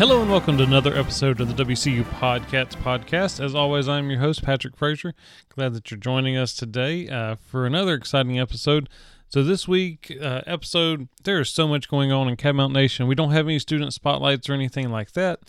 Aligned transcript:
Hello 0.00 0.22
and 0.22 0.30
welcome 0.30 0.56
to 0.56 0.64
another 0.64 0.96
episode 0.96 1.42
of 1.42 1.54
the 1.54 1.62
WCU 1.62 2.04
Podcats 2.04 2.74
podcast. 2.74 3.38
As 3.38 3.54
always, 3.54 3.86
I'm 3.86 4.08
your 4.08 4.20
host, 4.20 4.42
Patrick 4.42 4.74
Frazier. 4.74 5.12
Glad 5.54 5.74
that 5.74 5.90
you're 5.90 6.00
joining 6.00 6.38
us 6.38 6.54
today 6.54 7.06
uh, 7.06 7.36
for 7.36 7.66
another 7.66 7.92
exciting 7.92 8.40
episode. 8.40 8.88
So, 9.28 9.42
this 9.42 9.68
week, 9.68 10.10
uh, 10.18 10.40
episode, 10.46 11.10
there 11.24 11.38
is 11.38 11.50
so 11.50 11.68
much 11.68 11.86
going 11.86 12.12
on 12.12 12.28
in 12.28 12.36
Catamount 12.36 12.72
Nation. 12.72 13.08
We 13.08 13.14
don't 13.14 13.32
have 13.32 13.44
any 13.44 13.58
student 13.58 13.92
spotlights 13.92 14.48
or 14.48 14.54
anything 14.54 14.88
like 14.88 15.12
that, 15.12 15.40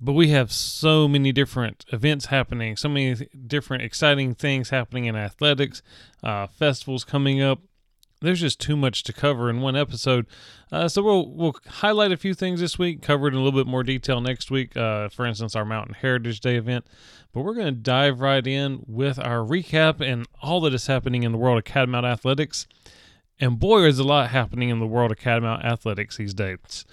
but 0.00 0.14
we 0.14 0.28
have 0.28 0.52
so 0.52 1.06
many 1.06 1.30
different 1.30 1.84
events 1.92 2.26
happening, 2.26 2.78
so 2.78 2.88
many 2.88 3.28
different 3.46 3.82
exciting 3.82 4.34
things 4.34 4.70
happening 4.70 5.04
in 5.04 5.16
athletics, 5.16 5.82
uh, 6.24 6.46
festivals 6.46 7.04
coming 7.04 7.42
up, 7.42 7.60
there's 8.20 8.40
just 8.40 8.60
too 8.60 8.76
much 8.76 9.02
to 9.04 9.12
cover 9.12 9.50
in 9.50 9.60
one 9.60 9.76
episode. 9.76 10.26
Uh, 10.72 10.88
so 10.88 11.02
we'll 11.02 11.28
we'll 11.28 11.56
highlight 11.66 12.12
a 12.12 12.16
few 12.16 12.34
things 12.34 12.60
this 12.60 12.78
week, 12.78 13.02
cover 13.02 13.28
it 13.28 13.34
in 13.34 13.40
a 13.40 13.42
little 13.42 13.58
bit 13.58 13.68
more 13.68 13.82
detail 13.82 14.20
next 14.20 14.50
week. 14.50 14.76
Uh, 14.76 15.08
for 15.08 15.26
instance, 15.26 15.54
our 15.54 15.64
Mountain 15.64 15.94
Heritage 15.94 16.40
Day 16.40 16.56
event. 16.56 16.86
But 17.32 17.42
we're 17.42 17.54
going 17.54 17.66
to 17.66 17.72
dive 17.72 18.20
right 18.20 18.46
in 18.46 18.82
with 18.86 19.18
our 19.18 19.38
recap 19.38 20.00
and 20.00 20.26
all 20.42 20.60
that 20.62 20.72
is 20.72 20.86
happening 20.86 21.22
in 21.22 21.32
the 21.32 21.38
world 21.38 21.58
of 21.58 21.64
Catamount 21.64 22.06
athletics. 22.06 22.66
And 23.38 23.58
boy, 23.58 23.84
is 23.84 23.98
a 23.98 24.04
lot 24.04 24.30
happening 24.30 24.70
in 24.70 24.78
the 24.78 24.86
world 24.86 25.10
of 25.12 25.18
Catamount 25.18 25.62
athletics 25.62 26.16
these 26.16 26.32
days. 26.32 26.86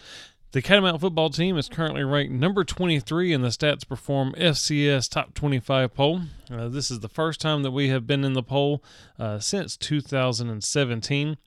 The 0.53 0.61
Catamount 0.61 1.01
football 1.01 1.31
team 1.31 1.57
is 1.57 1.67
currently 1.67 2.03
ranked 2.03 2.31
number 2.31 2.63
23 2.63 3.33
in 3.33 3.41
the 3.41 3.47
Stats 3.47 3.87
Perform 3.87 4.35
FCS 4.37 5.09
Top 5.09 5.33
25 5.33 5.95
poll. 5.95 6.21
Uh, 6.51 6.69
this 6.69 6.91
is 6.91 6.99
the 6.99 7.09
first 7.09 7.41
time 7.41 7.63
that 7.63 7.71
we 7.71 7.89
have 7.89 8.05
been 8.05 8.23
in 8.23 8.33
the 8.33 8.43
poll 8.43 8.83
uh, 9.17 9.39
since 9.39 9.75
2017. 9.75 11.37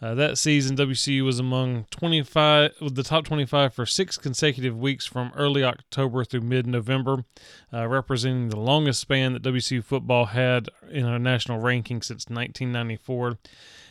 Uh, 0.00 0.14
that 0.14 0.38
season, 0.38 0.76
WCU 0.76 1.24
was 1.24 1.40
among 1.40 1.86
25 1.90 2.74
the 2.92 3.02
top 3.02 3.24
25 3.24 3.74
for 3.74 3.86
six 3.86 4.16
consecutive 4.16 4.78
weeks 4.78 5.04
from 5.04 5.32
early 5.34 5.64
October 5.64 6.24
through 6.24 6.42
mid-November, 6.42 7.24
uh, 7.72 7.88
representing 7.88 8.50
the 8.50 8.60
longest 8.60 9.00
span 9.00 9.32
that 9.32 9.42
WCU 9.42 9.82
football 9.82 10.26
had 10.26 10.68
in 10.92 11.06
a 11.06 11.18
national 11.18 11.58
ranking 11.58 12.02
since 12.02 12.26
1994. 12.28 13.36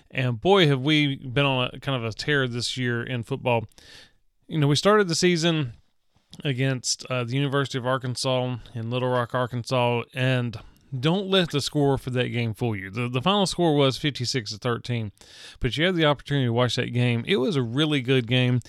And 0.09 0.39
boy, 0.39 0.67
have 0.67 0.79
we 0.79 1.15
been 1.17 1.45
on 1.45 1.71
a 1.73 1.79
kind 1.79 1.97
of 1.97 2.05
a 2.05 2.13
tear 2.13 2.47
this 2.47 2.77
year 2.77 3.03
in 3.03 3.23
football 3.23 3.65
you 4.53 4.59
know, 4.59 4.67
we 4.67 4.75
started 4.75 5.07
the 5.07 5.15
season 5.15 5.73
against 6.43 7.07
uh, 7.07 7.23
the 7.23 7.33
University 7.33 7.79
of 7.79 7.87
Arkansas 7.87 8.57
in 8.75 8.91
Little 8.91 9.09
Rock, 9.09 9.33
Arkansas, 9.33 10.03
and 10.13 10.55
don't 10.97 11.27
let 11.27 11.49
the 11.49 11.59
score 11.59 11.97
for 11.97 12.11
that 12.11 12.27
game 12.27 12.53
fool 12.53 12.75
you. 12.75 12.91
The, 12.91 13.09
the 13.09 13.21
final 13.21 13.47
score 13.47 13.75
was 13.75 13.97
56 13.97 14.51
to 14.51 14.57
13, 14.59 15.11
but 15.59 15.75
you 15.75 15.85
had 15.87 15.95
the 15.95 16.05
opportunity 16.05 16.45
to 16.45 16.53
watch 16.53 16.75
that 16.75 16.93
game. 16.93 17.23
It 17.27 17.37
was 17.37 17.55
a 17.55 17.63
really 17.63 18.01
good 18.01 18.27
game. 18.27 18.59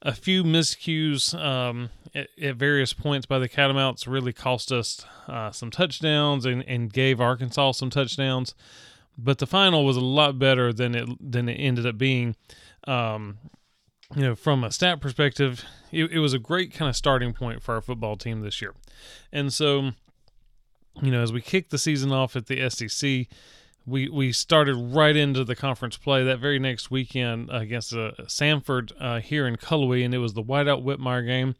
A 0.00 0.14
few 0.14 0.44
miscues 0.44 1.38
um, 1.38 1.90
at, 2.14 2.28
at, 2.40 2.56
various 2.56 2.94
points 2.94 3.26
by 3.26 3.38
the 3.38 3.48
Catamounts 3.48 4.06
really 4.06 4.32
cost 4.32 4.72
us 4.72 5.04
uh, 5.28 5.50
some 5.50 5.70
touchdowns 5.70 6.46
and, 6.46 6.66
and 6.66 6.90
gave 6.90 7.20
Arkansas 7.20 7.72
some 7.72 7.90
touchdowns, 7.90 8.54
but 9.18 9.36
the 9.36 9.46
final 9.46 9.84
was 9.84 9.98
a 9.98 10.00
lot 10.00 10.38
better 10.38 10.72
than 10.72 10.94
it 10.94 11.06
than 11.20 11.50
it 11.50 11.56
ended 11.56 11.84
up 11.84 11.98
being. 11.98 12.34
Um, 12.86 13.36
you 14.14 14.22
know, 14.22 14.34
from 14.34 14.64
a 14.64 14.70
stat 14.70 15.00
perspective, 15.00 15.64
it, 15.90 16.12
it, 16.12 16.18
was 16.18 16.32
a 16.32 16.38
great 16.38 16.72
kind 16.72 16.88
of 16.88 16.96
starting 16.96 17.32
point 17.32 17.62
for 17.62 17.74
our 17.74 17.80
football 17.80 18.16
team 18.16 18.40
this 18.42 18.60
year. 18.62 18.74
And 19.32 19.52
so, 19.52 19.90
you 21.02 21.10
know, 21.10 21.22
as 21.22 21.32
we 21.32 21.40
kicked 21.40 21.70
the 21.70 21.78
season 21.78 22.12
off 22.12 22.36
at 22.36 22.46
the 22.46 22.68
SEC, 22.70 23.26
we 23.86 24.08
we 24.08 24.32
started 24.32 24.76
right 24.76 25.14
into 25.14 25.44
the 25.44 25.56
conference 25.56 25.96
play 25.96 26.24
that 26.24 26.38
very 26.38 26.58
next 26.58 26.90
weekend 26.90 27.50
against 27.52 27.92
uh, 27.92 28.12
Samford 28.22 28.92
uh, 28.98 29.20
here 29.20 29.46
in 29.46 29.56
Cullowhee, 29.56 30.04
and 30.04 30.14
it 30.14 30.18
was 30.18 30.32
the 30.32 30.42
Whiteout 30.42 30.84
Whitmire 30.84 31.26
game. 31.26 31.54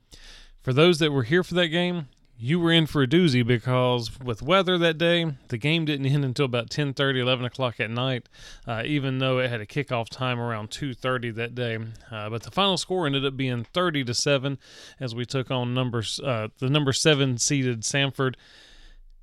For 0.63 0.73
those 0.73 0.99
that 1.01 1.13
were 1.13 1.25
here 1.25 1.43
for 1.43 1.55
that 1.55 1.69
game, 1.69 2.09
you 2.37 2.59
were 2.59 2.73
in 2.73 2.87
for 2.87 3.03
a 3.03 3.07
doozy 3.07 3.47
because 3.47 4.19
with 4.21 4.43
weather 4.43 4.77
that 4.79 4.99
day, 4.99 5.33
the 5.49 5.59
game 5.59 5.85
didn't 5.85 6.07
end 6.07 6.25
until 6.25 6.47
about 6.47 6.71
10 6.71 6.95
30, 6.95 7.21
11 7.21 7.45
o'clock 7.45 7.81
at 7.81 7.91
night, 7.91 8.29
uh, 8.67 8.83
even 8.85 9.19
though 9.19 9.39
it 9.39 9.51
had 9.51 9.61
a 9.61 9.67
kickoff 9.67 10.09
time 10.09 10.41
around 10.41 10.71
2.30 10.71 11.35
that 11.37 11.55
day. 11.55 11.79
Uh, 12.11 12.29
but 12.29 12.43
the 12.43 12.51
final 12.51 12.77
score 12.77 13.07
ended 13.07 13.25
up 13.25 13.37
being 13.37 13.65
30 13.65 14.05
to 14.05 14.15
7 14.15 14.59
as 14.99 15.15
we 15.15 15.25
took 15.25 15.51
on 15.51 15.75
numbers 15.75 16.21
uh, 16.21 16.49
the 16.59 16.69
number 16.69 16.93
7 16.93 17.39
seeded 17.39 17.83
Samford. 17.83 18.35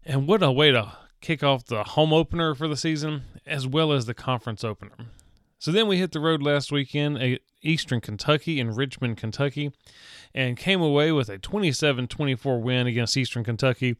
And 0.05 0.27
what 0.27 0.41
a 0.41 0.51
way 0.51 0.71
to 0.71 0.93
kick 1.19 1.43
off 1.43 1.65
the 1.65 1.83
home 1.83 2.13
opener 2.13 2.55
for 2.55 2.67
the 2.67 2.77
season 2.77 3.23
as 3.45 3.67
well 3.67 3.91
as 3.91 4.05
the 4.05 4.13
conference 4.13 4.63
opener. 4.63 4.95
So 5.59 5.71
then 5.71 5.87
we 5.87 5.97
hit 5.97 6.11
the 6.11 6.19
road 6.19 6.41
last 6.41 6.71
weekend 6.71 7.39
Eastern 7.61 8.01
Kentucky 8.01 8.59
in 8.59 8.75
Richmond, 8.75 9.17
Kentucky 9.17 9.71
and 10.33 10.57
came 10.57 10.81
away 10.81 11.11
with 11.11 11.29
a 11.29 11.37
27 11.37 12.07
24 12.07 12.61
win 12.61 12.87
against 12.87 13.17
Eastern 13.17 13.43
Kentucky 13.43 13.97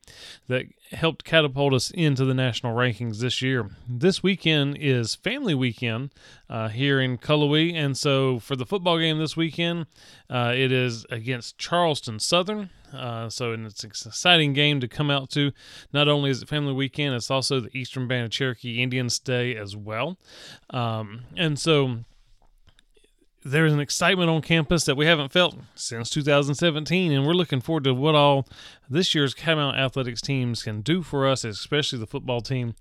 that 0.47 0.65
helped 0.91 1.23
catapult 1.23 1.73
us 1.73 1.91
into 1.91 2.25
the 2.25 2.33
national 2.33 2.75
rankings 2.75 3.19
this 3.19 3.41
year. 3.41 3.69
This 3.87 4.21
weekend 4.21 4.77
is 4.79 5.15
family 5.15 5.55
weekend 5.55 6.11
uh, 6.49 6.69
here 6.69 6.99
in 6.99 7.17
Cullowhee, 7.17 7.73
and 7.73 7.97
so 7.97 8.39
for 8.39 8.55
the 8.55 8.65
football 8.65 8.99
game 8.99 9.19
this 9.19 9.37
weekend, 9.37 9.87
uh, 10.29 10.53
it 10.55 10.71
is 10.71 11.05
against 11.09 11.57
Charleston 11.57 12.19
Southern. 12.19 12.69
Uh, 12.93 13.29
so 13.29 13.53
it's 13.53 13.85
an 13.85 13.89
exciting 13.89 14.51
game 14.51 14.81
to 14.81 14.87
come 14.87 15.09
out 15.09 15.29
to. 15.29 15.51
Not 15.93 16.09
only 16.09 16.29
is 16.29 16.41
it 16.41 16.49
family 16.49 16.73
weekend, 16.73 17.15
it's 17.15 17.31
also 17.31 17.61
the 17.61 17.77
Eastern 17.77 18.05
Band 18.05 18.25
of 18.25 18.31
Cherokee 18.31 18.83
Indians 18.83 19.17
Day 19.17 19.55
as 19.55 19.77
well. 19.77 20.17
Um, 20.71 21.21
and 21.37 21.57
so 21.57 21.99
there's 23.43 23.73
an 23.73 23.79
excitement 23.79 24.29
on 24.29 24.41
campus 24.41 24.85
that 24.85 24.95
we 24.95 25.05
haven't 25.05 25.31
felt 25.31 25.55
since 25.75 26.09
2017, 26.09 27.11
and 27.11 27.25
we're 27.25 27.33
looking 27.33 27.61
forward 27.61 27.83
to 27.85 27.93
what 27.93 28.15
all 28.15 28.47
this 28.89 29.15
year's 29.15 29.33
Catamount 29.33 29.77
athletics 29.77 30.21
teams 30.21 30.63
can 30.63 30.81
do 30.81 31.01
for 31.01 31.27
us, 31.27 31.43
especially 31.43 31.99
the 31.99 32.07
football 32.07 32.41
team. 32.41 32.75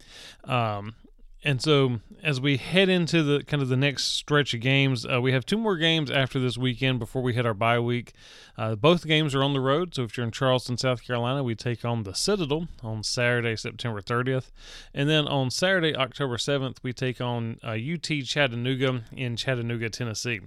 Um, 0.44 0.94
and 1.43 1.62
so 1.62 2.01
as 2.23 2.41
we 2.41 2.59
head 2.59 2.89
into 2.89 3.23
the 3.23 3.43
kind 3.45 3.62
of 3.62 3.69
the 3.69 3.77
next 3.77 4.05
stretch 4.05 4.53
of 4.53 4.61
games, 4.61 5.06
uh, 5.06 5.21
we 5.21 5.33
have 5.33 5.47
two 5.47 5.56
more 5.56 5.77
games 5.77 6.11
after 6.11 6.39
this 6.39 6.59
weekend 6.59 6.99
before 6.99 7.23
we 7.23 7.33
hit 7.34 7.47
our 7.47 7.55
bye 7.55 7.78
week. 7.78 8.12
Uh, 8.59 8.75
both 8.75 9.06
games 9.06 9.34
are 9.34 9.43
on 9.43 9.53
the 9.55 9.61
road, 9.61 9.95
so 9.95 10.03
if 10.03 10.17
you're 10.17 10.27
in 10.27 10.33
Charleston, 10.33 10.77
South 10.77 11.03
Carolina, 11.03 11.43
we 11.43 11.55
take 11.55 11.84
on 11.84 12.03
the 12.03 12.15
Citadel 12.15 12.69
on 12.83 13.03
Saturday, 13.03 13.56
September 13.56 14.03
30th, 14.03 14.50
and 14.93 15.09
then 15.09 15.27
on 15.27 15.50
Saturday, 15.50 15.97
October 15.97 16.37
7th, 16.37 16.77
we 16.83 16.93
take 16.93 17.21
on 17.21 17.59
uh, 17.65 17.71
UT 17.71 18.25
Chattanooga 18.25 19.05
in 19.12 19.37
Chattanooga, 19.37 19.89
Tennessee. 19.89 20.41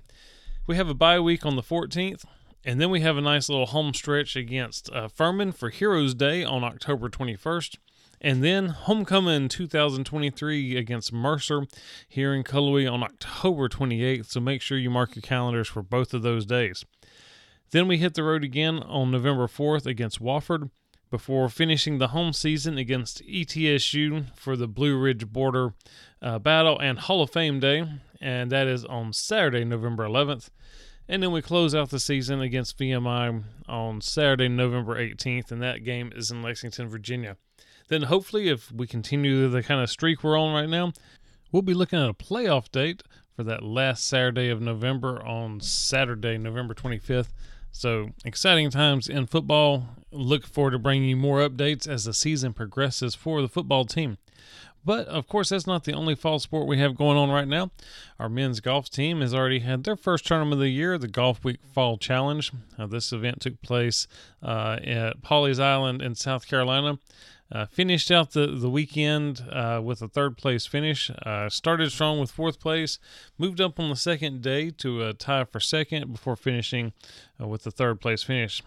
We 0.68 0.76
have 0.76 0.90
a 0.90 0.94
bye 0.94 1.20
week 1.20 1.46
on 1.46 1.56
the 1.56 1.64
14th. 1.64 2.24
And 2.66 2.80
then 2.80 2.90
we 2.90 3.02
have 3.02 3.18
a 3.18 3.22
nice 3.22 3.50
little 3.50 3.66
home 3.66 3.94
stretch 3.94 4.38
against 4.38 4.90
uh, 4.94 5.10
Furman 5.10 5.52
for 5.52 5.70
Heroes 5.70 6.14
Day 6.14 6.46
on 6.46 6.64
October 6.64 7.10
21st. 7.10 7.76
And 8.26 8.42
then 8.42 8.70
Homecoming 8.70 9.50
2023 9.50 10.78
against 10.78 11.12
Mercer 11.12 11.64
here 12.08 12.34
in 12.34 12.46
Cullowhee 12.46 12.90
on 12.90 13.04
October 13.04 13.68
28th. 13.68 14.28
So 14.28 14.40
make 14.40 14.62
sure 14.62 14.78
you 14.78 14.90
mark 14.90 15.18
your 15.18 15.22
calendars 15.22 15.68
for 15.68 15.84
both 15.84 16.14
of 16.14 16.22
those 16.22 16.46
days. 16.46 16.86
Then 17.72 17.86
we 17.90 17.98
hit 17.98 18.14
the 18.14 18.24
road 18.24 18.46
again 18.46 18.80
on 18.80 19.12
November 19.12 19.48
4th 19.48 19.86
against 19.86 20.22
Wofford 20.22 20.70
before 21.12 21.50
finishing 21.50 21.98
the 21.98 22.10
home 22.10 22.32
season 22.32 22.78
against 22.78 23.22
ETSU 23.26 24.34
for 24.38 24.56
the 24.56 24.70
Blue 24.70 24.98
Ridge 24.98 25.28
Border 25.28 25.74
uh, 26.22 26.40
Battle 26.40 26.80
and 26.80 27.00
Hall 27.00 27.24
of 27.24 27.30
Fame 27.30 27.60
Day. 27.60 27.86
And 28.22 28.50
that 28.54 28.68
is 28.68 28.86
on 28.86 29.12
Saturday, 29.12 29.66
November 29.66 30.08
11th. 30.08 30.50
And 31.10 31.22
then 31.22 31.34
we 31.34 31.42
close 31.42 31.76
out 31.76 31.90
the 31.90 32.00
season 32.00 32.40
against 32.40 32.80
VMI 32.80 33.44
on 33.68 34.00
Saturday, 34.00 34.48
November 34.48 34.96
18th, 34.96 35.52
and 35.52 35.62
that 35.62 35.84
game 35.84 36.14
is 36.16 36.32
in 36.32 36.42
Lexington, 36.42 36.88
Virginia 36.88 37.36
then 37.88 38.04
hopefully, 38.04 38.50
if 38.50 38.72
we 38.72 38.88
continue 38.88 39.48
the 39.48 39.64
kind 39.64 39.82
of 39.82 39.90
streak 39.90 40.24
we're 40.24 40.40
on 40.40 40.54
right 40.54 40.70
now, 40.70 40.94
we'll 41.52 41.62
be 41.62 41.74
looking 41.74 42.00
at 42.00 42.10
a 42.10 42.14
playoff 42.14 42.72
date 42.72 43.04
for 43.36 43.44
that 43.44 43.64
last 43.64 44.08
Saturday 44.08 44.50
of 44.50 44.62
November 44.62 45.24
on 45.26 45.60
Saturday, 45.60 46.38
November 46.38 46.74
25th. 46.74 47.30
So 47.72 48.10
exciting 48.24 48.70
times 48.70 49.08
in 49.08 49.26
football. 49.26 49.88
Look 50.12 50.46
forward 50.46 50.72
to 50.72 50.80
bringing 50.80 51.10
you 51.10 51.18
more 51.18 51.40
updates 51.40 51.88
as 51.88 52.06
the 52.06 52.14
season 52.14 52.54
progresses 52.54 53.16
for 53.16 53.42
the 53.42 53.48
football 53.48 53.86
team. 53.86 54.18
But 54.86 55.08
of 55.08 55.28
course, 55.28 55.50
that's 55.50 55.66
not 55.66 55.86
the 55.86 55.94
only 55.94 56.14
fall 56.14 56.40
sport 56.40 56.68
we 56.68 56.78
have 56.80 56.96
going 56.96 57.18
on 57.18 57.30
right 57.30 57.48
now. 57.48 57.72
Our 58.20 58.30
men's 58.30 58.60
golf 58.60 58.90
team 58.90 59.22
has 59.22 59.34
already 59.34 59.60
had 59.60 59.86
their 59.86 59.96
first 59.96 60.28
tournament 60.28 60.54
of 60.54 60.60
the 60.60 60.70
year, 60.70 60.98
the 60.98 61.08
Golf 61.08 61.44
Week 61.44 61.60
Fall 61.74 61.98
Challenge. 61.98 62.52
Uh, 62.78 62.88
this 62.88 63.12
event 63.14 63.42
took 63.42 63.62
place 63.62 64.08
uh, 64.42 64.80
at 64.84 65.22
Pawleys 65.22 65.60
Island 65.60 66.02
in 66.02 66.16
South 66.16 66.48
Carolina. 66.48 67.00
Uh, 67.52 67.66
finished 67.68 68.10
out 68.10 68.32
the, 68.32 68.48
the 68.48 68.70
weekend 68.70 69.44
uh, 69.52 69.80
with 69.84 70.02
a 70.02 70.08
third 70.08 70.38
place 70.38 70.66
finish. 70.66 71.12
Uh, 71.24 71.50
started 71.50 71.92
strong 71.92 72.20
with 72.20 72.32
fourth 72.32 72.60
place. 72.60 72.98
Moved 73.38 73.62
up 73.62 73.80
on 73.80 73.90
the 73.90 73.96
second 73.96 74.42
day 74.42 74.72
to 74.72 75.04
a 75.04 75.14
tie 75.14 75.44
for 75.44 75.60
second 75.60 76.12
before 76.12 76.36
finishing 76.36 76.94
uh, 77.40 77.48
with 77.48 77.64
the 77.64 77.72
third 77.72 78.02
place 78.02 78.24
finish. 78.24 78.64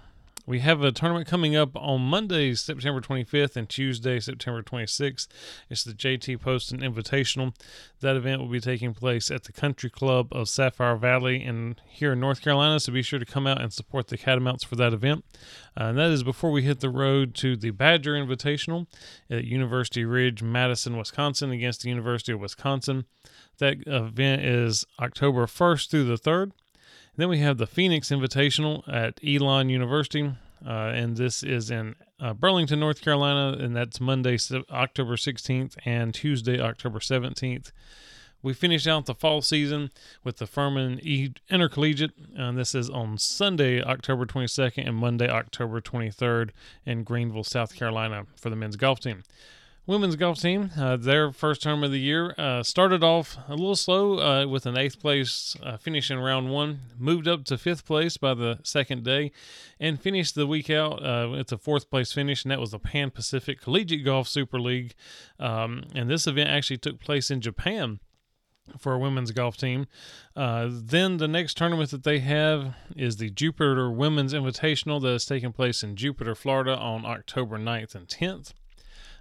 We 0.48 0.60
have 0.60 0.80
a 0.80 0.92
tournament 0.92 1.26
coming 1.26 1.56
up 1.56 1.74
on 1.74 2.02
Monday, 2.02 2.54
September 2.54 3.00
25th, 3.00 3.56
and 3.56 3.68
Tuesday, 3.68 4.20
September 4.20 4.62
26th. 4.62 5.26
It's 5.68 5.82
the 5.82 5.92
JT 5.92 6.40
Poston 6.40 6.82
Invitational. 6.82 7.52
That 7.98 8.14
event 8.14 8.40
will 8.40 8.48
be 8.48 8.60
taking 8.60 8.94
place 8.94 9.28
at 9.28 9.42
the 9.42 9.52
Country 9.52 9.90
Club 9.90 10.28
of 10.30 10.48
Sapphire 10.48 10.94
Valley 10.94 11.42
in 11.42 11.74
here 11.88 12.12
in 12.12 12.20
North 12.20 12.42
Carolina. 12.42 12.78
So 12.78 12.92
be 12.92 13.02
sure 13.02 13.18
to 13.18 13.24
come 13.24 13.48
out 13.48 13.60
and 13.60 13.72
support 13.72 14.06
the 14.06 14.16
Catamounts 14.16 14.64
for 14.64 14.76
that 14.76 14.92
event. 14.92 15.24
Uh, 15.76 15.86
and 15.86 15.98
that 15.98 16.12
is 16.12 16.22
before 16.22 16.52
we 16.52 16.62
hit 16.62 16.78
the 16.78 16.90
road 16.90 17.34
to 17.36 17.56
the 17.56 17.70
Badger 17.70 18.12
Invitational 18.12 18.86
at 19.28 19.42
University 19.42 20.04
Ridge, 20.04 20.44
Madison, 20.44 20.96
Wisconsin, 20.96 21.50
against 21.50 21.82
the 21.82 21.88
University 21.88 22.30
of 22.30 22.38
Wisconsin. 22.38 23.06
That 23.58 23.78
event 23.84 24.44
is 24.44 24.84
October 25.00 25.46
1st 25.46 25.90
through 25.90 26.04
the 26.04 26.18
3rd. 26.18 26.52
Then 27.16 27.30
we 27.30 27.38
have 27.38 27.56
the 27.56 27.66
Phoenix 27.66 28.10
Invitational 28.10 28.86
at 28.92 29.18
Elon 29.26 29.70
University, 29.70 30.34
uh, 30.66 30.70
and 30.70 31.16
this 31.16 31.42
is 31.42 31.70
in 31.70 31.94
uh, 32.20 32.34
Burlington, 32.34 32.78
North 32.78 33.00
Carolina, 33.00 33.56
and 33.58 33.74
that's 33.74 34.00
Monday, 34.00 34.36
October 34.70 35.16
16th, 35.16 35.76
and 35.86 36.12
Tuesday, 36.12 36.60
October 36.60 36.98
17th. 36.98 37.72
We 38.42 38.52
finish 38.52 38.86
out 38.86 39.06
the 39.06 39.14
fall 39.14 39.40
season 39.40 39.90
with 40.24 40.36
the 40.36 40.46
Furman 40.46 41.00
e- 41.02 41.32
Intercollegiate, 41.48 42.12
and 42.36 42.58
this 42.58 42.74
is 42.74 42.90
on 42.90 43.16
Sunday, 43.16 43.82
October 43.82 44.26
22nd, 44.26 44.86
and 44.86 44.96
Monday, 44.96 45.28
October 45.28 45.80
23rd 45.80 46.50
in 46.84 47.02
Greenville, 47.02 47.44
South 47.44 47.74
Carolina 47.74 48.26
for 48.36 48.50
the 48.50 48.56
men's 48.56 48.76
golf 48.76 49.00
team 49.00 49.22
women's 49.86 50.16
golf 50.16 50.40
team, 50.40 50.70
uh, 50.76 50.96
their 50.96 51.32
first 51.32 51.62
term 51.62 51.84
of 51.84 51.90
the 51.90 52.00
year, 52.00 52.34
uh, 52.36 52.62
started 52.62 53.04
off 53.04 53.38
a 53.48 53.54
little 53.54 53.76
slow 53.76 54.18
uh, 54.18 54.46
with 54.46 54.66
an 54.66 54.76
eighth 54.76 55.00
place 55.00 55.56
uh, 55.62 55.76
finish 55.76 56.10
in 56.10 56.18
round 56.18 56.50
one, 56.50 56.80
moved 56.98 57.28
up 57.28 57.44
to 57.44 57.56
fifth 57.56 57.84
place 57.84 58.16
by 58.16 58.34
the 58.34 58.58
second 58.62 59.04
day, 59.04 59.30
and 59.78 60.00
finished 60.00 60.34
the 60.34 60.46
week 60.46 60.68
out. 60.70 61.04
Uh, 61.04 61.32
it's 61.34 61.52
a 61.52 61.58
fourth 61.58 61.88
place 61.88 62.12
finish, 62.12 62.44
and 62.44 62.50
that 62.50 62.60
was 62.60 62.72
the 62.72 62.78
Pan 62.78 63.10
Pacific 63.10 63.60
Collegiate 63.60 64.04
Golf 64.04 64.28
Super 64.28 64.60
League. 64.60 64.94
Um, 65.38 65.84
and 65.94 66.10
this 66.10 66.26
event 66.26 66.50
actually 66.50 66.78
took 66.78 66.98
place 66.98 67.30
in 67.30 67.40
Japan 67.40 68.00
for 68.78 68.94
a 68.94 68.98
women's 68.98 69.30
golf 69.30 69.56
team. 69.56 69.86
Uh, 70.34 70.68
then 70.68 71.18
the 71.18 71.28
next 71.28 71.56
tournament 71.56 71.90
that 71.92 72.02
they 72.02 72.18
have 72.18 72.74
is 72.96 73.18
the 73.18 73.30
Jupiter 73.30 73.88
Women's 73.90 74.34
Invitational 74.34 75.00
that 75.02 75.10
is 75.10 75.24
taking 75.24 75.52
place 75.52 75.84
in 75.84 75.94
Jupiter, 75.94 76.34
Florida 76.34 76.76
on 76.76 77.06
October 77.06 77.58
9th 77.58 77.94
and 77.94 78.08
10th 78.08 78.52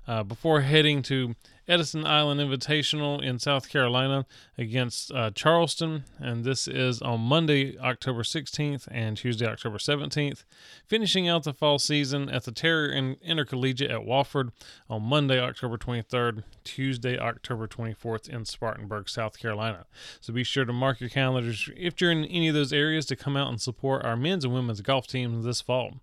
uh, 0.08 0.24
before 0.24 0.62
heading 0.62 1.02
to 1.04 1.36
Edisto 1.68 2.04
Island 2.04 2.40
Invitational 2.40 3.24
in 3.24 3.40
South 3.40 3.70
Carolina 3.70 4.26
against 4.58 5.12
uh, 5.12 5.32
Charleston. 5.32 6.04
And 6.20 6.44
this 6.44 6.68
is 6.68 7.02
on 7.02 7.22
Monday, 7.22 7.78
October 7.80 8.22
16th 8.22 8.88
and 8.92 9.18
Tuesday, 9.18 9.48
October 9.48 9.78
17th. 9.78 10.44
Finishing 10.86 11.28
out 11.28 11.44
the 11.44 11.54
fall 11.54 11.80
season 11.80 12.30
at 12.30 12.44
the 12.44 12.52
Terrier 12.52 13.16
Intercollegiate 13.24 13.90
at 13.90 14.02
Wofford 14.02 14.52
on 14.90 15.02
Monday, 15.02 15.40
October 15.40 15.78
23rd, 15.78 16.44
Tuesday, 16.64 17.18
October 17.18 17.68
24th 17.68 18.30
in 18.30 18.46
Spartanburg, 18.46 19.10
South 19.10 19.40
Carolina. 19.40 19.86
So 20.22 20.34
be 20.34 20.44
sure 20.44 20.66
to 20.66 20.74
mark 20.74 21.00
your 21.00 21.10
calendars 21.10 21.70
if 21.76 22.00
you're 22.00 22.12
in 22.12 22.26
any 22.26 22.48
of 22.50 22.56
those 22.56 22.74
areas 22.74 23.08
to 23.08 23.16
come 23.16 23.36
out 23.36 23.50
and 23.50 23.60
support 23.60 24.06
our 24.06 24.16
men's 24.16 24.46
and 24.46 24.54
women's 24.54 24.82
golf 24.82 25.08
teams 25.08 25.46
this 25.46 25.62
fall. 25.62 25.96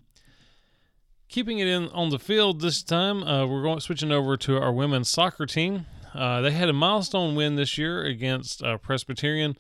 Keeping 1.33 1.61
it 1.61 1.67
in 1.67 1.89
on 1.89 2.11
the 2.11 2.19
field 2.19 2.61
this 2.61 2.83
time, 2.83 3.23
uh, 3.23 3.47
we're 3.47 3.63
going 3.63 3.81
switching 3.81 4.13
over 4.13 4.37
to 4.37 4.59
our 4.59 4.71
women's 4.71 5.09
soccer 5.09 5.47
team. 5.47 5.87
Uh, 6.13 6.43
they 6.43 6.51
had 6.51 6.69
a 6.69 6.75
milestone 6.75 7.35
win 7.35 7.57
this 7.57 7.79
year 7.79 8.03
against 8.03 8.63
uh, 8.63 8.77
Presbyterian 8.77 9.57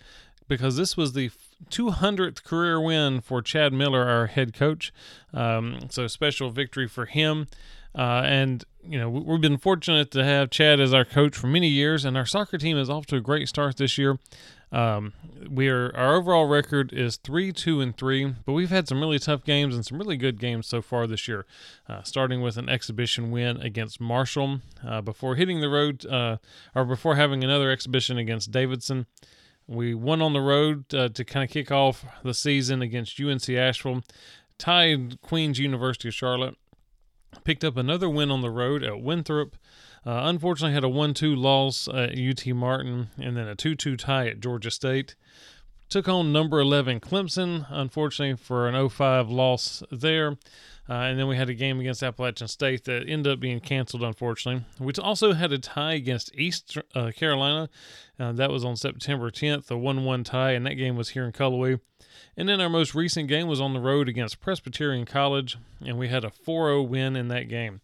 because 0.48 0.76
this 0.76 0.98
was 0.98 1.14
the 1.14 1.30
200th 1.70 2.44
career 2.44 2.78
win 2.78 3.22
for 3.22 3.40
Chad 3.40 3.72
Miller, 3.72 4.06
our 4.06 4.26
head 4.26 4.52
coach. 4.52 4.92
Um, 5.32 5.88
so 5.88 6.06
special 6.08 6.50
victory 6.50 6.86
for 6.86 7.06
him. 7.06 7.46
Uh, 7.94 8.22
and 8.24 8.64
you 8.82 8.98
know 8.98 9.08
we've 9.08 9.40
been 9.40 9.58
fortunate 9.58 10.10
to 10.10 10.24
have 10.24 10.50
Chad 10.50 10.80
as 10.80 10.94
our 10.94 11.04
coach 11.04 11.36
for 11.36 11.46
many 11.46 11.68
years, 11.68 12.04
and 12.04 12.16
our 12.16 12.26
soccer 12.26 12.58
team 12.58 12.76
is 12.76 12.88
off 12.88 13.06
to 13.06 13.16
a 13.16 13.20
great 13.20 13.48
start 13.48 13.76
this 13.76 13.98
year. 13.98 14.18
Um, 14.72 15.12
we 15.50 15.68
are 15.68 15.94
our 15.94 16.14
overall 16.14 16.46
record 16.46 16.94
is 16.94 17.18
three, 17.18 17.52
two, 17.52 17.82
and 17.82 17.94
three, 17.94 18.34
but 18.46 18.54
we've 18.54 18.70
had 18.70 18.88
some 18.88 19.00
really 19.00 19.18
tough 19.18 19.44
games 19.44 19.74
and 19.74 19.84
some 19.84 19.98
really 19.98 20.16
good 20.16 20.40
games 20.40 20.66
so 20.66 20.80
far 20.80 21.06
this 21.06 21.28
year. 21.28 21.44
Uh, 21.86 22.02
starting 22.02 22.40
with 22.40 22.56
an 22.56 22.70
exhibition 22.70 23.30
win 23.30 23.58
against 23.58 24.00
Marshall 24.00 24.60
uh, 24.86 25.02
before 25.02 25.34
hitting 25.34 25.60
the 25.60 25.68
road, 25.68 26.06
uh, 26.06 26.38
or 26.74 26.86
before 26.86 27.16
having 27.16 27.44
another 27.44 27.70
exhibition 27.70 28.16
against 28.16 28.50
Davidson. 28.50 29.06
We 29.66 29.94
won 29.94 30.22
on 30.22 30.32
the 30.32 30.40
road 30.40 30.92
uh, 30.94 31.10
to 31.10 31.24
kind 31.24 31.44
of 31.44 31.50
kick 31.50 31.70
off 31.70 32.04
the 32.24 32.34
season 32.34 32.80
against 32.80 33.20
UNC 33.20 33.48
Asheville, 33.50 34.02
tied 34.58 35.20
Queens 35.20 35.58
University 35.58 36.08
of 36.08 36.14
Charlotte, 36.14 36.56
picked 37.44 37.64
up 37.64 37.76
another 37.76 38.08
win 38.08 38.31
on 38.31 38.40
the 38.40 38.50
road 38.50 38.82
at 38.82 39.00
Winthrop. 39.02 39.56
Uh, 40.05 40.23
unfortunately, 40.25 40.75
had 40.75 40.84
a 40.84 40.88
1 40.88 41.14
2 41.14 41.34
loss 41.34 41.88
at 41.88 42.19
UT 42.19 42.46
Martin 42.55 43.08
and 43.19 43.37
then 43.37 43.46
a 43.46 43.55
2 43.55 43.75
2 43.75 43.96
tie 43.96 44.29
at 44.29 44.40
Georgia 44.40 44.70
State. 44.70 45.14
Took 45.88 46.08
on 46.08 46.32
number 46.32 46.58
11 46.58 47.00
Clemson, 47.00 47.67
unfortunately, 47.69 48.37
for 48.37 48.67
an 48.67 48.75
0 48.75 48.88
5 48.88 49.29
loss 49.29 49.82
there. 49.90 50.37
Uh, 50.88 50.94
and 50.94 51.19
then 51.19 51.29
we 51.29 51.37
had 51.37 51.49
a 51.49 51.55
game 51.55 51.79
against 51.79 52.02
Appalachian 52.02 52.49
State 52.49 52.84
that 52.84 53.08
ended 53.08 53.32
up 53.32 53.40
being 53.40 53.61
canceled, 53.61 54.02
unfortunately. 54.02 54.64
We 54.81 54.93
also 55.00 55.32
had 55.32 55.52
a 55.52 55.58
tie 55.58 55.93
against 55.93 56.34
East 56.34 56.76
uh, 56.94 57.12
Carolina. 57.14 57.69
Uh, 58.19 58.32
that 58.32 58.50
was 58.50 58.64
on 58.64 58.76
September 58.76 59.31
10th, 59.31 59.70
a 59.70 59.76
1 59.76 60.05
1 60.05 60.25
tie, 60.25 60.52
and 60.52 60.67
that 60.67 60.75
game 60.75 60.96
was 60.96 61.11
here 61.11 61.25
in 61.25 61.32
Cullowhee. 61.32 61.81
And 62.37 62.49
then 62.49 62.61
our 62.61 62.69
most 62.69 62.94
recent 62.94 63.29
game 63.29 63.46
was 63.46 63.61
on 63.61 63.75
the 63.75 63.81
road 63.81 64.08
against 64.08 64.40
Presbyterian 64.40 65.05
College, 65.05 65.58
and 65.84 65.99
we 65.99 66.08
had 66.08 66.25
a 66.25 66.31
4 66.31 66.69
0 66.69 66.82
win 66.82 67.14
in 67.14 67.28
that 67.28 67.49
game. 67.49 67.81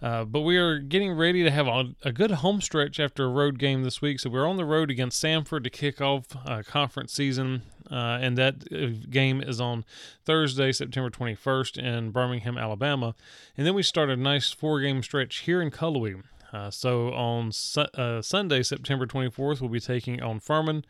Uh, 0.00 0.24
but 0.24 0.40
we 0.40 0.56
are 0.56 0.78
getting 0.78 1.12
ready 1.12 1.42
to 1.44 1.50
have 1.50 1.68
a, 1.68 1.94
a, 2.02 2.12
good 2.12 2.32
home 2.32 2.60
stretch 2.60 2.98
after 2.98 3.24
a 3.24 3.28
road 3.28 3.58
game 3.58 3.84
this 3.84 4.02
week. 4.02 4.18
So 4.18 4.28
we're 4.28 4.48
on 4.48 4.56
the 4.56 4.64
road 4.64 4.90
against 4.90 5.22
Samford 5.22 5.62
to 5.64 5.70
kick 5.70 6.00
off 6.00 6.24
uh, 6.44 6.62
conference 6.66 7.12
season. 7.12 7.62
Uh, 7.92 8.18
and 8.22 8.38
that 8.38 8.64
uh, 8.72 8.86
game 9.10 9.42
is 9.42 9.60
on 9.60 9.84
Thursday, 10.24 10.72
September 10.72 11.10
21st 11.10 11.76
in 11.76 12.10
Birmingham, 12.10 12.56
Alabama. 12.56 13.14
And 13.56 13.66
then 13.66 13.74
we 13.74 13.82
start 13.82 14.08
a 14.08 14.16
nice 14.16 14.50
four 14.50 14.80
game 14.80 15.02
stretch 15.02 15.40
here 15.40 15.60
in 15.60 15.70
Cullowhee. 15.70 16.22
Uh, 16.52 16.70
so 16.70 17.12
on 17.12 17.52
su- 17.52 17.80
uh, 17.94 18.22
Sunday, 18.22 18.62
September 18.62 19.06
24th, 19.06 19.60
we'll 19.60 19.70
be 19.70 19.80
taking 19.80 20.22
on 20.22 20.40
Furman. 20.40 20.84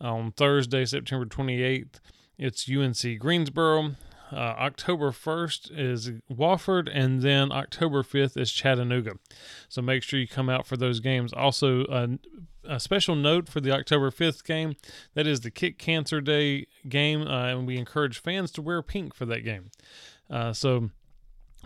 On 0.00 0.32
Thursday, 0.32 0.84
September 0.84 1.24
28th, 1.24 2.00
it's 2.36 2.68
UNC 2.68 3.18
Greensboro. 3.18 3.92
Uh, 4.32 4.36
October 4.36 5.12
1st 5.12 5.70
is 5.78 6.10
Wofford, 6.30 6.90
and 6.92 7.22
then 7.22 7.52
October 7.52 8.02
5th 8.02 8.36
is 8.36 8.50
Chattanooga. 8.50 9.12
So 9.68 9.80
make 9.80 10.02
sure 10.02 10.18
you 10.18 10.26
come 10.26 10.50
out 10.50 10.66
for 10.66 10.76
those 10.76 11.00
games. 11.00 11.32
Also, 11.32 11.84
uh, 11.84 12.08
a 12.68 12.80
special 12.80 13.14
note 13.14 13.48
for 13.48 13.60
the 13.60 13.72
October 13.72 14.10
5th 14.10 14.44
game 14.44 14.76
that 15.14 15.26
is 15.26 15.40
the 15.40 15.50
Kick 15.50 15.78
Cancer 15.78 16.20
Day 16.20 16.66
game, 16.88 17.22
uh, 17.22 17.46
and 17.46 17.66
we 17.66 17.76
encourage 17.76 18.18
fans 18.20 18.50
to 18.52 18.62
wear 18.62 18.82
pink 18.82 19.14
for 19.14 19.26
that 19.26 19.44
game. 19.44 19.70
Uh, 20.30 20.52
so, 20.52 20.90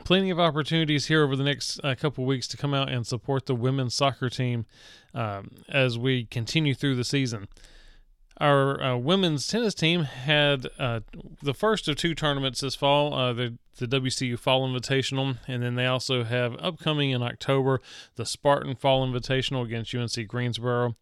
plenty 0.05 0.31
of 0.31 0.39
opportunities 0.39 1.07
here 1.07 1.25
over 1.25 1.37
the 1.37 1.45
next 1.45 1.81
uh, 1.83 1.95
couple 1.95 2.25
weeks 2.25 2.47
to 2.49 2.57
come 2.57 2.75
out 2.75 2.89
and 2.89 3.07
support 3.07 3.47
the 3.47 3.55
women's 3.55 3.95
soccer 3.95 4.29
team 4.29 4.67
um, 5.15 5.51
as 5.69 5.99
we 5.99 6.25
continue 6.25 6.75
through 6.75 6.95
the 6.95 7.05
season 7.05 7.49
our 8.41 8.83
uh, 8.83 8.97
women's 8.97 9.47
tennis 9.47 9.75
team 9.75 10.05
had 10.05 10.69
uh, 10.79 11.01
the 11.43 11.55
first 11.55 11.89
of 11.89 11.97
two 11.97 12.15
tournaments 12.15 12.61
this 12.61 12.75
fall, 12.75 13.13
uh, 13.15 13.33
the, 13.33 13.59
the 13.79 13.87
WCU 13.87 14.39
Fall 14.39 14.69
Invitational, 14.69 15.39
and 15.49 15.63
then 15.63 15.75
they 15.75 15.87
also 15.87 16.25
have 16.25 16.57
upcoming 16.61 17.11
in 17.11 17.23
October 17.23 17.81
the 18.17 18.25
Spartan 18.25 18.77
Fall 18.77 19.07
Invitational 19.07 19.65
against 19.65 19.95
UNC 19.95 20.29
Greensboro 20.29 20.97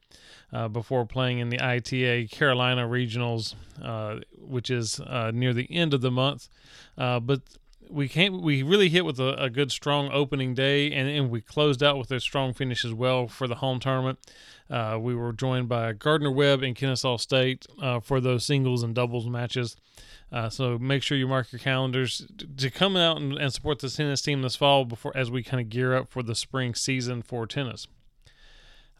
uh, 0.52 0.68
before 0.68 1.04
playing 1.04 1.38
in 1.38 1.50
the 1.50 1.60
ITA 1.60 2.28
Carolina 2.28 2.86
Regionals, 2.86 3.54
uh, 3.82 4.20
which 4.38 4.70
is 4.70 5.00
uh, 5.00 5.30
near 5.34 5.52
the 5.52 5.70
end 5.70 5.92
of 5.92 6.00
the 6.00 6.10
month. 6.10 6.48
but 6.96 7.40
we 7.90 8.08
can't 8.08 8.42
we 8.42 8.62
really 8.62 8.88
hit 8.88 9.04
with 9.04 9.20
a, 9.20 9.34
a 9.42 9.50
good 9.50 9.70
strong 9.70 10.10
opening 10.12 10.54
day 10.54 10.92
and, 10.92 11.08
and 11.08 11.30
we 11.30 11.40
closed 11.40 11.82
out 11.82 11.98
with 11.98 12.10
a 12.10 12.20
strong 12.20 12.52
finish 12.52 12.84
as 12.84 12.92
well 12.92 13.28
for 13.28 13.46
the 13.46 13.56
home 13.56 13.80
tournament 13.80 14.18
uh, 14.68 14.98
we 15.00 15.14
were 15.14 15.32
joined 15.32 15.68
by 15.68 15.92
Gardner 15.92 16.30
Webb 16.30 16.62
and 16.62 16.74
Kennesaw 16.74 17.18
State 17.18 17.66
uh, 17.80 18.00
for 18.00 18.20
those 18.20 18.44
singles 18.44 18.82
and 18.82 18.94
doubles 18.94 19.28
matches. 19.28 19.76
Uh, 20.32 20.48
so 20.48 20.76
make 20.78 21.02
sure 21.02 21.16
you 21.16 21.28
mark 21.28 21.52
your 21.52 21.60
calendars 21.60 22.26
to 22.56 22.70
come 22.70 22.96
out 22.96 23.18
and, 23.18 23.34
and 23.34 23.52
support 23.52 23.78
the 23.78 23.88
tennis 23.88 24.22
team 24.22 24.42
this 24.42 24.56
fall 24.56 24.84
before 24.84 25.16
as 25.16 25.30
we 25.30 25.42
kind 25.42 25.60
of 25.60 25.68
gear 25.68 25.94
up 25.94 26.08
for 26.08 26.22
the 26.22 26.34
spring 26.34 26.74
season 26.74 27.22
for 27.22 27.46
tennis. 27.46 27.86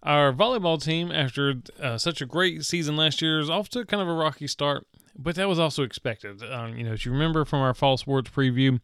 Our 0.02 0.32
volleyball 0.32 0.82
team, 0.82 1.10
after 1.10 1.54
uh, 1.80 1.98
such 1.98 2.20
a 2.20 2.26
great 2.26 2.64
season 2.64 2.96
last 2.96 3.20
year, 3.20 3.40
is 3.40 3.50
off 3.50 3.68
to 3.70 3.84
kind 3.84 4.02
of 4.02 4.08
a 4.08 4.14
rocky 4.14 4.46
start, 4.46 4.86
but 5.18 5.34
that 5.36 5.48
was 5.48 5.58
also 5.58 5.82
expected. 5.82 6.42
Um, 6.42 6.76
you 6.76 6.84
know, 6.84 6.92
if 6.92 7.04
you 7.04 7.12
remember 7.12 7.44
from 7.44 7.60
our 7.60 7.74
fall 7.74 7.96
sports 7.96 8.30
preview, 8.30 8.80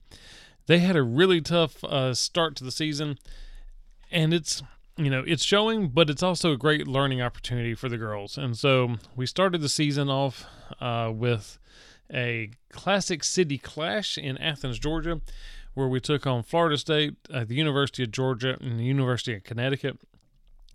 they 0.66 0.78
had 0.78 0.96
a 0.96 1.02
really 1.02 1.40
tough 1.40 1.82
uh, 1.84 2.14
start 2.14 2.56
to 2.56 2.64
the 2.64 2.72
season, 2.72 3.18
and 4.10 4.34
it's 4.34 4.62
you 4.96 5.08
know, 5.08 5.24
it's 5.26 5.44
showing, 5.44 5.88
but 5.88 6.10
it's 6.10 6.22
also 6.22 6.52
a 6.52 6.56
great 6.56 6.86
learning 6.86 7.22
opportunity 7.22 7.74
for 7.74 7.88
the 7.88 7.96
girls. 7.96 8.36
And 8.36 8.56
so 8.56 8.96
we 9.16 9.26
started 9.26 9.60
the 9.62 9.68
season 9.68 10.10
off 10.10 10.44
uh, 10.80 11.10
with 11.14 11.58
a 12.12 12.50
Classic 12.70 13.24
City 13.24 13.58
Clash 13.58 14.18
in 14.18 14.36
Athens, 14.38 14.78
Georgia, 14.78 15.20
where 15.74 15.88
we 15.88 16.00
took 16.00 16.26
on 16.26 16.42
Florida 16.42 16.76
State, 16.76 17.14
uh, 17.32 17.44
the 17.44 17.54
University 17.54 18.02
of 18.02 18.10
Georgia, 18.10 18.58
and 18.60 18.78
the 18.78 18.84
University 18.84 19.34
of 19.34 19.44
Connecticut. 19.44 19.98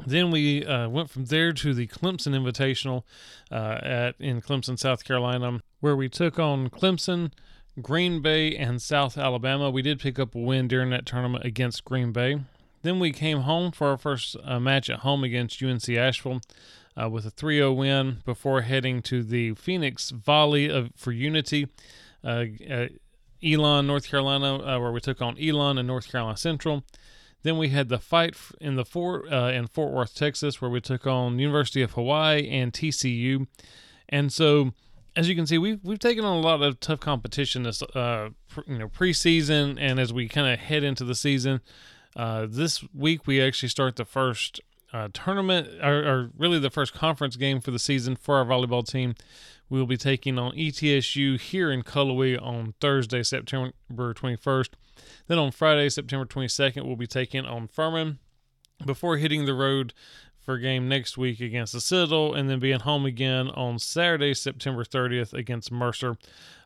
Then 0.06 0.32
we 0.32 0.66
uh, 0.66 0.89
went 0.89 1.10
from 1.10 1.25
there 1.25 1.51
to 1.54 1.74
the 1.74 1.88
Clemson 1.88 2.34
Invitational 2.34 3.04
uh, 3.51 3.80
at 3.84 4.16
in 4.20 4.42
Clemson, 4.42 4.77
South 4.77 5.04
Carolina, 5.04 5.62
where 5.80 5.96
we 5.96 6.08
took 6.08 6.39
on 6.39 6.70
Clemson, 6.70 7.32
Green 7.82 8.22
Bay, 8.22 8.56
and 8.56 8.82
South 8.82 9.18
Alabama. 9.18 9.70
We 9.70 9.82
did 9.82 10.00
pick 10.00 10.20
up 10.20 10.36
a 10.36 10.39
win 10.39 10.68
during 10.68 10.89
that 10.92 11.06
tournament 11.06 11.46
against 11.46 11.84
Green 11.84 12.12
Bay. 12.12 12.39
Then 12.84 13.00
we 13.00 13.12
came 13.12 13.42
home 13.42 13.72
for 13.72 13.88
our 13.88 13.98
first 13.98 14.36
uh, 14.44 14.60
match 14.60 14.89
at 14.89 15.00
home 15.00 15.24
against 15.24 15.62
UNC 15.62 15.89
Asheville 15.89 16.42
uh, 16.96 17.10
with 17.10 17.25
a 17.25 17.30
3 17.32 17.58
0 17.58 17.74
win 17.74 18.18
before 18.24 18.62
heading 18.62 19.01
to 19.04 19.24
the 19.24 19.56
Phoenix 19.56 20.12
Volley 20.12 20.70
of, 20.70 20.92
for 20.96 21.12
Unity. 21.12 21.68
Uh, 22.24 22.46
Elon, 23.44 23.86
North 23.86 24.10
Carolina, 24.10 24.56
uh, 24.56 24.80
where 24.80 24.92
we 24.92 25.00
took 25.00 25.22
on 25.22 25.38
Elon 25.39 25.77
and 25.77 25.88
North 25.88 26.12
Carolina 26.12 26.38
Central. 26.38 26.84
Then 27.48 27.58
we 27.58 27.70
had 27.70 27.88
the 27.88 27.98
fight 27.98 28.36
in 28.60 28.75
the 28.75 28.84
Fort 28.84 29.32
uh, 29.32 29.51
in 29.54 29.68
Fort 29.68 29.94
Worth, 29.94 30.13
Texas, 30.13 30.62
where 30.62 30.70
we 30.70 30.82
took 30.82 31.08
on 31.08 31.39
University 31.39 31.82
of 31.82 31.92
Hawaii 31.92 32.46
and 32.50 32.74
TCU. 32.74 33.48
And 34.10 34.34
so, 34.34 34.74
as 35.16 35.30
you 35.30 35.36
can 35.36 35.48
see, 35.48 35.58
we've 35.58 35.80
we've 35.82 35.98
taken 35.98 36.25
on 36.25 36.36
a 36.36 36.42
lot 36.42 36.62
of 36.62 36.82
tough 36.82 37.00
competition 37.00 37.63
this 37.63 37.82
uh, 37.82 38.32
you 38.68 38.77
know 38.77 38.89
preseason, 38.89 39.77
and 39.80 39.98
as 39.98 40.12
we 40.12 40.27
kind 40.27 40.51
of 40.51 40.60
head 40.60 40.84
into 40.84 41.06
the 41.06 41.16
season. 41.16 41.62
Uh, 42.18 42.48
this 42.50 42.84
week 42.94 43.25
we 43.25 43.42
actually 43.42 43.70
start 43.70 43.96
the 43.96 44.04
first 44.04 44.60
uh, 44.92 45.08
tournament, 45.13 45.70
or, 45.82 46.06
or, 46.06 46.32
really 46.38 46.60
the 46.60 46.70
first 46.70 46.94
conference 46.94 47.38
game 47.38 47.62
for 47.62 47.72
the 47.72 47.80
season 47.80 48.18
for 48.18 48.36
our 48.36 48.46
volleyball 48.46 48.86
team. 48.86 49.16
We 49.70 49.80
will 49.80 49.88
be 49.88 49.96
taking 49.96 50.38
on 50.38 50.51
ETSU 50.51 51.39
here 51.39 51.72
in 51.72 51.84
Cullowhee 51.84 52.42
on 52.42 52.74
Thursday, 52.82 53.24
September 53.24 53.72
21st. 53.94 54.70
Then 55.27 55.38
on 55.38 55.51
Friday, 55.51 55.89
September 55.89 56.25
22nd, 56.25 56.86
we'll 56.86 56.96
be 56.96 57.08
taking 57.08 57.46
on 57.46 57.68
Furman. 57.68 58.20
Before 58.86 59.18
hitting 59.18 59.46
the 59.46 59.56
road 59.56 59.94
for 60.48 60.58
game 60.58 60.88
next 60.88 61.18
week 61.18 61.42
against 61.42 61.74
the 61.74 61.82
Citadel, 61.82 62.34
and 62.34 62.50
then 62.50 62.58
being 62.58 62.80
home 62.80 63.06
again 63.06 63.50
on 63.50 63.77
Saturday, 63.77 64.34
September 64.34 64.86
30th 64.86 65.34
against 65.34 65.74
Mercer. 65.74 66.18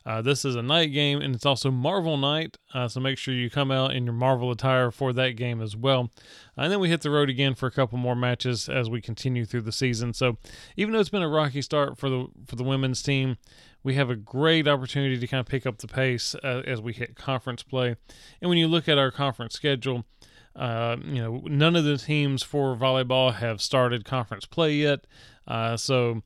Uh, 0.06 0.22
this 0.22 0.44
is 0.44 0.54
a 0.54 0.62
night 0.62 0.92
game, 0.92 1.20
and 1.20 1.34
it's 1.34 1.44
also 1.44 1.68
Marvel 1.68 2.16
night, 2.16 2.58
uh, 2.74 2.86
so 2.86 3.00
make 3.00 3.18
sure 3.18 3.34
you 3.34 3.50
come 3.50 3.72
out 3.72 3.92
in 3.92 4.04
your 4.04 4.14
Marvel 4.14 4.52
attire 4.52 4.92
for 4.92 5.12
that 5.12 5.30
game 5.30 5.60
as 5.60 5.74
well. 5.74 6.12
And 6.56 6.70
then 6.70 6.78
we 6.78 6.90
hit 6.90 7.00
the 7.00 7.10
road 7.10 7.28
again 7.28 7.56
for 7.56 7.66
a 7.66 7.72
couple 7.72 7.98
more 7.98 8.14
matches 8.14 8.68
as 8.68 8.88
we 8.88 9.00
continue 9.00 9.44
through 9.44 9.62
the 9.62 9.72
season. 9.72 10.14
So 10.14 10.38
even 10.76 10.92
though 10.92 11.00
it's 11.00 11.08
been 11.08 11.20
a 11.20 11.28
rocky 11.28 11.60
start 11.60 11.98
for 11.98 12.08
the 12.08 12.28
for 12.46 12.54
the 12.54 12.62
women's 12.62 13.02
team, 13.02 13.36
we 13.82 13.94
have 13.94 14.10
a 14.10 14.16
great 14.16 14.68
opportunity 14.68 15.18
to 15.18 15.26
kind 15.26 15.40
of 15.40 15.46
pick 15.46 15.66
up 15.66 15.78
the 15.78 15.88
pace 15.88 16.36
uh, 16.44 16.62
as 16.64 16.80
we 16.80 16.92
hit 16.92 17.16
conference 17.16 17.64
play. 17.64 17.96
And 18.40 18.48
when 18.48 18.58
you 18.58 18.68
look 18.68 18.88
at 18.88 18.96
our 18.96 19.10
conference 19.10 19.54
schedule, 19.54 20.04
uh, 20.56 20.96
you 21.04 21.22
know, 21.22 21.42
none 21.46 21.76
of 21.76 21.84
the 21.84 21.96
teams 21.96 22.42
for 22.42 22.76
volleyball 22.76 23.34
have 23.34 23.60
started 23.60 24.04
conference 24.04 24.44
play 24.44 24.74
yet. 24.74 25.06
Uh, 25.46 25.76
so 25.76 26.22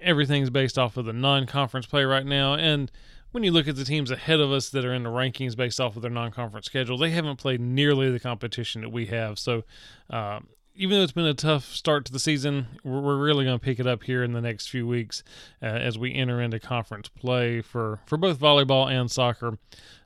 everything's 0.00 0.50
based 0.50 0.78
off 0.78 0.96
of 0.96 1.04
the 1.04 1.12
non 1.12 1.46
conference 1.46 1.86
play 1.86 2.04
right 2.04 2.26
now. 2.26 2.54
And 2.54 2.90
when 3.30 3.44
you 3.44 3.52
look 3.52 3.68
at 3.68 3.76
the 3.76 3.84
teams 3.84 4.10
ahead 4.10 4.40
of 4.40 4.50
us 4.50 4.70
that 4.70 4.84
are 4.84 4.94
in 4.94 5.02
the 5.02 5.10
rankings 5.10 5.56
based 5.56 5.80
off 5.80 5.96
of 5.96 6.02
their 6.02 6.10
non 6.10 6.30
conference 6.30 6.66
schedule, 6.66 6.98
they 6.98 7.10
haven't 7.10 7.36
played 7.36 7.60
nearly 7.60 8.10
the 8.10 8.20
competition 8.20 8.82
that 8.82 8.90
we 8.90 9.06
have. 9.06 9.38
So, 9.38 9.64
uh, 10.10 10.40
even 10.74 10.96
though 10.96 11.02
it's 11.02 11.12
been 11.12 11.26
a 11.26 11.34
tough 11.34 11.64
start 11.64 12.04
to 12.04 12.12
the 12.12 12.20
season, 12.20 12.68
we're, 12.84 13.00
we're 13.00 13.16
really 13.16 13.44
going 13.44 13.58
to 13.58 13.64
pick 13.64 13.80
it 13.80 13.86
up 13.86 14.04
here 14.04 14.22
in 14.22 14.32
the 14.32 14.40
next 14.40 14.68
few 14.68 14.86
weeks 14.86 15.24
uh, 15.60 15.66
as 15.66 15.98
we 15.98 16.14
enter 16.14 16.40
into 16.40 16.60
conference 16.60 17.08
play 17.08 17.60
for, 17.60 18.00
for 18.06 18.16
both 18.16 18.38
volleyball 18.38 18.88
and 18.88 19.10
soccer 19.10 19.58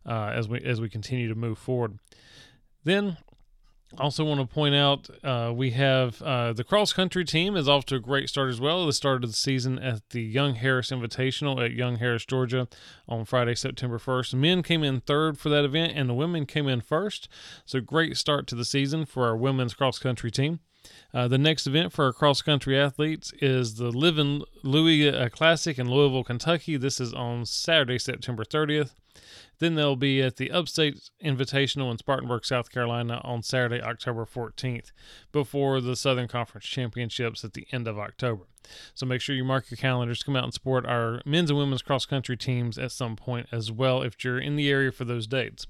uh, 0.07 0.33
as 0.35 0.49
we 0.49 0.61
as 0.61 0.81
we 0.81 0.89
continue 0.89 1.29
to 1.29 1.35
move 1.35 1.59
forward. 1.59 1.99
Then 2.85 3.19
also, 3.99 4.25
want 4.25 4.41
to 4.41 4.47
point 4.47 4.75
out 4.75 5.09
uh, 5.23 5.53
we 5.55 5.71
have 5.71 6.21
uh, 6.23 6.53
the 6.53 6.65
cross 6.65 6.93
country 6.93 7.25
team 7.25 7.57
is 7.57 7.69
off 7.69 7.85
to 7.87 7.97
a 7.97 8.01
great 8.01 8.29
start 8.29 8.49
as 8.51 8.61
well. 8.61 8.87
They 8.87 8.93
started 8.93 9.29
the 9.29 9.35
season 9.35 9.79
at 9.79 10.09
the 10.11 10.23
Young 10.23 10.55
Harris 10.55 10.91
Invitational 10.91 11.63
at 11.65 11.73
Young 11.73 11.97
Harris, 11.97 12.25
Georgia, 12.25 12.69
on 13.09 13.25
Friday, 13.25 13.55
September 13.55 13.99
1st. 13.99 14.35
Men 14.35 14.63
came 14.63 14.83
in 14.83 15.01
third 15.01 15.39
for 15.39 15.49
that 15.51 15.65
event, 15.65 15.93
and 15.95 16.09
the 16.09 16.15
women 16.15 16.47
came 16.47 16.69
in 16.69 16.81
first. 16.81 17.29
So, 17.65 17.81
great 17.81 18.17
start 18.17 18.47
to 18.49 18.55
the 18.55 18.65
season 18.65 19.05
for 19.05 19.27
our 19.27 19.37
women's 19.37 19.75
cross 19.75 19.99
country 19.99 20.31
team. 20.31 20.61
Uh, 21.15 21.29
the 21.29 21.39
next 21.39 21.67
event 21.67 21.93
for 21.93 22.07
our 22.07 22.13
cross 22.13 22.43
country 22.43 22.79
athletes 22.79 23.33
is 23.41 23.77
the 23.77 23.91
Living 23.91 24.43
Louis 24.63 25.09
uh, 25.09 25.29
Classic 25.29 25.79
in 25.79 25.91
Louisville, 25.91 26.25
Kentucky. 26.25 26.77
This 26.77 27.01
is 27.01 27.13
on 27.13 27.45
Saturday, 27.47 27.99
September 27.99 28.45
30th. 28.45 28.93
Then 29.59 29.75
they'll 29.75 29.97
be 29.97 30.21
at 30.23 30.37
the 30.37 30.51
Upstate 30.51 31.11
Invitational 31.25 31.91
in 31.91 31.99
Spartanburg, 31.99 32.45
South 32.45 32.71
Carolina 32.71 33.21
on 33.23 33.43
Saturday, 33.43 33.83
October 33.83 34.25
14th, 34.25 34.91
before 35.31 35.81
the 35.81 35.97
Southern 35.97 36.29
Conference 36.29 36.67
Championships 36.67 37.45
at 37.45 37.53
the 37.55 37.67
end 37.73 37.87
of 37.87 37.99
October. 37.99 38.45
So 38.95 39.07
make 39.07 39.21
sure 39.21 39.35
you 39.35 39.45
mark 39.45 39.71
your 39.71 39.77
calendars 39.77 40.21
to 40.21 40.25
come 40.25 40.37
out 40.37 40.45
and 40.45 40.55
support 40.55 40.87
our 40.87 41.21
men's 41.25 41.51
and 41.51 41.59
women's 41.59 41.83
cross 41.83 42.07
country 42.07 42.37
teams 42.37 42.79
at 42.79 42.93
some 42.93 43.17
point 43.17 43.49
as 43.53 43.71
well 43.71 44.03
if 44.03 44.25
you're 44.25 44.39
in 44.39 44.57
the 44.57 44.71
area 44.71 44.93
for 44.93 45.05
those 45.05 45.27
dates 45.27 45.67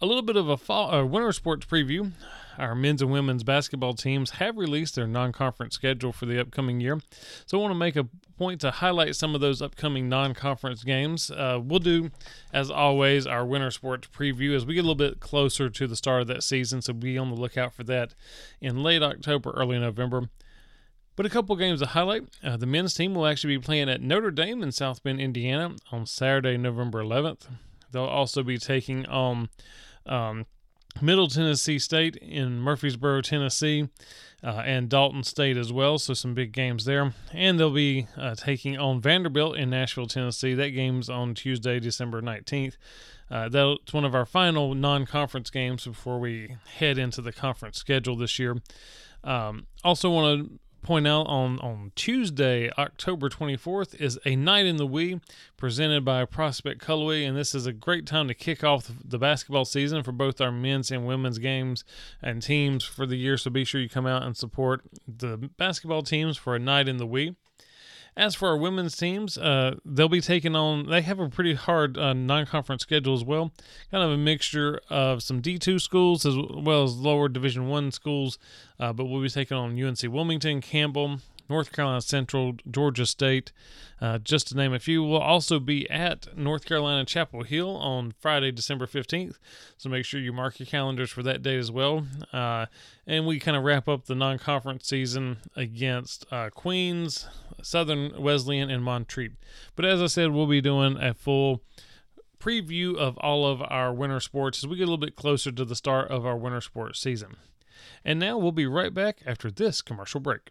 a 0.00 0.06
little 0.06 0.22
bit 0.22 0.36
of 0.36 0.48
a 0.48 0.56
fall, 0.56 0.94
uh, 0.94 1.04
winter 1.04 1.32
sports 1.32 1.66
preview. 1.66 2.12
Our 2.56 2.74
men's 2.74 3.02
and 3.02 3.12
women's 3.12 3.44
basketball 3.44 3.94
teams 3.94 4.32
have 4.32 4.56
released 4.56 4.96
their 4.96 5.06
non 5.06 5.32
conference 5.32 5.74
schedule 5.74 6.12
for 6.12 6.26
the 6.26 6.40
upcoming 6.40 6.80
year. 6.80 7.00
So 7.46 7.58
I 7.58 7.62
want 7.62 7.70
to 7.70 7.78
make 7.78 7.94
a 7.94 8.08
point 8.36 8.60
to 8.62 8.72
highlight 8.72 9.14
some 9.14 9.34
of 9.34 9.40
those 9.40 9.62
upcoming 9.62 10.08
non 10.08 10.34
conference 10.34 10.82
games. 10.82 11.30
Uh, 11.30 11.60
we'll 11.62 11.78
do, 11.78 12.10
as 12.52 12.70
always, 12.70 13.26
our 13.26 13.46
winter 13.46 13.70
sports 13.70 14.08
preview 14.08 14.56
as 14.56 14.66
we 14.66 14.74
get 14.74 14.80
a 14.80 14.88
little 14.88 14.94
bit 14.96 15.20
closer 15.20 15.70
to 15.70 15.86
the 15.86 15.96
start 15.96 16.22
of 16.22 16.26
that 16.28 16.42
season. 16.42 16.82
So 16.82 16.92
be 16.92 17.16
on 17.16 17.30
the 17.30 17.40
lookout 17.40 17.74
for 17.74 17.84
that 17.84 18.14
in 18.60 18.82
late 18.82 19.02
October, 19.02 19.52
early 19.56 19.78
November. 19.78 20.28
But 21.14 21.26
a 21.26 21.30
couple 21.30 21.54
games 21.56 21.80
to 21.80 21.86
highlight. 21.86 22.24
Uh, 22.44 22.56
the 22.56 22.66
men's 22.66 22.94
team 22.94 23.14
will 23.14 23.26
actually 23.26 23.56
be 23.56 23.62
playing 23.62 23.88
at 23.88 24.00
Notre 24.00 24.30
Dame 24.30 24.62
in 24.62 24.70
South 24.72 25.02
Bend, 25.02 25.20
Indiana 25.20 25.74
on 25.90 26.06
Saturday, 26.06 26.56
November 26.56 27.02
11th. 27.02 27.46
They'll 27.90 28.04
also 28.04 28.42
be 28.42 28.58
taking 28.58 29.06
on 29.06 29.36
um, 29.36 29.50
Middle 31.00 31.28
Tennessee 31.28 31.78
State 31.78 32.16
in 32.16 32.60
Murfreesboro, 32.60 33.20
Tennessee, 33.20 33.88
uh, 34.42 34.62
and 34.64 34.88
Dalton 34.88 35.22
State 35.22 35.56
as 35.56 35.72
well. 35.72 35.98
So 35.98 36.14
some 36.14 36.34
big 36.34 36.52
games 36.52 36.84
there. 36.84 37.12
And 37.32 37.58
they'll 37.58 37.70
be 37.70 38.08
uh, 38.16 38.34
taking 38.34 38.76
on 38.76 39.00
Vanderbilt 39.00 39.56
in 39.56 39.70
Nashville, 39.70 40.06
Tennessee. 40.06 40.54
That 40.54 40.70
game's 40.70 41.08
on 41.08 41.34
Tuesday, 41.34 41.78
December 41.80 42.20
19th. 42.22 42.76
Uh, 43.30 43.48
that's 43.48 43.92
one 43.92 44.04
of 44.04 44.14
our 44.14 44.24
final 44.24 44.74
non-conference 44.74 45.50
games 45.50 45.84
before 45.84 46.18
we 46.18 46.56
head 46.78 46.98
into 46.98 47.20
the 47.20 47.32
conference 47.32 47.76
schedule 47.76 48.16
this 48.16 48.38
year. 48.38 48.56
Um, 49.22 49.66
also 49.84 50.10
want 50.10 50.48
to 50.48 50.58
point 50.88 51.06
out 51.06 51.26
on, 51.26 51.60
on 51.60 51.92
Tuesday, 51.96 52.70
October 52.78 53.28
24th, 53.28 53.94
is 54.00 54.18
a 54.24 54.34
night 54.34 54.64
in 54.64 54.78
the 54.78 54.88
Wii 54.88 55.20
presented 55.58 56.02
by 56.02 56.24
Prospect 56.24 56.80
Cullowhee, 56.80 57.28
and 57.28 57.36
this 57.36 57.54
is 57.54 57.66
a 57.66 57.74
great 57.74 58.06
time 58.06 58.26
to 58.26 58.32
kick 58.32 58.64
off 58.64 58.90
the 59.04 59.18
basketball 59.18 59.66
season 59.66 60.02
for 60.02 60.12
both 60.12 60.40
our 60.40 60.50
men's 60.50 60.90
and 60.90 61.06
women's 61.06 61.36
games 61.36 61.84
and 62.22 62.40
teams 62.40 62.84
for 62.84 63.04
the 63.04 63.16
year. 63.16 63.36
So 63.36 63.50
be 63.50 63.64
sure 63.64 63.82
you 63.82 63.90
come 63.90 64.06
out 64.06 64.22
and 64.22 64.34
support 64.34 64.80
the 65.06 65.36
basketball 65.58 66.00
teams 66.00 66.38
for 66.38 66.56
a 66.56 66.58
night 66.58 66.88
in 66.88 66.96
the 66.96 67.06
Wii. 67.06 67.36
As 68.18 68.34
for 68.34 68.48
our 68.48 68.56
women's 68.56 68.96
teams, 68.96 69.38
uh, 69.38 69.76
they'll 69.84 70.08
be 70.08 70.20
taking 70.20 70.56
on, 70.56 70.90
they 70.90 71.02
have 71.02 71.20
a 71.20 71.28
pretty 71.28 71.54
hard 71.54 71.96
uh, 71.96 72.14
non 72.14 72.46
conference 72.46 72.82
schedule 72.82 73.14
as 73.14 73.22
well. 73.22 73.52
Kind 73.92 74.02
of 74.02 74.10
a 74.10 74.16
mixture 74.16 74.80
of 74.90 75.22
some 75.22 75.40
D2 75.40 75.80
schools 75.80 76.26
as 76.26 76.34
well 76.36 76.82
as 76.82 76.96
lower 76.96 77.28
Division 77.28 77.68
1 77.68 77.92
schools. 77.92 78.36
Uh, 78.80 78.92
but 78.92 79.04
we'll 79.04 79.22
be 79.22 79.28
taking 79.28 79.56
on 79.56 79.80
UNC 79.80 80.02
Wilmington, 80.02 80.60
Campbell, 80.60 81.20
North 81.48 81.72
Carolina 81.72 82.00
Central, 82.00 82.54
Georgia 82.70 83.06
State, 83.06 83.52
uh, 84.00 84.18
just 84.18 84.48
to 84.48 84.56
name 84.56 84.72
a 84.72 84.78
few. 84.78 85.02
We'll 85.02 85.20
also 85.20 85.58
be 85.58 85.88
at 85.90 86.36
North 86.36 86.64
Carolina 86.64 87.04
Chapel 87.04 87.42
Hill 87.42 87.76
on 87.76 88.12
Friday, 88.20 88.52
December 88.52 88.86
15th. 88.86 89.38
So 89.76 89.88
make 89.88 90.04
sure 90.04 90.20
you 90.20 90.32
mark 90.32 90.58
your 90.58 90.66
calendars 90.66 91.10
for 91.10 91.22
that 91.22 91.42
date 91.42 91.58
as 91.58 91.70
well. 91.70 92.06
Uh, 92.32 92.66
and 93.06 93.26
we 93.26 93.38
kind 93.38 93.56
of 93.56 93.64
wrap 93.64 93.88
up 93.88 94.06
the 94.06 94.14
non 94.14 94.38
conference 94.38 94.88
season 94.88 95.38
against 95.56 96.26
uh, 96.30 96.50
Queens, 96.50 97.26
Southern 97.62 98.20
Wesleyan, 98.20 98.70
and 98.70 98.84
Montreat. 98.84 99.32
But 99.74 99.84
as 99.84 100.02
I 100.02 100.06
said, 100.06 100.32
we'll 100.32 100.46
be 100.46 100.60
doing 100.60 100.96
a 100.96 101.14
full 101.14 101.62
preview 102.38 102.96
of 102.96 103.18
all 103.18 103.46
of 103.46 103.62
our 103.62 103.92
winter 103.92 104.20
sports 104.20 104.58
as 104.58 104.66
we 104.66 104.76
get 104.76 104.84
a 104.84 104.86
little 104.86 104.98
bit 104.98 105.16
closer 105.16 105.50
to 105.50 105.64
the 105.64 105.74
start 105.74 106.10
of 106.10 106.24
our 106.24 106.36
winter 106.36 106.60
sports 106.60 107.00
season. 107.00 107.36
And 108.04 108.18
now 108.18 108.38
we'll 108.38 108.52
be 108.52 108.66
right 108.66 108.94
back 108.94 109.22
after 109.26 109.50
this 109.50 109.82
commercial 109.82 110.20
break. 110.20 110.50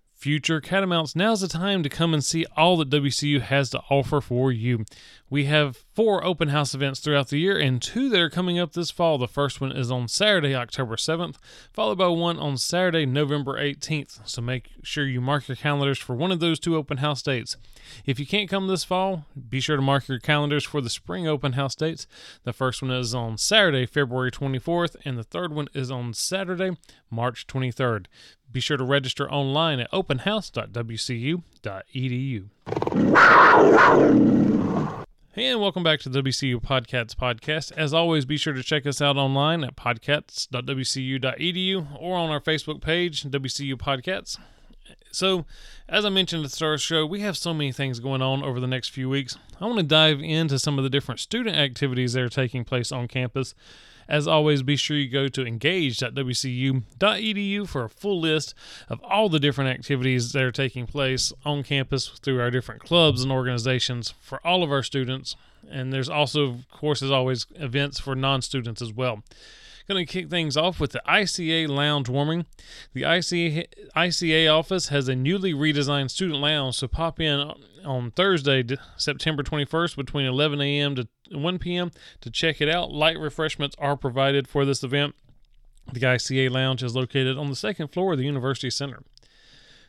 Future 0.21 0.61
Catamounts, 0.61 1.15
now's 1.15 1.41
the 1.41 1.47
time 1.47 1.81
to 1.81 1.89
come 1.89 2.13
and 2.13 2.23
see 2.23 2.45
all 2.55 2.77
that 2.77 2.91
WCU 2.91 3.41
has 3.41 3.71
to 3.71 3.81
offer 3.89 4.21
for 4.21 4.51
you. 4.51 4.85
We 5.31 5.45
have 5.45 5.83
four 5.95 6.23
open 6.23 6.49
house 6.49 6.75
events 6.75 6.99
throughout 6.99 7.29
the 7.29 7.39
year 7.39 7.57
and 7.57 7.81
two 7.81 8.07
that 8.09 8.19
are 8.19 8.29
coming 8.29 8.59
up 8.59 8.73
this 8.73 8.91
fall. 8.91 9.17
The 9.17 9.27
first 9.27 9.59
one 9.59 9.71
is 9.71 9.89
on 9.89 10.07
Saturday, 10.07 10.53
October 10.53 10.95
7th, 10.95 11.37
followed 11.73 11.97
by 11.97 12.09
one 12.09 12.37
on 12.37 12.57
Saturday, 12.57 13.07
November 13.07 13.59
18th. 13.59 14.19
So 14.29 14.43
make 14.43 14.69
sure 14.83 15.07
you 15.07 15.21
mark 15.21 15.47
your 15.47 15.55
calendars 15.55 15.97
for 15.97 16.15
one 16.15 16.31
of 16.31 16.39
those 16.39 16.59
two 16.59 16.75
open 16.75 16.97
house 16.97 17.23
dates. 17.23 17.57
If 18.05 18.19
you 18.19 18.27
can't 18.27 18.49
come 18.49 18.67
this 18.67 18.83
fall, 18.83 19.25
be 19.49 19.59
sure 19.59 19.75
to 19.75 19.81
mark 19.81 20.07
your 20.07 20.19
calendars 20.19 20.65
for 20.65 20.81
the 20.81 20.89
spring 20.91 21.27
open 21.27 21.53
house 21.53 21.73
dates. 21.73 22.05
The 22.43 22.53
first 22.53 22.83
one 22.83 22.91
is 22.91 23.15
on 23.15 23.39
Saturday, 23.39 23.87
February 23.87 24.31
24th, 24.31 24.97
and 25.03 25.17
the 25.17 25.23
third 25.23 25.51
one 25.51 25.67
is 25.73 25.89
on 25.89 26.13
Saturday, 26.13 26.77
March 27.09 27.47
23rd. 27.47 28.05
Be 28.51 28.59
sure 28.59 28.77
to 28.77 28.83
register 28.83 29.31
online 29.31 29.79
at 29.79 29.91
openhouse.wcu.edu. 29.91 32.49
And 35.33 35.61
welcome 35.61 35.81
back 35.81 36.01
to 36.01 36.09
the 36.09 36.21
WCU 36.21 36.61
PodCats 36.61 37.15
podcast. 37.15 37.71
As 37.77 37.93
always, 37.93 38.25
be 38.25 38.35
sure 38.35 38.51
to 38.51 38.61
check 38.61 38.85
us 38.85 39.01
out 39.01 39.15
online 39.15 39.63
at 39.63 39.77
podcasts.wcu.edu 39.77 41.87
or 41.97 42.17
on 42.17 42.29
our 42.29 42.41
Facebook 42.41 42.81
page, 42.81 43.23
WCU 43.23 43.75
PodCats. 43.75 44.37
So, 45.13 45.45
as 45.87 46.03
I 46.03 46.09
mentioned 46.09 46.43
at 46.43 46.49
the 46.49 46.55
start 46.55 46.73
of 46.73 46.79
the 46.79 46.83
show, 46.83 47.05
we 47.05 47.21
have 47.21 47.37
so 47.37 47.53
many 47.53 47.71
things 47.71 48.01
going 48.01 48.21
on 48.21 48.43
over 48.43 48.59
the 48.59 48.67
next 48.67 48.89
few 48.89 49.07
weeks. 49.07 49.37
I 49.61 49.65
want 49.65 49.77
to 49.77 49.83
dive 49.83 50.19
into 50.19 50.59
some 50.59 50.77
of 50.77 50.83
the 50.83 50.89
different 50.89 51.21
student 51.21 51.55
activities 51.55 52.11
that 52.13 52.23
are 52.23 52.29
taking 52.29 52.65
place 52.65 52.91
on 52.91 53.07
campus 53.07 53.55
as 54.11 54.27
always, 54.27 54.61
be 54.61 54.75
sure 54.75 54.97
you 54.97 55.09
go 55.09 55.27
to 55.29 55.47
engage.wcu.edu 55.47 57.67
for 57.67 57.85
a 57.85 57.89
full 57.89 58.19
list 58.19 58.53
of 58.89 59.01
all 59.01 59.29
the 59.29 59.39
different 59.39 59.69
activities 59.69 60.33
that 60.33 60.43
are 60.43 60.51
taking 60.51 60.85
place 60.85 61.31
on 61.45 61.63
campus 61.63 62.09
through 62.21 62.41
our 62.41 62.51
different 62.51 62.81
clubs 62.81 63.23
and 63.23 63.31
organizations 63.31 64.13
for 64.19 64.45
all 64.45 64.63
of 64.63 64.71
our 64.71 64.83
students. 64.83 65.37
And 65.69 65.93
there's 65.93 66.09
also, 66.09 66.43
of 66.43 66.69
course, 66.69 67.01
as 67.01 67.09
always, 67.09 67.45
events 67.55 68.01
for 68.01 68.13
non 68.13 68.41
students 68.41 68.81
as 68.81 68.91
well. 68.91 69.23
Going 69.87 70.05
to 70.05 70.11
kick 70.11 70.29
things 70.29 70.55
off 70.55 70.79
with 70.79 70.91
the 70.91 71.01
ICA 71.07 71.67
Lounge 71.67 72.07
Warming. 72.07 72.45
The 72.93 73.01
ICA, 73.03 73.65
ICA 73.95 74.53
office 74.53 74.89
has 74.89 75.07
a 75.07 75.15
newly 75.15 75.53
redesigned 75.53 76.11
student 76.11 76.39
lounge, 76.39 76.75
so 76.75 76.87
pop 76.87 77.19
in 77.19 77.51
on 77.83 78.11
Thursday, 78.11 78.63
September 78.97 79.43
21st, 79.43 79.95
between 79.95 80.25
11 80.25 80.61
a.m. 80.61 80.95
to 80.95 81.07
1 81.31 81.59
p.m. 81.59 81.91
to 82.21 82.29
check 82.29 82.61
it 82.61 82.69
out. 82.69 82.91
Light 82.91 83.19
refreshments 83.19 83.75
are 83.79 83.97
provided 83.97 84.47
for 84.47 84.65
this 84.65 84.83
event. 84.83 85.15
The 85.91 85.99
ICA 85.99 86.49
Lounge 86.49 86.83
is 86.83 86.95
located 86.95 87.37
on 87.37 87.49
the 87.49 87.55
second 87.55 87.89
floor 87.89 88.13
of 88.13 88.19
the 88.19 88.25
University 88.25 88.69
Center. 88.69 89.03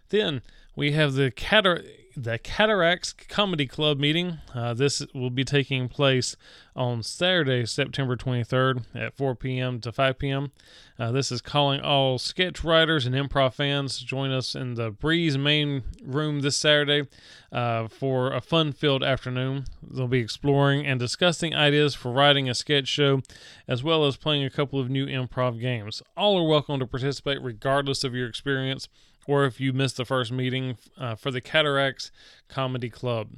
Then 0.09 0.43
we 0.75 0.93
have 0.93 1.15
the 1.15 1.31
Catar- 1.31 1.85
the 2.17 2.39
Cataracts 2.39 3.13
Comedy 3.13 3.67
Club 3.67 3.99
meeting. 3.99 4.39
Uh, 4.55 4.75
this 4.75 5.03
will 5.15 5.31
be 5.31 5.45
taking 5.45 5.89
place 5.89 6.37
on 6.77 7.03
Saturday, 7.03 7.65
September 7.67 8.17
23rd 8.17 8.85
at 8.95 9.17
4 9.17 9.35
p.m. 9.35 9.81
to 9.81 9.93
5 9.93 10.19
p.m. 10.19 10.53
Uh, 10.99 11.11
this 11.11 11.33
is 11.33 11.41
calling 11.41 11.81
all 11.81 12.19
sketch 12.19 12.63
writers 12.63 13.07
and 13.07 13.15
improv 13.15 13.55
fans 13.55 13.99
to 13.99 14.07
join 14.07 14.31
us 14.31 14.55
in 14.55 14.75
the 14.75 14.91
Breeze 14.91 15.39
main 15.39 15.83
room 16.03 16.41
this 16.41 16.57
Saturday 16.57 17.09
uh, 17.51 17.89
for 17.89 18.33
a 18.33 18.41
fun 18.41 18.73
filled 18.73 19.03
afternoon. 19.03 19.65
They'll 19.83 20.09
be 20.09 20.21
exploring 20.21 20.87
and 20.87 21.01
discussing 21.01 21.55
ideas 21.55 21.95
for 21.95 22.13
writing 22.13 22.49
a 22.49 22.55
sketch 22.55 22.89
show, 22.89 23.23
as 23.67 23.83
well 23.83 24.07
as 24.07 24.17
playing 24.17 24.45
a 24.45 24.51
couple 24.51 24.79
of 24.79 24.91
new 24.91 25.07
improv 25.07 25.61
games. 25.61 26.03
All 26.17 26.39
are 26.39 26.49
welcome 26.49 26.79
to 26.81 26.87
participate 26.87 27.43
regardless 27.43 28.05
of 28.05 28.15
your 28.15 28.29
experience 28.29 28.89
or 29.27 29.45
if 29.45 29.61
you 29.61 29.73
missed 29.73 29.97
the 29.97 30.05
first 30.05 30.33
meeting 30.33 30.77
uh, 30.99 31.15
for 31.15 31.31
the 31.31 31.41
Cataracts 31.41 32.11
Comedy 32.49 32.91
Club. 32.91 33.29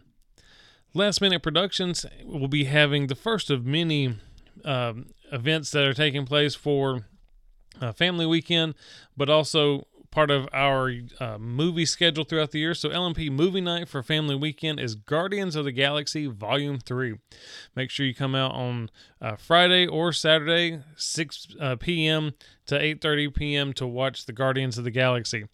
Last 0.92 1.20
Minute 1.20 1.42
Productions 1.42 2.06
will 2.24 2.48
be 2.48 2.64
having 2.64 3.08
the 3.08 3.14
first 3.14 3.50
of 3.50 3.66
many 3.66 4.16
uh, 4.64 4.92
events 5.32 5.70
that 5.72 5.84
are 5.84 5.94
taking 5.94 6.24
place 6.24 6.54
for 6.54 7.00
uh, 7.80 7.92
Family 7.92 8.26
Weekend, 8.26 8.74
but 9.16 9.28
also 9.28 9.86
part 10.14 10.30
of 10.30 10.48
our 10.52 10.92
uh, 11.18 11.36
movie 11.38 11.84
schedule 11.84 12.24
throughout 12.24 12.52
the 12.52 12.60
year. 12.60 12.72
So, 12.72 12.88
LMP 12.88 13.30
movie 13.30 13.60
night 13.60 13.88
for 13.88 14.02
family 14.02 14.36
weekend 14.36 14.78
is 14.78 14.94
Guardians 14.94 15.56
of 15.56 15.64
the 15.64 15.72
Galaxy 15.72 16.26
Volume 16.26 16.78
3. 16.78 17.16
Make 17.74 17.90
sure 17.90 18.06
you 18.06 18.14
come 18.14 18.36
out 18.36 18.52
on 18.52 18.90
uh, 19.20 19.34
Friday 19.36 19.86
or 19.86 20.12
Saturday, 20.12 20.80
6 20.96 21.48
uh, 21.60 21.76
p.m. 21.76 22.32
to 22.66 22.78
8.30 22.78 23.34
p.m. 23.34 23.72
to 23.74 23.86
watch 23.86 24.26
the 24.26 24.32
Guardians 24.32 24.78
of 24.78 24.84
the 24.84 24.92
Galaxy. 24.92 25.46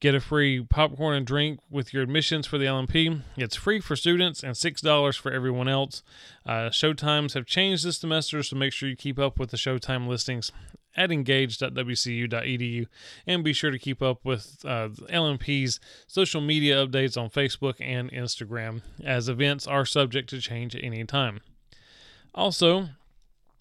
Get 0.00 0.14
a 0.14 0.20
free 0.20 0.62
popcorn 0.62 1.16
and 1.16 1.26
drink 1.26 1.58
with 1.68 1.92
your 1.92 2.04
admissions 2.04 2.46
for 2.46 2.56
the 2.56 2.66
LMP. 2.66 3.20
It's 3.36 3.56
free 3.56 3.80
for 3.80 3.96
students 3.96 4.44
and 4.44 4.54
$6 4.54 5.18
for 5.18 5.32
everyone 5.32 5.68
else. 5.68 6.04
Uh, 6.46 6.70
show 6.70 6.92
times 6.92 7.34
have 7.34 7.46
changed 7.46 7.84
this 7.84 7.98
semester, 7.98 8.42
so 8.44 8.56
make 8.56 8.72
sure 8.72 8.88
you 8.88 8.94
keep 8.96 9.18
up 9.18 9.40
with 9.40 9.50
the 9.50 9.56
showtime 9.56 10.06
listings 10.06 10.52
at 10.96 11.12
engage.wcu.edu 11.12 12.86
and 13.26 13.44
be 13.44 13.52
sure 13.52 13.70
to 13.70 13.78
keep 13.78 14.02
up 14.02 14.24
with 14.24 14.58
uh, 14.64 14.88
LMP's 15.10 15.80
social 16.06 16.40
media 16.40 16.86
updates 16.86 17.20
on 17.20 17.30
Facebook 17.30 17.74
and 17.80 18.10
Instagram, 18.10 18.82
as 19.04 19.28
events 19.28 19.66
are 19.66 19.84
subject 19.84 20.28
to 20.30 20.40
change 20.40 20.74
at 20.74 20.84
any 20.84 21.04
time. 21.04 21.40
Also, 22.34 22.88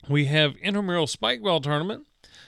we 0.10 0.26
have 0.26 0.56
intramural 0.58 1.06
spikeball 1.06 1.62
tournament. 1.62 2.06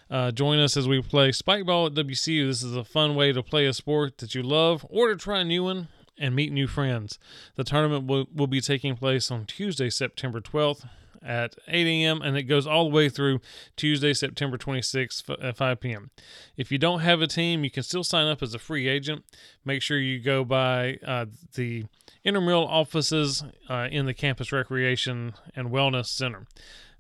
Uh, 0.09 0.31
join 0.31 0.57
us 0.59 0.75
as 0.75 0.87
we 0.87 1.01
play 1.01 1.29
spikeball 1.29 1.87
at 1.87 1.93
WCU. 1.93 2.47
This 2.47 2.63
is 2.63 2.75
a 2.75 2.83
fun 2.83 3.13
way 3.15 3.31
to 3.31 3.43
play 3.43 3.67
a 3.67 3.73
sport 3.73 4.17
that 4.17 4.33
you 4.33 4.41
love 4.41 4.85
or 4.89 5.09
to 5.09 5.15
try 5.15 5.41
a 5.41 5.43
new 5.43 5.63
one 5.63 5.87
and 6.17 6.35
meet 6.35 6.51
new 6.51 6.67
friends. 6.67 7.19
The 7.55 7.63
tournament 7.63 8.07
will, 8.07 8.27
will 8.33 8.47
be 8.47 8.59
taking 8.59 8.95
place 8.95 9.29
on 9.29 9.45
Tuesday, 9.45 9.89
September 9.89 10.41
12th 10.41 10.85
at 11.23 11.55
8 11.67 11.87
a.m. 11.87 12.21
and 12.21 12.37
it 12.37 12.43
goes 12.43 12.67
all 12.67 12.89
the 12.89 12.95
way 12.95 13.09
through 13.09 13.41
Tuesday, 13.75 14.13
September 14.13 14.57
26th 14.57 15.29
at 15.43 15.57
5 15.57 15.79
p.m. 15.79 16.11
If 16.57 16.71
you 16.71 16.77
don't 16.77 16.99
have 17.01 17.21
a 17.21 17.27
team, 17.27 17.63
you 17.63 17.71
can 17.71 17.83
still 17.83 18.03
sign 18.03 18.27
up 18.27 18.41
as 18.41 18.53
a 18.53 18.59
free 18.59 18.87
agent. 18.87 19.23
Make 19.65 19.81
sure 19.81 19.97
you 19.97 20.19
go 20.19 20.43
by 20.43 20.97
uh, 21.05 21.25
the 21.55 21.85
intramural 22.23 22.67
offices 22.67 23.43
uh, 23.69 23.87
in 23.91 24.05
the 24.05 24.13
campus 24.13 24.51
recreation 24.51 25.33
and 25.55 25.69
wellness 25.69 26.07
center. 26.07 26.47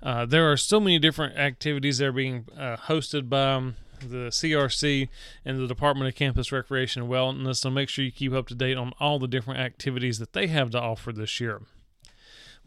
Uh, 0.01 0.25
there 0.25 0.49
are 0.49 0.57
so 0.57 0.79
many 0.79 0.97
different 0.97 1.37
activities 1.37 1.97
that 1.97 2.07
are 2.07 2.11
being 2.13 2.45
uh, 2.57 2.77
hosted 2.77 3.27
by 3.27 3.53
um, 3.53 3.75
the 3.99 4.29
CRC 4.29 5.09
and 5.43 5.59
the 5.59 5.67
Department 5.67 6.07
of 6.07 6.15
Campus 6.15 6.51
Recreation 6.51 7.03
and 7.03 7.11
Wellness, 7.11 7.57
so 7.57 7.69
make 7.69 7.89
sure 7.89 8.05
you 8.05 8.11
keep 8.11 8.33
up 8.33 8.47
to 8.47 8.55
date 8.55 8.77
on 8.77 8.93
all 8.99 9.19
the 9.19 9.27
different 9.27 9.59
activities 9.59 10.19
that 10.19 10.33
they 10.33 10.47
have 10.47 10.69
to 10.71 10.79
offer 10.79 11.11
this 11.11 11.39
year. 11.39 11.61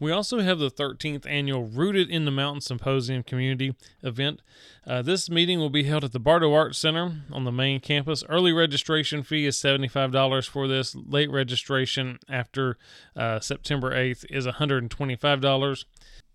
We 0.03 0.11
also 0.11 0.41
have 0.41 0.59
the 0.59 0.69
13th 0.69 1.25
annual 1.25 1.63
Rooted 1.63 2.09
in 2.09 2.25
the 2.25 2.31
Mountain 2.31 2.59
Symposium 2.59 3.23
community 3.23 3.73
event. 4.01 4.41
Uh, 4.85 5.01
this 5.01 5.29
meeting 5.29 5.59
will 5.59 5.69
be 5.69 5.83
held 5.83 6.03
at 6.03 6.11
the 6.11 6.19
Bardo 6.19 6.53
Arts 6.53 6.77
Center 6.77 7.21
on 7.31 7.45
the 7.45 7.53
main 7.53 7.79
campus. 7.79 8.21
Early 8.27 8.51
registration 8.51 9.23
fee 9.23 9.45
is 9.45 9.55
$75 9.55 10.49
for 10.49 10.67
this. 10.67 10.93
Late 10.93 11.31
registration 11.31 12.19
after 12.27 12.77
uh, 13.15 13.39
September 13.39 13.91
8th 13.91 14.25
is 14.29 14.45
$125. 14.45 15.85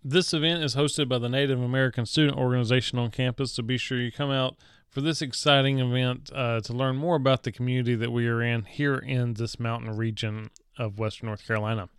This 0.02 0.32
event 0.32 0.64
is 0.64 0.74
hosted 0.74 1.06
by 1.10 1.18
the 1.18 1.28
Native 1.28 1.60
American 1.60 2.06
Student 2.06 2.38
Organization 2.38 2.98
on 2.98 3.10
campus, 3.10 3.52
so 3.52 3.62
be 3.62 3.76
sure 3.76 4.00
you 4.00 4.10
come 4.10 4.30
out 4.30 4.56
for 4.88 5.02
this 5.02 5.20
exciting 5.20 5.78
event 5.78 6.30
uh, 6.34 6.62
to 6.62 6.72
learn 6.72 6.96
more 6.96 7.16
about 7.16 7.42
the 7.42 7.52
community 7.52 7.94
that 7.96 8.12
we 8.12 8.28
are 8.28 8.40
in 8.40 8.64
here 8.64 8.96
in 8.96 9.34
this 9.34 9.60
mountain 9.60 9.94
region 9.94 10.48
of 10.78 10.98
Western 10.98 11.26
North 11.26 11.46
Carolina. 11.46 11.90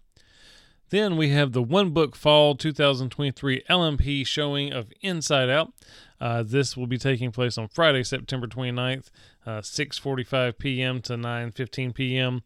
Then 0.90 1.18
we 1.18 1.30
have 1.30 1.52
the 1.52 1.62
One 1.62 1.92
Book 1.92 2.16
Fall 2.16 2.56
2023 2.56 3.64
LMP 3.70 4.26
showing 4.26 4.74
of 4.74 4.92
Inside 5.02 5.50
Out. 5.50 5.72
Uh, 6.20 6.44
this 6.44 6.76
will 6.76 6.88
be 6.88 6.98
taking 6.98 7.32
place 7.32 7.58
on 7.58 7.68
Friday, 7.68 8.04
September 8.04 8.48
29th, 8.48 9.12
uh, 9.46 9.62
6:45 9.62 10.58
p.m. 10.58 11.02
to 11.02 11.14
9:15 11.14 11.94
p.m. 11.94 12.44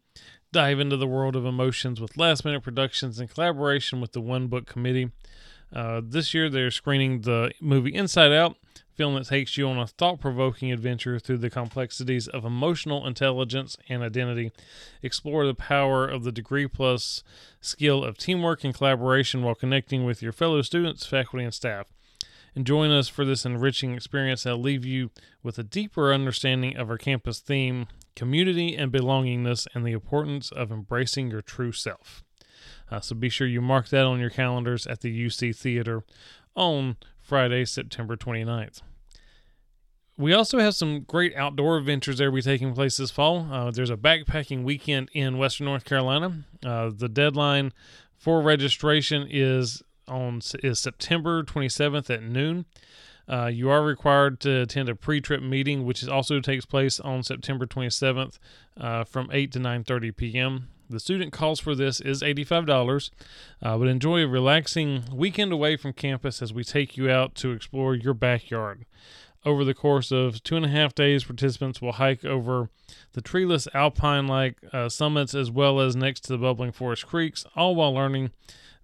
Dive 0.52 0.78
into 0.78 0.96
the 0.96 1.06
world 1.06 1.36
of 1.36 1.46
emotions 1.46 2.00
with 2.00 2.16
last 2.16 2.44
minute 2.44 2.62
productions 2.62 3.18
in 3.18 3.28
collaboration 3.28 4.00
with 4.00 4.12
the 4.12 4.20
One 4.20 4.46
Book 4.46 4.66
Committee. 4.66 5.10
Uh, 5.72 6.00
this 6.04 6.34
year, 6.34 6.48
they're 6.48 6.70
screening 6.70 7.22
the 7.22 7.50
movie 7.60 7.94
Inside 7.94 8.32
Out, 8.32 8.56
film 8.94 9.14
that 9.14 9.26
takes 9.26 9.56
you 9.56 9.68
on 9.68 9.78
a 9.78 9.86
thought 9.86 10.20
provoking 10.20 10.70
adventure 10.70 11.18
through 11.18 11.38
the 11.38 11.50
complexities 11.50 12.28
of 12.28 12.44
emotional 12.44 13.06
intelligence 13.06 13.76
and 13.88 14.02
identity. 14.02 14.52
Explore 15.02 15.46
the 15.46 15.54
power 15.54 16.06
of 16.06 16.24
the 16.24 16.32
degree 16.32 16.68
plus 16.68 17.22
skill 17.60 18.04
of 18.04 18.16
teamwork 18.16 18.64
and 18.64 18.74
collaboration 18.74 19.42
while 19.42 19.54
connecting 19.54 20.04
with 20.04 20.22
your 20.22 20.32
fellow 20.32 20.62
students, 20.62 21.06
faculty, 21.06 21.44
and 21.44 21.54
staff. 21.54 21.86
And 22.54 22.64
join 22.64 22.92
us 22.92 23.08
for 23.08 23.24
this 23.24 23.44
enriching 23.44 23.94
experience 23.94 24.44
that'll 24.44 24.60
leave 24.60 24.84
you 24.84 25.10
with 25.42 25.58
a 25.58 25.64
deeper 25.64 26.12
understanding 26.12 26.76
of 26.76 26.88
our 26.88 26.98
campus 26.98 27.40
theme, 27.40 27.88
community 28.14 28.76
and 28.76 28.92
belongingness, 28.92 29.66
and 29.74 29.84
the 29.84 29.92
importance 29.92 30.52
of 30.52 30.70
embracing 30.70 31.32
your 31.32 31.42
true 31.42 31.72
self. 31.72 32.22
Uh, 32.90 33.00
so 33.00 33.16
be 33.16 33.28
sure 33.28 33.46
you 33.46 33.60
mark 33.60 33.88
that 33.88 34.04
on 34.04 34.20
your 34.20 34.30
calendars 34.30 34.86
at 34.86 35.00
the 35.00 35.26
UC 35.26 35.56
Theater 35.56 36.04
on 36.54 36.96
Friday, 37.24 37.64
September 37.64 38.16
29th. 38.16 38.82
We 40.16 40.32
also 40.32 40.58
have 40.58 40.74
some 40.74 41.00
great 41.00 41.34
outdoor 41.34 41.78
adventures 41.78 42.18
that 42.18 42.26
will 42.26 42.36
be 42.36 42.42
taking 42.42 42.74
place 42.74 42.98
this 42.98 43.10
fall. 43.10 43.48
Uh, 43.50 43.70
there's 43.70 43.90
a 43.90 43.96
backpacking 43.96 44.62
weekend 44.62 45.08
in 45.12 45.38
Western 45.38 45.64
North 45.64 45.84
Carolina. 45.84 46.44
Uh, 46.64 46.90
the 46.94 47.08
deadline 47.08 47.72
for 48.16 48.40
registration 48.40 49.26
is 49.28 49.82
on 50.06 50.40
is 50.62 50.78
September 50.78 51.42
27th 51.42 52.10
at 52.10 52.22
noon. 52.22 52.66
Uh, 53.26 53.46
you 53.46 53.70
are 53.70 53.82
required 53.82 54.38
to 54.40 54.60
attend 54.60 54.88
a 54.90 54.94
pre-trip 54.94 55.42
meeting, 55.42 55.84
which 55.84 56.06
also 56.06 56.40
takes 56.40 56.66
place 56.66 57.00
on 57.00 57.22
September 57.22 57.66
27th 57.66 58.38
uh, 58.78 59.02
from 59.02 59.30
8 59.32 59.50
to 59.52 59.58
9:30 59.58 60.16
p.m. 60.16 60.68
The 60.94 61.00
student 61.00 61.32
cost 61.32 61.60
for 61.60 61.74
this 61.74 62.00
is 62.00 62.22
$85, 62.22 63.10
uh, 63.60 63.76
but 63.76 63.88
enjoy 63.88 64.20
a 64.20 64.28
relaxing 64.28 65.02
weekend 65.12 65.50
away 65.50 65.76
from 65.76 65.92
campus 65.92 66.40
as 66.40 66.52
we 66.52 66.62
take 66.62 66.96
you 66.96 67.10
out 67.10 67.34
to 67.34 67.50
explore 67.50 67.96
your 67.96 68.14
backyard. 68.14 68.86
Over 69.44 69.64
the 69.64 69.74
course 69.74 70.12
of 70.12 70.40
two 70.44 70.54
and 70.54 70.64
a 70.64 70.68
half 70.68 70.94
days, 70.94 71.24
participants 71.24 71.82
will 71.82 71.94
hike 71.94 72.24
over 72.24 72.70
the 73.12 73.20
treeless 73.20 73.66
alpine 73.74 74.28
like 74.28 74.58
uh, 74.72 74.88
summits 74.88 75.34
as 75.34 75.50
well 75.50 75.80
as 75.80 75.96
next 75.96 76.20
to 76.20 76.28
the 76.28 76.38
bubbling 76.38 76.70
forest 76.70 77.08
creeks, 77.08 77.44
all 77.56 77.74
while 77.74 77.92
learning 77.92 78.30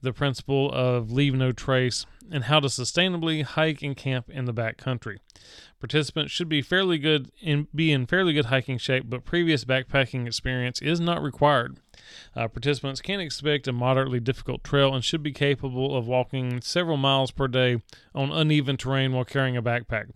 the 0.03 0.13
principle 0.13 0.69
of 0.73 1.13
leave 1.13 1.35
no 1.35 1.53
trace 1.53 2.07
and 2.29 2.45
how 2.45 2.59
to 2.59 2.67
sustainably 2.67 3.45
hike 3.45 3.83
and 3.83 3.97
camp 3.97 4.29
in 4.29 4.47
the 4.47 4.53
back 4.53 4.79
country. 4.79 5.21
Participants 5.79 6.33
should 6.33 6.49
be 6.49 6.61
fairly 6.61 6.99
good 6.99 7.31
in 7.41 7.69
be 7.73 7.93
in 7.93 8.07
fairly 8.07 8.33
good 8.33 8.47
hiking 8.47 8.79
shape, 8.79 9.05
but 9.09 9.25
previous 9.25 9.65
backpacking 9.65 10.27
experience 10.27 10.83
is 10.83 10.99
not 10.99 11.23
required. 11.23 11.79
Uh, 12.37 12.49
participants 12.49 13.01
can 13.01 13.21
expect 13.21 13.69
a 13.69 13.73
moderately 13.73 14.21
difficult 14.21 14.65
trail 14.65 14.95
and 14.95 15.05
should 15.05 15.23
be 15.23 15.33
capable 15.33 15.97
of 15.97 16.07
walking 16.07 16.61
several 16.61 16.97
miles 16.97 17.31
per 17.31 17.49
day 17.49 17.83
on 18.15 18.33
uneven 18.33 18.77
terrain 18.77 19.13
while 19.13 19.25
carrying 19.25 19.57
a 19.57 19.63
backpack. 19.63 20.11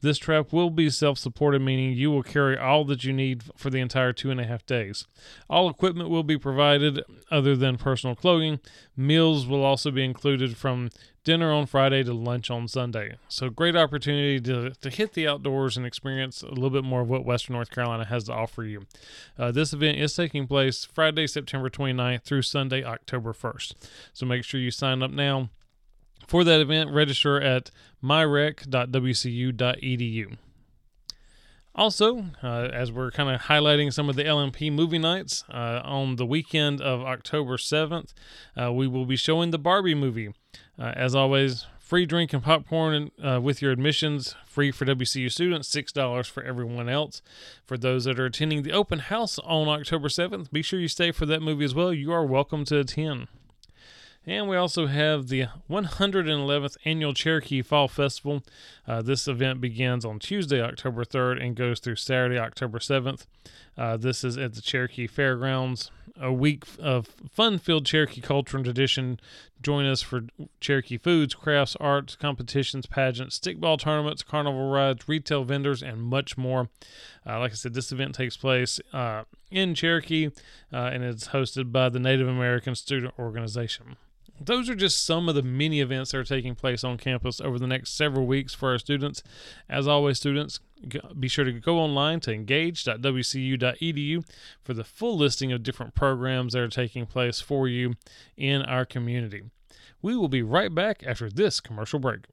This 0.00 0.18
trap 0.18 0.52
will 0.52 0.70
be 0.70 0.90
self 0.90 1.18
supported, 1.18 1.60
meaning 1.62 1.92
you 1.92 2.10
will 2.10 2.22
carry 2.22 2.56
all 2.56 2.84
that 2.86 3.04
you 3.04 3.12
need 3.12 3.44
for 3.56 3.70
the 3.70 3.80
entire 3.80 4.12
two 4.12 4.30
and 4.30 4.40
a 4.40 4.46
half 4.46 4.64
days. 4.66 5.06
All 5.48 5.68
equipment 5.68 6.10
will 6.10 6.22
be 6.22 6.38
provided 6.38 7.02
other 7.30 7.54
than 7.54 7.76
personal 7.76 8.16
clothing. 8.16 8.60
Meals 8.96 9.46
will 9.46 9.64
also 9.64 9.90
be 9.90 10.04
included 10.04 10.56
from 10.56 10.90
dinner 11.24 11.50
on 11.52 11.66
Friday 11.66 12.02
to 12.02 12.12
lunch 12.12 12.50
on 12.50 12.66
Sunday. 12.68 13.16
So, 13.28 13.50
great 13.50 13.76
opportunity 13.76 14.40
to, 14.40 14.70
to 14.70 14.90
hit 14.90 15.12
the 15.12 15.28
outdoors 15.28 15.76
and 15.76 15.86
experience 15.86 16.42
a 16.42 16.48
little 16.48 16.70
bit 16.70 16.82
more 16.84 17.02
of 17.02 17.08
what 17.08 17.24
Western 17.24 17.54
North 17.54 17.70
Carolina 17.70 18.06
has 18.06 18.24
to 18.24 18.32
offer 18.32 18.64
you. 18.64 18.86
Uh, 19.38 19.52
this 19.52 19.72
event 19.72 19.98
is 19.98 20.14
taking 20.14 20.46
place 20.46 20.84
Friday, 20.84 21.26
September 21.26 21.70
29th 21.70 22.22
through 22.22 22.42
Sunday, 22.42 22.84
October 22.84 23.32
1st. 23.32 23.74
So, 24.12 24.26
make 24.26 24.44
sure 24.44 24.60
you 24.60 24.70
sign 24.70 25.02
up 25.02 25.10
now 25.10 25.48
for 26.26 26.44
that 26.44 26.60
event, 26.60 26.90
register 26.90 27.40
at 27.40 27.70
myrec.wcu.edu. 28.02 30.36
Also, 31.72 32.24
uh, 32.42 32.68
as 32.72 32.90
we're 32.90 33.12
kind 33.12 33.30
of 33.30 33.42
highlighting 33.42 33.92
some 33.92 34.08
of 34.08 34.16
the 34.16 34.24
LMP 34.24 34.72
movie 34.72 34.98
nights, 34.98 35.44
uh, 35.48 35.80
on 35.84 36.16
the 36.16 36.26
weekend 36.26 36.80
of 36.80 37.00
October 37.00 37.56
7th, 37.56 38.12
uh, 38.60 38.72
we 38.72 38.88
will 38.88 39.06
be 39.06 39.16
showing 39.16 39.50
the 39.50 39.58
Barbie 39.58 39.94
movie. 39.94 40.30
Uh, 40.80 40.92
as 40.96 41.14
always, 41.14 41.66
free 41.78 42.06
drink 42.06 42.32
and 42.32 42.42
popcorn 42.42 43.10
uh, 43.22 43.38
with 43.42 43.60
your 43.60 43.70
admissions, 43.70 44.34
free 44.46 44.70
for 44.70 44.86
WCU 44.86 45.30
students, 45.30 45.68
$6 45.68 46.26
for 46.26 46.42
everyone 46.42 46.88
else. 46.88 47.20
For 47.66 47.76
those 47.76 48.04
that 48.04 48.18
are 48.18 48.24
attending 48.24 48.62
the 48.62 48.72
open 48.72 49.00
house 49.00 49.38
on 49.40 49.68
October 49.68 50.08
7th, 50.08 50.50
be 50.50 50.62
sure 50.62 50.80
you 50.80 50.88
stay 50.88 51.12
for 51.12 51.26
that 51.26 51.42
movie 51.42 51.66
as 51.66 51.74
well. 51.74 51.92
You 51.92 52.12
are 52.12 52.24
welcome 52.24 52.64
to 52.66 52.78
attend. 52.78 53.28
And 54.26 54.48
we 54.48 54.56
also 54.56 54.86
have 54.86 55.28
the 55.28 55.46
111th 55.68 56.76
Annual 56.84 57.14
Cherokee 57.14 57.62
Fall 57.62 57.88
Festival. 57.88 58.42
Uh, 58.86 59.02
this 59.02 59.26
event 59.28 59.60
begins 59.60 60.04
on 60.04 60.18
Tuesday, 60.18 60.62
October 60.62 61.04
3rd, 61.04 61.44
and 61.44 61.56
goes 61.56 61.80
through 61.80 61.96
Saturday, 61.96 62.38
October 62.38 62.78
7th. 62.78 63.26
Uh, 63.76 63.96
this 63.96 64.24
is 64.24 64.38
at 64.38 64.54
the 64.54 64.62
Cherokee 64.62 65.06
Fairgrounds. 65.06 65.90
A 66.20 66.32
week 66.32 66.64
of 66.78 67.06
fun 67.30 67.58
filled 67.58 67.86
Cherokee 67.86 68.20
culture 68.20 68.56
and 68.56 68.64
tradition. 68.64 69.18
Join 69.62 69.86
us 69.86 70.02
for 70.02 70.26
Cherokee 70.60 70.98
foods, 70.98 71.34
crafts, 71.34 71.76
arts, 71.80 72.14
competitions, 72.14 72.84
pageants, 72.86 73.38
stickball 73.38 73.78
tournaments, 73.78 74.22
carnival 74.22 74.70
rides, 74.70 75.08
retail 75.08 75.44
vendors, 75.44 75.82
and 75.82 76.02
much 76.02 76.36
more. 76.36 76.68
Uh, 77.26 77.38
like 77.38 77.52
I 77.52 77.54
said, 77.54 77.74
this 77.74 77.90
event 77.90 78.14
takes 78.14 78.36
place 78.36 78.80
uh, 78.92 79.24
in 79.50 79.74
Cherokee 79.74 80.28
uh, 80.72 80.90
and 80.92 81.02
it's 81.02 81.28
hosted 81.28 81.72
by 81.72 81.88
the 81.88 81.98
Native 81.98 82.28
American 82.28 82.74
Student 82.74 83.14
Organization 83.18 83.96
those 84.40 84.70
are 84.70 84.74
just 84.74 85.04
some 85.04 85.28
of 85.28 85.34
the 85.34 85.42
many 85.42 85.80
events 85.80 86.12
that 86.12 86.18
are 86.18 86.24
taking 86.24 86.54
place 86.54 86.82
on 86.82 86.96
campus 86.96 87.40
over 87.40 87.58
the 87.58 87.66
next 87.66 87.96
several 87.96 88.26
weeks 88.26 88.54
for 88.54 88.70
our 88.70 88.78
students. 88.78 89.22
As 89.68 89.86
always, 89.86 90.16
students, 90.16 90.60
be 91.18 91.28
sure 91.28 91.44
to 91.44 91.52
go 91.52 91.78
online 91.78 92.20
to 92.20 92.32
engage.wcu.edu 92.32 94.24
for 94.62 94.74
the 94.74 94.84
full 94.84 95.18
listing 95.18 95.52
of 95.52 95.62
different 95.62 95.94
programs 95.94 96.54
that 96.54 96.62
are 96.62 96.68
taking 96.68 97.04
place 97.06 97.40
for 97.40 97.68
you 97.68 97.94
in 98.36 98.62
our 98.62 98.86
community. 98.86 99.42
We 100.00 100.16
will 100.16 100.28
be 100.28 100.42
right 100.42 100.74
back 100.74 101.02
after 101.06 101.28
this 101.28 101.60
commercial 101.60 101.98
break. 101.98 102.24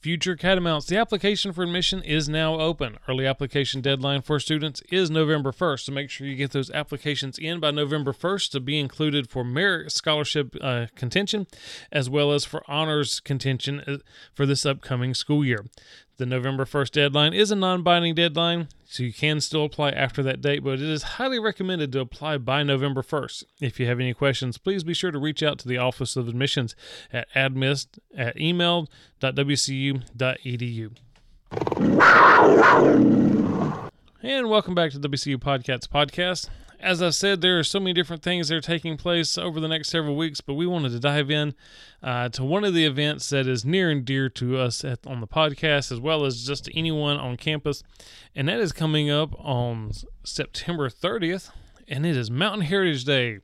Future 0.00 0.36
Catamounts. 0.36 0.86
The 0.86 0.96
application 0.96 1.52
for 1.52 1.64
admission 1.64 2.02
is 2.02 2.28
now 2.28 2.60
open. 2.60 2.98
Early 3.08 3.26
application 3.26 3.80
deadline 3.80 4.22
for 4.22 4.38
students 4.38 4.80
is 4.92 5.10
November 5.10 5.50
1st, 5.50 5.80
so 5.80 5.92
make 5.92 6.08
sure 6.08 6.24
you 6.26 6.36
get 6.36 6.52
those 6.52 6.70
applications 6.70 7.36
in 7.36 7.58
by 7.58 7.72
November 7.72 8.12
1st 8.12 8.52
to 8.52 8.60
be 8.60 8.78
included 8.78 9.28
for 9.28 9.42
merit 9.42 9.90
scholarship 9.90 10.54
uh, 10.60 10.86
contention 10.94 11.48
as 11.90 12.08
well 12.08 12.32
as 12.32 12.44
for 12.44 12.62
honors 12.68 13.18
contention 13.18 13.80
uh, 13.80 13.96
for 14.32 14.46
this 14.46 14.64
upcoming 14.64 15.14
school 15.14 15.44
year. 15.44 15.64
The 16.18 16.26
November 16.26 16.64
1st 16.64 16.92
deadline 16.92 17.34
is 17.34 17.50
a 17.50 17.56
non 17.56 17.82
binding 17.82 18.14
deadline, 18.14 18.68
so 18.90 19.02
you 19.02 19.12
can 19.12 19.40
still 19.42 19.66
apply 19.66 19.90
after 19.90 20.22
that 20.22 20.40
date, 20.40 20.64
but 20.64 20.80
it 20.80 20.80
is 20.80 21.02
highly 21.02 21.38
recommended 21.38 21.92
to 21.92 22.00
apply 22.00 22.38
by 22.38 22.62
November 22.62 23.02
1st. 23.02 23.44
If 23.60 23.78
you 23.78 23.86
have 23.86 24.00
any 24.00 24.14
questions, 24.14 24.56
please 24.56 24.82
be 24.82 24.94
sure 24.94 25.10
to 25.10 25.18
reach 25.18 25.42
out 25.42 25.58
to 25.58 25.68
the 25.68 25.76
Office 25.76 26.16
of 26.16 26.26
Admissions 26.26 26.74
at 27.12 27.28
admist 27.34 27.98
at 28.16 28.40
email.wcu.edu. 28.40 28.90
And 34.22 34.48
welcome 34.48 34.74
back 34.74 34.90
to 34.92 34.98
the 34.98 35.08
WCU 35.08 35.36
PodCats 35.36 35.86
Podcast 35.86 36.48
as 36.80 37.02
I 37.02 37.10
said, 37.10 37.40
there 37.40 37.58
are 37.58 37.64
so 37.64 37.80
many 37.80 37.92
different 37.92 38.22
things 38.22 38.48
that 38.48 38.56
are 38.56 38.60
taking 38.60 38.96
place 38.96 39.36
over 39.36 39.60
the 39.60 39.68
next 39.68 39.88
several 39.88 40.16
weeks, 40.16 40.40
but 40.40 40.54
we 40.54 40.66
wanted 40.66 40.92
to 40.92 41.00
dive 41.00 41.30
in 41.30 41.54
uh, 42.02 42.28
to 42.30 42.44
one 42.44 42.64
of 42.64 42.74
the 42.74 42.84
events 42.84 43.30
that 43.30 43.46
is 43.46 43.64
near 43.64 43.90
and 43.90 44.04
dear 44.04 44.28
to 44.30 44.58
us 44.58 44.84
at, 44.84 45.06
on 45.06 45.20
the 45.20 45.26
podcast, 45.26 45.90
as 45.90 46.00
well 46.00 46.24
as 46.24 46.46
just 46.46 46.66
to 46.66 46.78
anyone 46.78 47.16
on 47.16 47.36
campus, 47.36 47.82
and 48.34 48.48
that 48.48 48.60
is 48.60 48.72
coming 48.72 49.10
up 49.10 49.34
on 49.38 49.90
September 50.24 50.88
30th, 50.88 51.50
and 51.88 52.06
it 52.06 52.16
is 52.16 52.30
Mountain 52.30 52.62
Heritage 52.62 53.04
Day. 53.04 53.40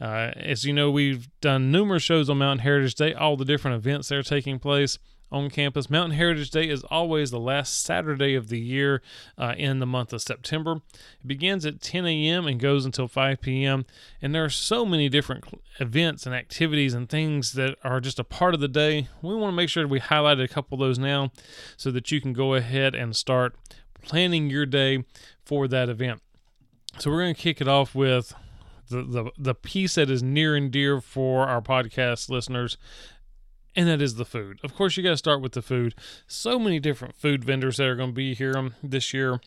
Uh, 0.00 0.32
as 0.36 0.64
you 0.64 0.72
know, 0.72 0.90
we've 0.90 1.28
done 1.40 1.70
numerous 1.70 2.02
shows 2.02 2.28
on 2.28 2.38
Mountain 2.38 2.64
Heritage 2.64 2.94
Day, 2.94 3.14
all 3.14 3.36
the 3.36 3.44
different 3.44 3.76
events 3.76 4.08
that 4.08 4.16
are 4.16 4.22
taking 4.22 4.58
place 4.58 4.98
on 5.32 5.50
campus. 5.50 5.90
Mountain 5.90 6.16
Heritage 6.16 6.50
Day 6.50 6.68
is 6.68 6.84
always 6.84 7.30
the 7.30 7.40
last 7.40 7.82
Saturday 7.82 8.34
of 8.34 8.48
the 8.48 8.60
year 8.60 9.02
uh, 9.36 9.54
in 9.56 9.78
the 9.78 9.86
month 9.86 10.12
of 10.12 10.22
September. 10.22 10.80
It 11.20 11.26
begins 11.26 11.66
at 11.66 11.80
10 11.80 12.06
a.m. 12.06 12.46
and 12.46 12.60
goes 12.60 12.84
until 12.84 13.08
5 13.08 13.40
p.m. 13.40 13.86
And 14.22 14.34
there 14.34 14.44
are 14.44 14.50
so 14.50 14.84
many 14.84 15.08
different 15.08 15.44
events 15.80 16.26
and 16.26 16.34
activities 16.34 16.94
and 16.94 17.08
things 17.08 17.54
that 17.54 17.76
are 17.82 18.00
just 18.00 18.18
a 18.18 18.24
part 18.24 18.54
of 18.54 18.60
the 18.60 18.68
day. 18.68 19.08
We 19.22 19.34
want 19.34 19.52
to 19.52 19.56
make 19.56 19.68
sure 19.68 19.86
we 19.86 19.98
highlight 19.98 20.40
a 20.40 20.48
couple 20.48 20.76
of 20.76 20.86
those 20.86 20.98
now 20.98 21.32
so 21.76 21.90
that 21.90 22.10
you 22.12 22.20
can 22.20 22.32
go 22.32 22.54
ahead 22.54 22.94
and 22.94 23.16
start 23.16 23.56
planning 24.02 24.48
your 24.48 24.66
day 24.66 25.04
for 25.44 25.66
that 25.68 25.88
event. 25.88 26.22
So 26.98 27.10
we're 27.10 27.22
going 27.22 27.34
to 27.34 27.40
kick 27.40 27.60
it 27.60 27.68
off 27.68 27.94
with 27.94 28.32
the, 28.88 29.02
the 29.02 29.30
the 29.38 29.54
piece 29.54 29.94
that 29.96 30.10
is 30.10 30.22
near 30.22 30.54
and 30.56 30.70
dear 30.70 31.00
for 31.00 31.46
our 31.46 31.60
podcast 31.60 32.28
listeners 32.30 32.76
and 33.76 33.86
that 33.88 34.00
is 34.00 34.14
the 34.14 34.24
food. 34.24 34.58
Of 34.64 34.74
course, 34.74 34.96
you 34.96 35.02
got 35.02 35.10
to 35.10 35.16
start 35.18 35.42
with 35.42 35.52
the 35.52 35.60
food. 35.62 35.94
So 36.26 36.58
many 36.58 36.80
different 36.80 37.14
food 37.14 37.44
vendors 37.44 37.76
that 37.76 37.86
are 37.86 37.94
going 37.94 38.10
to 38.10 38.14
be 38.14 38.34
here 38.34 38.56
um, 38.56 38.74
this 38.82 39.12
year. 39.12 39.40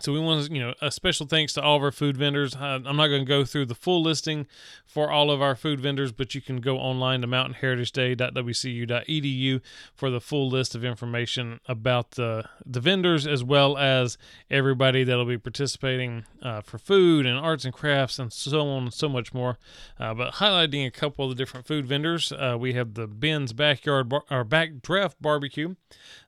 So 0.00 0.12
we 0.14 0.20
want 0.20 0.46
to, 0.46 0.52
you 0.52 0.60
know, 0.60 0.72
a 0.80 0.90
special 0.90 1.26
thanks 1.26 1.52
to 1.52 1.62
all 1.62 1.76
of 1.76 1.82
our 1.82 1.92
food 1.92 2.16
vendors. 2.16 2.56
I'm 2.56 2.96
not 2.96 3.08
going 3.08 3.20
to 3.20 3.28
go 3.28 3.44
through 3.44 3.66
the 3.66 3.74
full 3.74 4.02
listing 4.02 4.46
for 4.86 5.10
all 5.10 5.30
of 5.30 5.42
our 5.42 5.54
food 5.54 5.78
vendors, 5.78 6.10
but 6.10 6.34
you 6.34 6.40
can 6.40 6.62
go 6.62 6.78
online 6.78 7.20
to 7.20 7.26
mountainheritageday.wcu.edu 7.26 9.60
for 9.94 10.08
the 10.10 10.20
full 10.20 10.48
list 10.48 10.74
of 10.74 10.82
information 10.84 11.60
about 11.66 12.12
the 12.12 12.44
the 12.64 12.80
vendors 12.80 13.26
as 13.26 13.44
well 13.44 13.76
as 13.76 14.16
everybody 14.50 15.04
that'll 15.04 15.26
be 15.26 15.36
participating 15.36 16.24
uh, 16.42 16.62
for 16.62 16.78
food 16.78 17.26
and 17.26 17.38
arts 17.38 17.66
and 17.66 17.74
crafts 17.74 18.18
and 18.18 18.32
so 18.32 18.66
on 18.68 18.84
and 18.84 18.94
so 18.94 19.06
much 19.08 19.34
more. 19.34 19.58
Uh, 19.98 20.14
but 20.14 20.34
highlighting 20.34 20.86
a 20.86 20.90
couple 20.90 21.26
of 21.26 21.30
the 21.30 21.36
different 21.36 21.66
food 21.66 21.86
vendors, 21.86 22.32
uh, 22.32 22.56
we 22.58 22.72
have 22.72 22.94
the 22.94 23.06
Ben's 23.06 23.52
Backyard 23.52 24.08
Bar- 24.08 24.24
or 24.30 24.44
Back 24.44 24.80
Draft 24.82 25.20
Barbecue, 25.20 25.74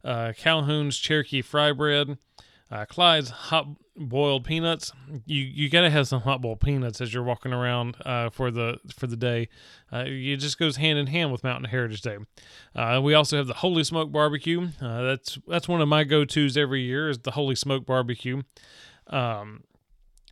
uh, 0.04 0.34
Calhoun's 0.36 0.98
Cherokee 0.98 1.40
Fry 1.40 1.72
Bread. 1.72 2.18
Uh, 2.72 2.86
Clyde's 2.86 3.28
hot 3.28 3.66
boiled 3.94 4.44
peanuts. 4.44 4.92
You 5.26 5.42
you 5.42 5.68
gotta 5.68 5.90
have 5.90 6.08
some 6.08 6.22
hot 6.22 6.40
boiled 6.40 6.60
peanuts 6.60 7.02
as 7.02 7.12
you're 7.12 7.22
walking 7.22 7.52
around 7.52 7.96
uh, 8.06 8.30
for 8.30 8.50
the 8.50 8.78
for 8.96 9.06
the 9.06 9.16
day. 9.16 9.48
Uh, 9.92 10.04
it 10.06 10.38
just 10.38 10.58
goes 10.58 10.76
hand 10.76 10.98
in 10.98 11.08
hand 11.08 11.30
with 11.30 11.44
Mountain 11.44 11.68
Heritage 11.68 12.00
Day. 12.00 12.16
Uh, 12.74 13.00
we 13.04 13.12
also 13.12 13.36
have 13.36 13.46
the 13.46 13.54
Holy 13.54 13.84
Smoke 13.84 14.10
Barbecue. 14.10 14.68
Uh, 14.80 15.02
that's 15.02 15.38
that's 15.46 15.68
one 15.68 15.82
of 15.82 15.88
my 15.88 16.02
go 16.02 16.24
tos 16.24 16.56
every 16.56 16.80
year 16.80 17.10
is 17.10 17.18
the 17.18 17.32
Holy 17.32 17.54
Smoke 17.54 17.84
Barbecue. 17.84 18.42
Um, 19.08 19.64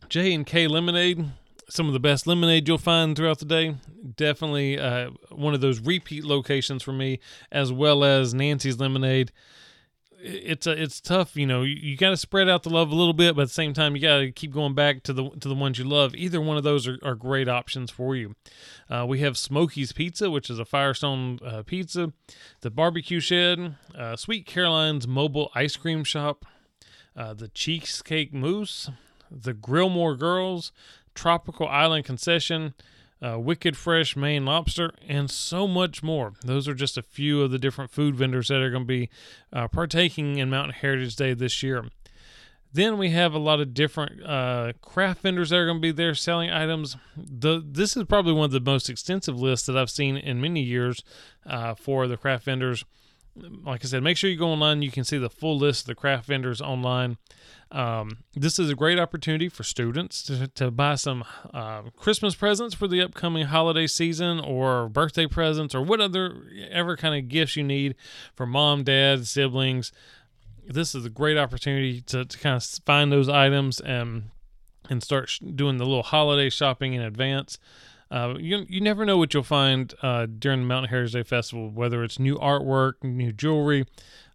J 0.09 0.33
and 0.33 0.45
K 0.45 0.67
Lemonade 0.67 1.29
some 1.69 1.87
of 1.87 1.93
the 1.93 1.99
best 2.01 2.27
lemonade 2.27 2.67
you'll 2.67 2.77
find 2.77 3.15
throughout 3.15 3.39
the 3.39 3.45
day. 3.45 3.75
Definitely 4.17 4.77
uh, 4.77 5.11
one 5.29 5.53
of 5.53 5.61
those 5.61 5.79
repeat 5.79 6.25
locations 6.25 6.83
for 6.83 6.91
me, 6.91 7.21
as 7.49 7.71
well 7.71 8.03
as 8.03 8.33
Nancy's 8.33 8.77
Lemonade. 8.77 9.31
It's 10.23 10.67
a, 10.67 10.71
it's 10.71 11.01
tough, 11.01 11.35
you 11.35 11.47
know. 11.47 11.63
You, 11.63 11.75
you 11.75 11.97
got 11.97 12.11
to 12.11 12.17
spread 12.17 12.47
out 12.47 12.63
the 12.63 12.69
love 12.69 12.91
a 12.91 12.95
little 12.95 13.13
bit, 13.13 13.35
but 13.35 13.43
at 13.43 13.47
the 13.47 13.53
same 13.53 13.73
time, 13.73 13.95
you 13.95 14.01
got 14.01 14.19
to 14.19 14.31
keep 14.31 14.51
going 14.51 14.75
back 14.75 15.03
to 15.03 15.13
the 15.13 15.29
to 15.29 15.47
the 15.49 15.55
ones 15.55 15.79
you 15.79 15.85
love. 15.85 16.13
Either 16.15 16.39
one 16.39 16.57
of 16.57 16.63
those 16.63 16.87
are, 16.87 16.99
are 17.03 17.15
great 17.15 17.47
options 17.47 17.89
for 17.89 18.15
you. 18.15 18.35
Uh, 18.89 19.05
we 19.07 19.19
have 19.19 19.37
Smokey's 19.37 19.91
Pizza, 19.91 20.29
which 20.29 20.49
is 20.49 20.59
a 20.59 20.65
Firestone 20.65 21.39
uh, 21.45 21.63
pizza, 21.63 22.13
the 22.61 22.69
Barbecue 22.69 23.19
Shed, 23.19 23.75
uh, 23.97 24.15
Sweet 24.15 24.45
Caroline's 24.45 25.07
Mobile 25.07 25.49
Ice 25.55 25.75
Cream 25.75 26.03
Shop, 26.03 26.45
uh, 27.15 27.33
the 27.33 27.47
Cheesecake 27.47 28.33
Mousse, 28.33 28.89
the 29.31 29.53
Grillmore 29.53 30.15
Girls, 30.15 30.71
Tropical 31.15 31.67
Island 31.67 32.05
Concession, 32.05 32.73
uh, 33.21 33.39
Wicked 33.39 33.77
Fresh 33.77 34.15
Maine 34.15 34.45
Lobster, 34.45 34.91
and 35.07 35.29
so 35.29 35.67
much 35.67 36.01
more. 36.01 36.33
Those 36.43 36.67
are 36.67 36.73
just 36.73 36.97
a 36.97 37.03
few 37.03 37.41
of 37.41 37.51
the 37.51 37.59
different 37.59 37.91
food 37.91 38.15
vendors 38.15 38.47
that 38.47 38.61
are 38.61 38.71
going 38.71 38.83
to 38.83 38.87
be 38.87 39.09
uh, 39.53 39.67
partaking 39.67 40.37
in 40.37 40.49
Mountain 40.49 40.75
Heritage 40.79 41.15
Day 41.15 41.33
this 41.33 41.61
year. 41.61 41.85
Then 42.73 42.97
we 42.97 43.09
have 43.09 43.33
a 43.33 43.39
lot 43.39 43.59
of 43.59 43.73
different 43.73 44.23
uh, 44.23 44.73
craft 44.81 45.21
vendors 45.21 45.49
that 45.49 45.57
are 45.57 45.65
going 45.65 45.79
to 45.79 45.81
be 45.81 45.91
there 45.91 46.15
selling 46.15 46.49
items. 46.49 46.95
The 47.17 47.61
this 47.65 47.97
is 47.97 48.05
probably 48.05 48.31
one 48.31 48.45
of 48.45 48.51
the 48.51 48.61
most 48.61 48.89
extensive 48.89 49.39
lists 49.39 49.67
that 49.67 49.77
I've 49.77 49.89
seen 49.89 50.15
in 50.15 50.39
many 50.39 50.61
years 50.61 51.03
uh, 51.45 51.75
for 51.75 52.07
the 52.07 52.15
craft 52.15 52.45
vendors. 52.45 52.85
Like 53.35 53.85
I 53.85 53.87
said, 53.87 54.03
make 54.03 54.17
sure 54.17 54.29
you 54.29 54.37
go 54.37 54.49
online. 54.49 54.81
You 54.81 54.91
can 54.91 55.03
see 55.05 55.17
the 55.17 55.29
full 55.29 55.57
list 55.57 55.83
of 55.83 55.87
the 55.87 55.95
craft 55.95 56.25
vendors 56.25 56.61
online. 56.61 57.17
Um, 57.71 58.17
this 58.33 58.59
is 58.59 58.69
a 58.69 58.75
great 58.75 58.99
opportunity 58.99 59.47
for 59.47 59.63
students 59.63 60.21
to, 60.23 60.47
to 60.49 60.69
buy 60.69 60.95
some 60.95 61.23
uh, 61.53 61.83
Christmas 61.95 62.35
presents 62.35 62.75
for 62.75 62.87
the 62.87 63.01
upcoming 63.01 63.45
holiday 63.45 63.87
season 63.87 64.41
or 64.41 64.89
birthday 64.89 65.27
presents 65.27 65.73
or 65.73 65.81
whatever 65.81 66.45
ever 66.69 66.97
kind 66.97 67.15
of 67.15 67.29
gifts 67.29 67.55
you 67.55 67.63
need 67.63 67.95
for 68.35 68.45
mom, 68.45 68.83
dad, 68.83 69.25
siblings. 69.25 69.93
This 70.67 70.93
is 70.93 71.05
a 71.05 71.09
great 71.09 71.37
opportunity 71.37 72.01
to, 72.01 72.25
to 72.25 72.37
kind 72.37 72.57
of 72.57 72.63
find 72.85 73.11
those 73.11 73.29
items 73.29 73.79
and 73.79 74.31
and 74.89 75.01
start 75.01 75.31
doing 75.55 75.77
the 75.77 75.85
little 75.85 76.03
holiday 76.03 76.49
shopping 76.49 76.93
in 76.93 77.01
advance. 77.01 77.57
Uh, 78.11 78.35
you 78.37 78.65
you 78.67 78.81
never 78.81 79.05
know 79.05 79.17
what 79.17 79.33
you'll 79.33 79.41
find 79.41 79.93
uh, 80.01 80.25
during 80.25 80.59
the 80.59 80.65
Mountain 80.65 80.89
Heritage 80.89 81.13
Day 81.13 81.23
Festival, 81.23 81.69
whether 81.69 82.03
it's 82.03 82.19
new 82.19 82.37
artwork, 82.37 82.95
new 83.03 83.31
jewelry, 83.31 83.85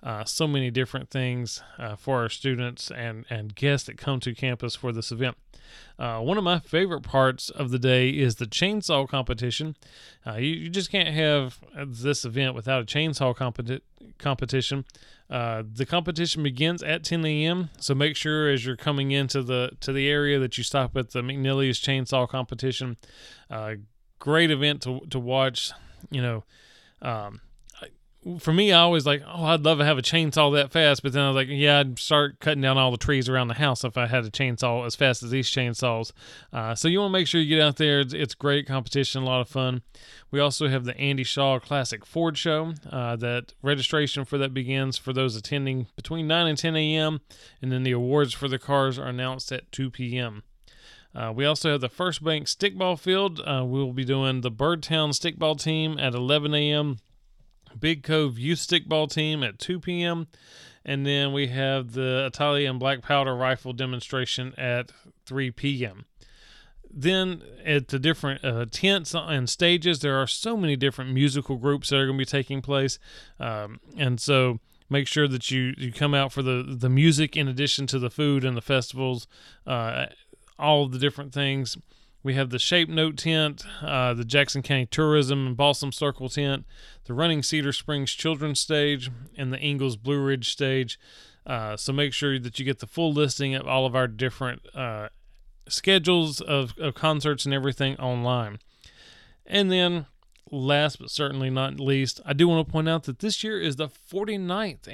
uh, 0.03 0.25
so 0.25 0.49
many 0.49 0.71
different 0.71 1.11
things 1.11 1.63
uh, 1.79 1.95
for 1.95 2.23
our 2.23 2.31
students 2.31 2.91
and, 2.91 3.27
and 3.29 3.55
guests 3.55 3.87
that 3.87 3.99
come 3.99 4.19
to 4.21 4.35
campus 4.35 4.75
for 4.77 4.93
this 4.93 5.13
event. 5.13 5.37
Uh, 5.99 6.21
one 6.21 6.37
of 6.37 6.45
my 6.45 6.59
favorite 6.59 7.03
parts 7.03 7.49
of 7.49 7.71
the 7.71 7.79
day 7.79 8.11
is 8.11 8.37
the 8.37 8.47
chainsaw 8.47 9.09
competition. 9.09 9.77
Uh, 10.27 10.35
you, 10.35 10.51
you, 10.51 10.69
just 10.69 10.91
can't 10.91 11.09
have 11.09 11.59
this 11.87 12.25
event 12.25 12.55
without 12.55 12.83
a 12.83 12.85
chainsaw 12.85 13.35
competi- 13.35 13.81
competition. 14.19 14.85
Uh, 15.31 15.63
the 15.71 15.87
competition 15.87 16.43
begins 16.43 16.83
at 16.83 17.03
10 17.03 17.25
a.m. 17.25 17.71
So 17.81 17.95
make 17.95 18.15
sure 18.15 18.49
as 18.51 18.65
you're 18.65 18.77
coming 18.77 19.11
into 19.11 19.43
the 19.43 19.71
to 19.81 19.93
the 19.93 20.09
area 20.09 20.39
that 20.39 20.57
you 20.57 20.65
stop 20.65 20.97
at 20.97 21.11
the 21.11 21.23
McNeely's 21.23 21.81
chainsaw 21.81 22.29
competition. 22.29 22.97
Uh, 23.51 23.75
great 24.19 24.51
event 24.51 24.83
to 24.83 25.01
to 25.11 25.19
watch. 25.19 25.73
You 26.11 26.23
know, 26.23 26.45
um, 27.03 27.41
for 28.41 28.53
me, 28.53 28.73
I 28.73 28.81
always 28.81 29.07
like, 29.07 29.23
oh, 29.27 29.45
I'd 29.45 29.65
love 29.65 29.79
to 29.79 29.85
have 29.85 29.99
a 29.99 30.03
chainsaw 30.03 30.53
that 30.55 30.73
fast, 30.73 31.03
but 31.03 31.13
then 31.13 31.23
I 31.23 31.29
was 31.29 31.37
like, 31.37 31.49
yeah, 31.49 31.81
I'd 31.81 31.99
start 31.99 32.41
cutting 32.41 32.61
down 32.61 32.77
all 32.77 32.91
the 32.91 32.97
trees 32.97 33.29
around 33.29 33.49
the 33.49 33.55
house 33.55 33.85
if 33.85 33.97
I 33.97 34.07
had 34.07 34.25
a 34.25 34.31
chainsaw 34.31 34.85
as 34.85 34.97
fast 34.97 35.23
as 35.23 35.31
these 35.31 35.51
chainsaws. 35.51 36.13
Uh, 36.53 36.75
so 36.75 36.89
you 36.89 36.99
want 36.99 37.11
to 37.11 37.19
make 37.19 37.29
sure 37.29 37.41
you 37.41 37.57
get 37.57 37.63
out 37.63 37.77
there. 37.77 38.01
It's, 38.01 38.13
it's, 38.13 38.35
great 38.35 38.67
competition, 38.67 39.23
a 39.23 39.27
lot 39.27 39.41
of 39.41 39.49
fun. 39.49 39.83
We 40.31 40.41
also 40.41 40.69
have 40.69 40.85
the 40.85 40.97
Andy 40.99 41.25
Shaw 41.25 41.59
Classic 41.59 42.05
Ford 42.05 42.37
Show. 42.37 42.75
Uh, 42.91 43.17
that 43.17 43.55
registration 43.63 44.25
for 44.25 44.39
that 44.39 44.53
begins 44.53 44.99
for 44.99 45.13
those 45.13 45.37
attending 45.37 45.87
between 45.95 46.27
9 46.27 46.47
and 46.47 46.59
10 46.59 46.77
a.m., 46.77 47.21
and 47.63 47.71
then 47.71 47.83
the 47.83 47.93
awards 47.93 48.35
for 48.35 48.49
the 48.49 48.59
cars 48.59 48.99
are 48.99 49.07
announced 49.07 49.53
at 49.53 49.71
2 49.73 49.91
p.m. 49.91 50.43
Uh, 51.15 51.33
we 51.35 51.47
also 51.47 51.73
have 51.73 51.81
the 51.81 51.89
First 51.89 52.23
Bank 52.23 52.47
Stickball 52.47 52.99
Field. 52.99 53.41
Uh, 53.41 53.65
we'll 53.65 53.93
be 53.93 54.05
doing 54.05 54.43
the 54.43 54.51
Birdtown 54.51 55.11
Stickball 55.11 55.59
Team 55.59 55.99
at 55.99 56.15
11 56.15 56.55
a.m. 56.55 56.99
Big 57.79 58.03
Cove 58.03 58.39
Youth 58.39 58.59
Stickball 58.59 59.11
Team 59.11 59.43
at 59.43 59.59
2 59.59 59.81
p.m. 59.81 60.27
And 60.85 61.05
then 61.05 61.33
we 61.33 61.49
have 61.49 61.93
the 61.93 62.27
Italian 62.27 62.79
Black 62.79 63.03
Powder 63.03 63.35
Rifle 63.35 63.73
demonstration 63.73 64.55
at 64.57 64.93
3 65.27 65.51
p.m. 65.51 66.05
Then 66.91 67.43
at 67.65 67.89
the 67.89 67.99
different 67.99 68.45
uh, 68.45 68.67
tents 68.71 69.15
and 69.15 69.51
stages, 69.51 69.99
there 69.99 70.17
are 70.17 70.27
so 70.27 70.57
many 70.57 70.77
different 70.77 71.13
musical 71.13 71.57
groups 71.57 71.91
that 71.91 71.97
are 71.97 72.07
going 72.07 72.17
to 72.19 72.23
be 72.23 72.25
taking 72.25 72.63
place. 72.63 72.99
Um, 73.41 73.81
and 73.97 74.21
so 74.21 74.61
make 74.89 75.07
sure 75.07 75.29
that 75.29 75.51
you, 75.51 75.75
you 75.77 75.93
come 75.93 76.15
out 76.15 76.33
for 76.33 76.43
the, 76.43 76.65
the 76.67 76.89
music 76.89 77.37
in 77.37 77.49
addition 77.49 77.87
to 77.89 77.99
the 77.99 78.11
food 78.11 78.45
and 78.45 78.57
the 78.57 78.63
festivals, 78.63 79.27
uh, 79.67 80.07
all 80.59 80.89
the 80.89 80.99
different 80.99 81.33
things. 81.33 81.77
We 82.27 82.35
have 82.35 82.51
the 82.51 82.59
Shape 82.59 82.89
Note 82.89 83.19
tent, 83.19 83.65
uh, 83.81 84.13
the 84.13 84.25
Jackson 84.25 84.61
County 84.61 84.87
Tourism 84.87 85.47
and 85.47 85.57
Balsam 85.57 85.93
Circle 85.93 86.29
tent, 86.29 86.67
the 87.05 87.15
Running 87.15 87.41
Cedar 87.41 87.73
Springs 87.73 88.11
Children's 88.11 88.59
Stage, 88.59 89.13
and 89.39 89.53
the 89.53 89.61
Ingles 89.61 89.97
Blue 89.97 90.21
Ridge 90.21 90.51
Stage. 90.51 90.99
Uh, 91.47 91.77
so 91.77 91.93
make 91.93 92.13
sure 92.13 92.37
that 92.41 92.59
you 92.59 92.65
get 92.65 92.81
the 92.81 92.87
full 92.89 93.13
listing 93.13 93.55
of 93.55 93.69
all 93.69 93.87
of 93.87 93.95
our 93.95 94.09
different 94.09 94.63
uh, 94.75 95.09
schedules 95.69 96.41
of, 96.41 96.75
of 96.79 96.97
concerts 96.97 97.45
and 97.45 97.55
everything 97.55 97.97
online. 97.99 98.59
And 99.47 99.71
then, 99.71 100.07
last 100.51 100.99
but 100.99 101.13
certainly 101.13 101.49
not 101.49 101.79
least, 101.79 102.21
I 102.27 102.33
do 102.33 102.49
want 102.49 102.67
to 102.67 102.73
point 102.73 102.89
out 102.89 103.05
that 103.05 103.21
this 103.21 103.45
year 103.45 103.61
is 103.61 103.77
the 103.77 103.87
49th 103.87 104.89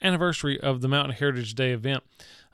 anniversary 0.00 0.58
of 0.58 0.80
the 0.80 0.88
Mountain 0.88 1.16
Heritage 1.16 1.54
Day 1.54 1.72
event. 1.72 2.02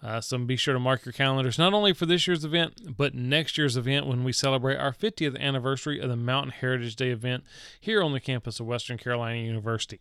Uh, 0.02 0.20
so 0.20 0.38
be 0.38 0.56
sure 0.56 0.74
to 0.74 0.80
mark 0.80 1.04
your 1.04 1.12
calendars 1.12 1.58
not 1.58 1.74
only 1.74 1.92
for 1.92 2.06
this 2.06 2.26
year's 2.26 2.44
event, 2.44 2.96
but 2.96 3.14
next 3.14 3.58
year's 3.58 3.76
event 3.76 4.06
when 4.06 4.22
we 4.22 4.32
celebrate 4.32 4.76
our 4.76 4.92
50th 4.92 5.38
anniversary 5.38 5.98
of 6.00 6.08
the 6.08 6.16
Mountain 6.16 6.52
Heritage 6.52 6.94
Day 6.94 7.10
event 7.10 7.42
here 7.80 8.02
on 8.02 8.12
the 8.12 8.20
campus 8.20 8.60
of 8.60 8.66
Western 8.66 8.96
Carolina 8.96 9.38
University. 9.38 10.00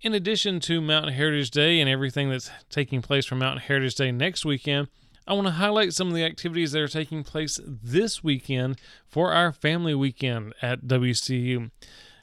In 0.00 0.14
addition 0.14 0.60
to 0.60 0.80
Mountain 0.80 1.14
Heritage 1.14 1.50
Day 1.50 1.80
and 1.80 1.88
everything 1.88 2.30
that's 2.30 2.50
taking 2.70 3.02
place 3.02 3.26
for 3.26 3.34
Mountain 3.36 3.62
Heritage 3.62 3.94
Day 3.94 4.12
next 4.12 4.44
weekend, 4.44 4.88
I 5.26 5.34
want 5.34 5.46
to 5.46 5.52
highlight 5.52 5.92
some 5.92 6.08
of 6.08 6.14
the 6.14 6.24
activities 6.24 6.72
that 6.72 6.80
are 6.80 6.88
taking 6.88 7.22
place 7.22 7.60
this 7.64 8.24
weekend 8.24 8.80
for 9.06 9.32
our 9.32 9.52
family 9.52 9.94
weekend 9.94 10.54
at 10.62 10.86
WCU 10.86 11.70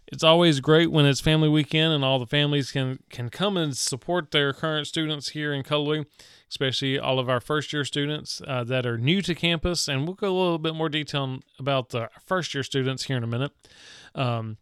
it's 0.07 0.23
always 0.23 0.59
great 0.59 0.91
when 0.91 1.05
it's 1.05 1.19
family 1.19 1.49
weekend 1.49 1.93
and 1.93 2.03
all 2.03 2.19
the 2.19 2.27
families 2.27 2.71
can 2.71 2.99
can 3.09 3.29
come 3.29 3.57
and 3.57 3.75
support 3.75 4.31
their 4.31 4.53
current 4.53 4.87
students 4.87 5.29
here 5.29 5.53
in 5.53 5.63
Cullowhee, 5.63 6.05
especially 6.49 6.99
all 6.99 7.19
of 7.19 7.29
our 7.29 7.39
first 7.39 7.73
year 7.73 7.83
students 7.83 8.41
uh, 8.47 8.63
that 8.63 8.85
are 8.85 8.97
new 8.97 9.21
to 9.21 9.33
campus. 9.33 9.87
And 9.87 10.05
we'll 10.05 10.15
go 10.15 10.31
a 10.31 10.37
little 10.37 10.59
bit 10.59 10.75
more 10.75 10.89
detail 10.89 11.39
about 11.59 11.89
the 11.89 12.09
first 12.23 12.53
year 12.53 12.63
students 12.63 13.05
here 13.05 13.17
in 13.17 13.23
a 13.23 13.27
minute. 13.27 13.51
Um, 14.13 14.57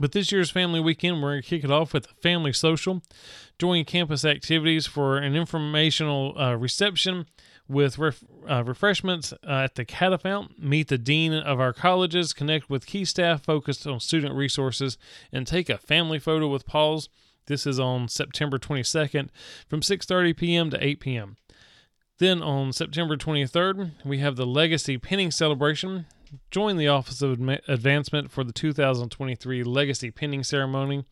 but 0.00 0.12
this 0.12 0.32
year's 0.32 0.50
Family 0.50 0.80
Weekend, 0.80 1.22
we're 1.22 1.32
going 1.32 1.42
to 1.42 1.48
kick 1.48 1.64
it 1.64 1.70
off 1.70 1.92
with 1.92 2.06
a 2.10 2.14
family 2.22 2.54
social, 2.54 3.02
join 3.58 3.84
campus 3.84 4.24
activities 4.24 4.86
for 4.86 5.18
an 5.18 5.36
informational 5.36 6.34
uh, 6.38 6.54
reception 6.54 7.26
with 7.68 7.98
ref, 7.98 8.22
uh, 8.48 8.64
refreshments 8.64 9.32
uh, 9.32 9.36
at 9.64 9.74
the 9.74 9.84
Catafount. 9.84 10.58
Meet 10.58 10.88
the 10.88 10.98
dean 10.98 11.32
of 11.32 11.60
our 11.60 11.72
colleges, 11.72 12.32
connect 12.32 12.68
with 12.68 12.86
key 12.86 13.04
staff 13.04 13.44
focused 13.44 13.86
on 13.86 14.00
student 14.00 14.34
resources, 14.34 14.98
and 15.32 15.46
take 15.46 15.68
a 15.68 15.78
family 15.78 16.18
photo 16.18 16.48
with 16.48 16.66
Paws. 16.66 17.08
This 17.46 17.66
is 17.66 17.80
on 17.80 18.08
September 18.08 18.58
22nd 18.58 19.28
from 19.68 19.80
6:30 19.80 20.36
p.m. 20.36 20.70
to 20.70 20.84
8 20.84 21.00
p.m. 21.00 21.36
Then 22.18 22.42
on 22.42 22.72
September 22.72 23.16
23rd, 23.16 23.92
we 24.04 24.18
have 24.18 24.36
the 24.36 24.46
Legacy 24.46 24.96
Pinning 24.96 25.32
Celebration. 25.32 26.06
Join 26.50 26.76
the 26.76 26.88
Office 26.88 27.20
of 27.20 27.40
Advancement 27.68 28.30
for 28.30 28.44
the 28.44 28.52
2023 28.52 29.64
Legacy 29.64 30.10
Pinning 30.10 30.44
Ceremony. 30.44 31.04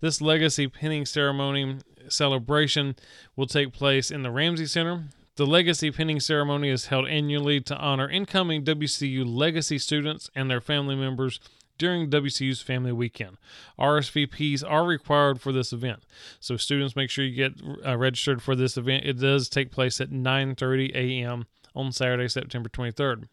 This 0.00 0.20
Legacy 0.20 0.68
Pinning 0.68 1.06
Ceremony 1.06 1.78
celebration 2.08 2.96
will 3.34 3.46
take 3.46 3.72
place 3.72 4.10
in 4.10 4.22
the 4.22 4.30
Ramsey 4.30 4.66
Center 4.66 5.04
the 5.38 5.46
Legacy 5.46 5.92
Pinning 5.92 6.18
Ceremony 6.18 6.68
is 6.68 6.86
held 6.86 7.06
annually 7.06 7.60
to 7.60 7.76
honor 7.76 8.10
incoming 8.10 8.64
WCU 8.64 9.24
Legacy 9.24 9.78
students 9.78 10.28
and 10.34 10.50
their 10.50 10.60
family 10.60 10.96
members 10.96 11.38
during 11.78 12.10
WCU's 12.10 12.60
Family 12.60 12.90
Weekend. 12.90 13.36
RSVPs 13.78 14.64
are 14.68 14.84
required 14.84 15.40
for 15.40 15.52
this 15.52 15.72
event, 15.72 16.02
so 16.40 16.56
students 16.56 16.96
make 16.96 17.08
sure 17.08 17.24
you 17.24 17.36
get 17.36 17.52
uh, 17.86 17.96
registered 17.96 18.42
for 18.42 18.56
this 18.56 18.76
event. 18.76 19.04
It 19.06 19.20
does 19.20 19.48
take 19.48 19.70
place 19.70 20.00
at 20.00 20.10
9:30 20.10 20.92
a.m. 20.96 21.46
on 21.72 21.92
Saturday, 21.92 22.26
September 22.26 22.68
23rd. 22.68 23.28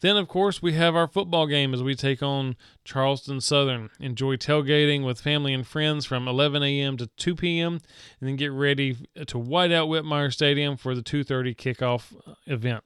Then, 0.00 0.16
of 0.16 0.28
course, 0.28 0.60
we 0.60 0.74
have 0.74 0.94
our 0.94 1.08
football 1.08 1.46
game 1.46 1.72
as 1.72 1.82
we 1.82 1.94
take 1.94 2.22
on 2.22 2.56
Charleston 2.84 3.40
Southern. 3.40 3.90
Enjoy 3.98 4.36
tailgating 4.36 5.04
with 5.04 5.20
family 5.20 5.54
and 5.54 5.66
friends 5.66 6.04
from 6.04 6.28
11 6.28 6.62
a.m. 6.62 6.96
to 6.98 7.06
2 7.06 7.34
p.m. 7.34 7.80
and 8.20 8.28
then 8.28 8.36
get 8.36 8.52
ready 8.52 8.96
to 9.26 9.38
white 9.38 9.72
out 9.72 9.88
Whitmire 9.88 10.32
Stadium 10.32 10.76
for 10.76 10.94
the 10.94 11.02
2:30 11.02 11.56
kickoff 11.56 12.12
event. 12.46 12.84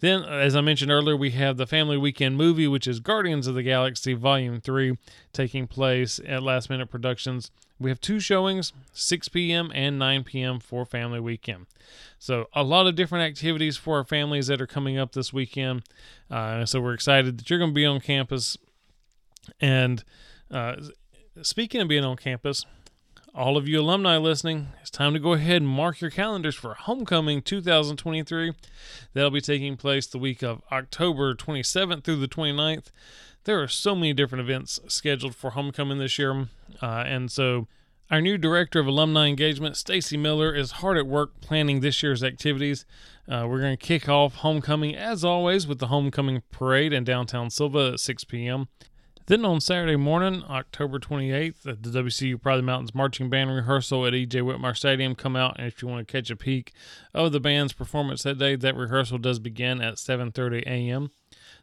Then, 0.00 0.24
as 0.24 0.54
I 0.54 0.60
mentioned 0.60 0.90
earlier, 0.92 1.16
we 1.16 1.30
have 1.30 1.56
the 1.56 1.66
family 1.66 1.96
weekend 1.96 2.36
movie, 2.36 2.68
which 2.68 2.86
is 2.86 3.00
Guardians 3.00 3.46
of 3.46 3.54
the 3.54 3.62
Galaxy 3.62 4.12
Volume 4.12 4.60
3, 4.60 4.98
taking 5.32 5.66
place 5.66 6.20
at 6.26 6.42
Last 6.42 6.68
Minute 6.68 6.90
Productions. 6.90 7.50
We 7.78 7.90
have 7.90 8.00
two 8.00 8.20
showings, 8.20 8.72
6 8.92 9.28
p.m. 9.28 9.70
and 9.74 9.98
9 9.98 10.24
p.m. 10.24 10.60
for 10.60 10.84
family 10.84 11.20
weekend. 11.20 11.66
So, 12.18 12.46
a 12.52 12.62
lot 12.62 12.86
of 12.86 12.94
different 12.94 13.24
activities 13.24 13.76
for 13.76 13.96
our 13.96 14.04
families 14.04 14.48
that 14.48 14.60
are 14.60 14.66
coming 14.66 14.98
up 14.98 15.12
this 15.12 15.32
weekend. 15.32 15.82
Uh, 16.30 16.66
so, 16.66 16.80
we're 16.80 16.94
excited 16.94 17.38
that 17.38 17.48
you're 17.48 17.58
going 17.58 17.72
to 17.72 17.74
be 17.74 17.86
on 17.86 18.00
campus. 18.00 18.56
And 19.60 20.04
uh, 20.50 20.76
speaking 21.42 21.80
of 21.80 21.88
being 21.88 22.04
on 22.04 22.16
campus, 22.16 22.66
all 23.36 23.58
of 23.58 23.68
you 23.68 23.78
alumni 23.78 24.16
listening, 24.16 24.68
it's 24.80 24.90
time 24.90 25.12
to 25.12 25.18
go 25.20 25.34
ahead 25.34 25.60
and 25.60 25.68
mark 25.68 26.00
your 26.00 26.10
calendars 26.10 26.54
for 26.54 26.72
Homecoming 26.72 27.42
2023. 27.42 28.52
That'll 29.12 29.30
be 29.30 29.42
taking 29.42 29.76
place 29.76 30.06
the 30.06 30.18
week 30.18 30.42
of 30.42 30.62
October 30.72 31.34
27th 31.34 32.02
through 32.02 32.16
the 32.16 32.28
29th. 32.28 32.86
There 33.44 33.62
are 33.62 33.68
so 33.68 33.94
many 33.94 34.14
different 34.14 34.40
events 34.40 34.80
scheduled 34.88 35.34
for 35.34 35.50
Homecoming 35.50 35.98
this 35.98 36.18
year, 36.18 36.48
uh, 36.80 37.04
and 37.06 37.30
so 37.30 37.68
our 38.10 38.22
new 38.22 38.38
director 38.38 38.80
of 38.80 38.86
alumni 38.86 39.26
engagement, 39.26 39.76
Stacy 39.76 40.16
Miller, 40.16 40.54
is 40.54 40.70
hard 40.72 40.96
at 40.96 41.06
work 41.06 41.38
planning 41.42 41.80
this 41.80 42.02
year's 42.02 42.24
activities. 42.24 42.86
Uh, 43.28 43.46
we're 43.46 43.60
going 43.60 43.76
to 43.76 43.86
kick 43.86 44.08
off 44.08 44.36
homecoming 44.36 44.96
as 44.96 45.24
always 45.24 45.66
with 45.66 45.78
the 45.78 45.88
homecoming 45.88 46.42
parade 46.50 46.94
in 46.94 47.04
downtown 47.04 47.50
Sylva 47.50 47.90
at 47.92 48.00
6 48.00 48.24
p.m. 48.24 48.68
Then 49.26 49.44
on 49.44 49.60
Saturday 49.60 49.96
morning, 49.96 50.44
October 50.48 51.00
28th, 51.00 51.66
at 51.66 51.82
the 51.82 51.90
WCU 51.90 52.40
Pride 52.40 52.62
Mountains 52.62 52.94
Marching 52.94 53.28
Band 53.28 53.50
rehearsal 53.50 54.06
at 54.06 54.14
E.J. 54.14 54.38
Whitmire 54.38 54.76
Stadium, 54.76 55.16
come 55.16 55.34
out 55.34 55.56
and 55.58 55.66
if 55.66 55.82
you 55.82 55.88
want 55.88 56.06
to 56.06 56.12
catch 56.12 56.30
a 56.30 56.36
peek 56.36 56.72
of 57.12 57.32
the 57.32 57.40
band's 57.40 57.72
performance 57.72 58.22
that 58.22 58.38
day, 58.38 58.54
that 58.54 58.76
rehearsal 58.76 59.18
does 59.18 59.40
begin 59.40 59.82
at 59.82 59.94
7:30 59.94 60.62
a.m. 60.68 61.10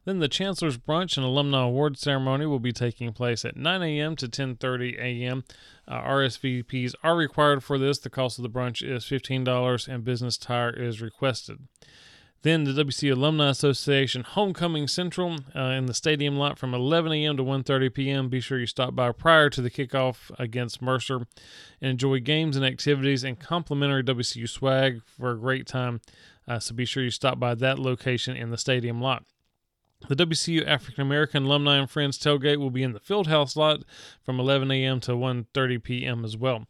Then 0.04 0.20
the 0.20 0.28
Chancellor's 0.28 0.78
Brunch 0.78 1.16
and 1.16 1.26
Alumni 1.26 1.64
Award 1.64 1.98
Ceremony 1.98 2.46
will 2.46 2.60
be 2.60 2.74
taking 2.74 3.14
place 3.14 3.46
at 3.46 3.56
9 3.56 3.82
a.m. 3.82 4.18
to 4.18 4.28
10:30 4.28 5.00
a.m. 5.00 5.46
Uh, 5.88 6.02
RSVPs 6.02 6.96
are 7.02 7.16
required 7.16 7.64
for 7.64 7.78
this. 7.78 7.98
The 7.98 8.10
cost 8.10 8.38
of 8.38 8.44
the 8.44 8.50
brunch 8.50 8.86
is 8.86 9.06
$15 9.06 9.88
and 9.88 10.04
business 10.04 10.38
tire 10.38 10.70
is 10.70 11.02
requested. 11.02 11.60
Then 12.44 12.66
the 12.66 12.72
WCU 12.84 13.14
Alumni 13.14 13.50
Association 13.50 14.24
Homecoming 14.24 14.90
Central 14.90 15.38
uh, 15.56 15.62
in 15.78 15.86
the 15.86 15.94
stadium 15.94 16.36
lot 16.36 16.60
from 16.60 16.74
11 16.74 17.14
a.m. 17.14 17.38
to 17.38 17.44
1:30 17.44 17.94
p.m. 17.94 18.28
Be 18.28 18.42
sure 18.42 18.60
you 18.60 18.66
stop 18.66 18.94
by 18.94 19.14
prior 19.14 19.50
to 19.50 19.62
the 19.62 19.72
kickoff 19.72 20.30
against 20.38 20.82
Mercer 20.82 21.26
and 21.82 21.92
enjoy 21.92 22.20
games 22.20 22.58
and 22.58 22.66
activities 22.66 23.24
and 23.24 23.40
complimentary 23.40 24.04
WCU 24.04 24.50
swag 24.50 25.02
for 25.06 25.32
a 25.32 25.38
great 25.38 25.66
time. 25.66 26.02
Uh, 26.46 26.60
so 26.60 26.76
be 26.76 26.84
sure 26.84 27.02
you 27.02 27.12
stop 27.12 27.40
by 27.40 27.56
that 27.56 27.80
location 27.80 28.36
in 28.36 28.50
the 28.50 28.58
stadium 28.58 29.00
lot. 29.00 29.24
The 30.10 30.16
WCU 30.18 30.68
African 30.68 31.02
American 31.02 31.46
Alumni 31.46 31.78
and 31.78 31.90
Friends 31.90 32.20
tailgate 32.20 32.58
will 32.58 32.70
be 32.70 32.84
in 32.84 32.92
the 32.92 33.00
Fieldhouse 33.00 33.56
lot 33.56 33.84
from 34.22 34.38
11 34.38 34.70
a.m. 34.70 35.00
to 35.00 35.14
1:30 35.14 35.82
p.m. 35.82 36.26
as 36.26 36.36
well. 36.36 36.68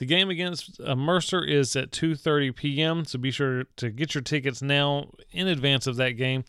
The 0.00 0.06
game 0.06 0.30
against 0.30 0.80
uh, 0.80 0.96
Mercer 0.96 1.44
is 1.44 1.76
at 1.76 1.90
2:30 1.90 2.56
p.m. 2.56 3.04
So 3.04 3.18
be 3.18 3.30
sure 3.30 3.64
to 3.76 3.90
get 3.90 4.14
your 4.14 4.22
tickets 4.22 4.62
now 4.62 5.10
in 5.30 5.46
advance 5.46 5.86
of 5.86 5.96
that 5.96 6.12
game. 6.12 6.44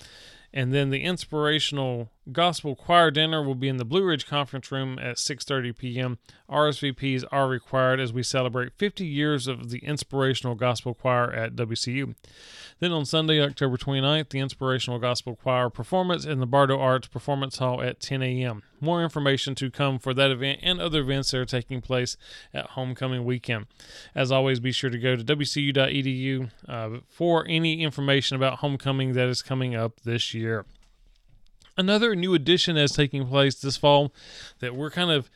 And 0.53 0.73
then 0.73 0.89
the 0.89 1.03
inspirational 1.03 2.09
gospel 2.31 2.75
choir 2.75 3.09
dinner 3.09 3.41
will 3.41 3.55
be 3.55 3.67
in 3.67 3.77
the 3.77 3.85
Blue 3.85 4.03
Ridge 4.03 4.27
Conference 4.27 4.71
Room 4.71 4.99
at 4.99 5.17
6:30 5.17 5.77
p.m. 5.77 6.17
RSVPs 6.49 7.23
are 7.31 7.47
required 7.47 7.99
as 7.99 8.13
we 8.13 8.23
celebrate 8.23 8.73
50 8.77 9.05
years 9.05 9.47
of 9.47 9.69
the 9.69 9.79
inspirational 9.79 10.55
gospel 10.55 10.93
choir 10.93 11.31
at 11.31 11.55
WCU. 11.55 12.15
Then 12.79 12.91
on 12.91 13.05
Sunday, 13.05 13.41
October 13.41 13.77
29th, 13.77 14.29
the 14.29 14.39
inspirational 14.39 14.99
gospel 14.99 15.35
choir 15.35 15.69
performance 15.69 16.25
in 16.25 16.39
the 16.39 16.45
Bardo 16.45 16.79
Arts 16.79 17.07
Performance 17.07 17.57
Hall 17.57 17.81
at 17.81 17.99
10 17.99 18.21
a.m. 18.21 18.63
More 18.79 19.03
information 19.03 19.55
to 19.55 19.71
come 19.71 19.99
for 19.99 20.13
that 20.13 20.31
event 20.31 20.59
and 20.63 20.79
other 20.79 21.01
events 21.01 21.31
that 21.31 21.39
are 21.39 21.45
taking 21.45 21.81
place 21.81 22.17
at 22.53 22.71
homecoming 22.71 23.23
weekend. 23.25 23.67
As 24.13 24.31
always, 24.31 24.59
be 24.59 24.71
sure 24.71 24.89
to 24.89 24.97
go 24.97 25.15
to 25.15 25.23
wcu.edu 25.23 26.49
uh, 26.67 26.89
for 27.07 27.45
any 27.47 27.83
information 27.83 28.35
about 28.35 28.59
homecoming 28.59 29.13
that 29.13 29.27
is 29.27 29.41
coming 29.41 29.75
up 29.75 30.01
this 30.01 30.33
year. 30.33 30.65
Another 31.77 32.15
new 32.15 32.33
addition 32.33 32.75
that's 32.75 32.95
taking 32.95 33.27
place 33.27 33.55
this 33.55 33.77
fall 33.77 34.13
that 34.59 34.75
we're 34.75 34.91
kind 34.91 35.11
of 35.11 35.29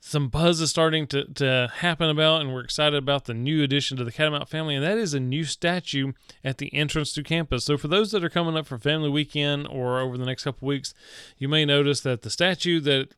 some 0.00 0.28
buzz 0.28 0.60
is 0.60 0.70
starting 0.70 1.06
to, 1.08 1.24
to 1.34 1.72
happen 1.78 2.08
about, 2.08 2.40
and 2.40 2.52
we're 2.52 2.62
excited 2.62 2.96
about 2.96 3.24
the 3.24 3.34
new 3.34 3.62
addition 3.62 3.96
to 3.96 4.04
the 4.04 4.12
Catamount 4.12 4.48
family, 4.48 4.74
and 4.74 4.84
that 4.84 4.96
is 4.96 5.12
a 5.12 5.20
new 5.20 5.44
statue 5.44 6.12
at 6.44 6.58
the 6.58 6.72
entrance 6.72 7.12
to 7.12 7.22
campus. 7.22 7.64
So, 7.64 7.76
for 7.76 7.88
those 7.88 8.12
that 8.12 8.22
are 8.22 8.30
coming 8.30 8.56
up 8.56 8.66
for 8.66 8.78
family 8.78 9.10
weekend 9.10 9.66
or 9.68 9.98
over 10.00 10.16
the 10.16 10.24
next 10.24 10.44
couple 10.44 10.68
weeks, 10.68 10.94
you 11.36 11.48
may 11.48 11.64
notice 11.64 12.00
that 12.02 12.22
the 12.22 12.30
statue 12.30 12.80
that 12.80 13.08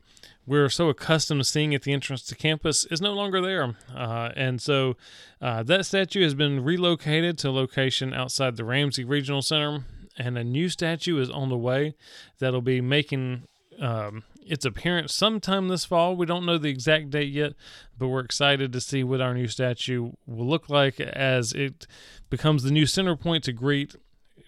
we're 0.46 0.68
so 0.68 0.88
accustomed 0.88 1.40
to 1.40 1.44
seeing 1.44 1.74
at 1.74 1.82
the 1.82 1.92
entrance 1.92 2.22
to 2.24 2.34
campus 2.34 2.84
is 2.86 3.00
no 3.00 3.12
longer 3.12 3.40
there. 3.40 3.76
Uh, 3.94 4.30
and 4.34 4.60
so 4.60 4.96
uh, 5.40 5.62
that 5.62 5.86
statue 5.86 6.22
has 6.22 6.34
been 6.34 6.64
relocated 6.64 7.38
to 7.38 7.50
a 7.50 7.52
location 7.52 8.12
outside 8.14 8.56
the 8.56 8.64
Ramsey 8.64 9.04
Regional 9.04 9.42
Center 9.42 9.84
and 10.20 10.36
a 10.36 10.44
new 10.44 10.68
statue 10.68 11.18
is 11.18 11.30
on 11.30 11.48
the 11.48 11.56
way 11.56 11.94
that'll 12.38 12.60
be 12.60 12.80
making 12.80 13.44
um, 13.80 14.24
its 14.46 14.64
appearance 14.64 15.14
sometime 15.14 15.68
this 15.68 15.84
fall. 15.84 16.14
We 16.14 16.26
don't 16.26 16.44
know 16.44 16.58
the 16.58 16.68
exact 16.68 17.10
date 17.10 17.32
yet, 17.32 17.54
but 17.98 18.08
we're 18.08 18.20
excited 18.20 18.72
to 18.72 18.80
see 18.80 19.02
what 19.02 19.20
our 19.20 19.34
new 19.34 19.48
statue 19.48 20.12
will 20.26 20.46
look 20.46 20.68
like 20.68 21.00
as 21.00 21.52
it 21.52 21.86
becomes 22.28 22.62
the 22.62 22.70
new 22.70 22.86
center 22.86 23.16
point 23.16 23.44
to 23.44 23.52
greet 23.52 23.96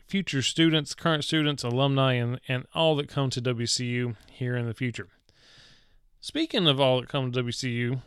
future 0.07 0.43
students, 0.43 0.95
current 0.95 1.25
students, 1.25 1.65
alumni, 1.65 2.15
and, 2.15 2.39
and 2.47 2.67
all 2.75 2.95
that 2.97 3.09
come 3.09 3.31
to 3.31 3.41
WCU 3.41 4.15
here 4.31 4.57
in 4.57 4.67
the 4.67 4.75
future. 4.75 5.09
Speaking 6.21 6.69
of 6.69 6.79
all 6.79 7.01
that 7.01 7.09
come 7.09 7.33
to 7.33 7.43
WCU, 7.43 8.03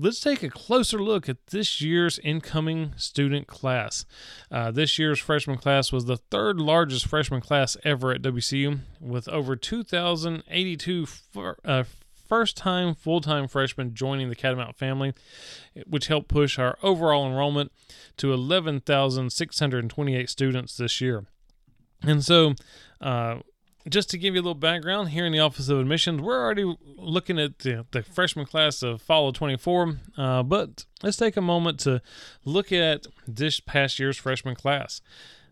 let's 0.00 0.20
take 0.20 0.42
a 0.42 0.48
closer 0.48 0.98
look 0.98 1.28
at 1.28 1.48
this 1.48 1.80
year's 1.80 2.18
incoming 2.20 2.92
student 2.96 3.46
class. 3.46 4.04
Uh, 4.50 4.70
this 4.70 4.98
year's 4.98 5.18
freshman 5.18 5.58
class 5.58 5.92
was 5.92 6.06
the 6.06 6.16
third 6.16 6.58
largest 6.58 7.06
freshman 7.06 7.40
class 7.40 7.76
ever 7.84 8.12
at 8.12 8.22
WCU, 8.22 8.80
with 9.00 9.28
over 9.28 9.56
2,082 9.56 11.06
uh, 11.64 11.84
first 12.28 12.56
time 12.56 12.94
full 12.94 13.20
time 13.20 13.46
freshmen 13.48 13.92
joining 13.92 14.28
the 14.30 14.36
Catamount 14.36 14.76
family, 14.76 15.12
which 15.86 16.06
helped 16.06 16.28
push 16.28 16.58
our 16.58 16.78
overall 16.82 17.26
enrollment 17.26 17.72
to 18.16 18.32
11,628 18.32 20.30
students 20.30 20.76
this 20.76 21.00
year. 21.00 21.24
And 22.02 22.24
so, 22.24 22.54
uh, 23.00 23.40
just 23.88 24.10
to 24.10 24.18
give 24.18 24.34
you 24.34 24.40
a 24.40 24.42
little 24.42 24.54
background, 24.54 25.10
here 25.10 25.24
in 25.24 25.32
the 25.32 25.38
Office 25.38 25.68
of 25.68 25.78
Admissions, 25.78 26.20
we're 26.20 26.42
already 26.42 26.76
looking 26.96 27.38
at 27.38 27.60
the, 27.60 27.86
the 27.92 28.02
freshman 28.02 28.46
class 28.46 28.82
of 28.82 29.00
fall 29.00 29.28
of 29.28 29.34
24. 29.34 29.96
Uh, 30.16 30.42
but 30.42 30.84
let's 31.02 31.16
take 31.16 31.36
a 31.36 31.42
moment 31.42 31.80
to 31.80 32.02
look 32.44 32.72
at 32.72 33.06
this 33.26 33.60
past 33.60 33.98
year's 33.98 34.18
freshman 34.18 34.54
class. 34.54 35.00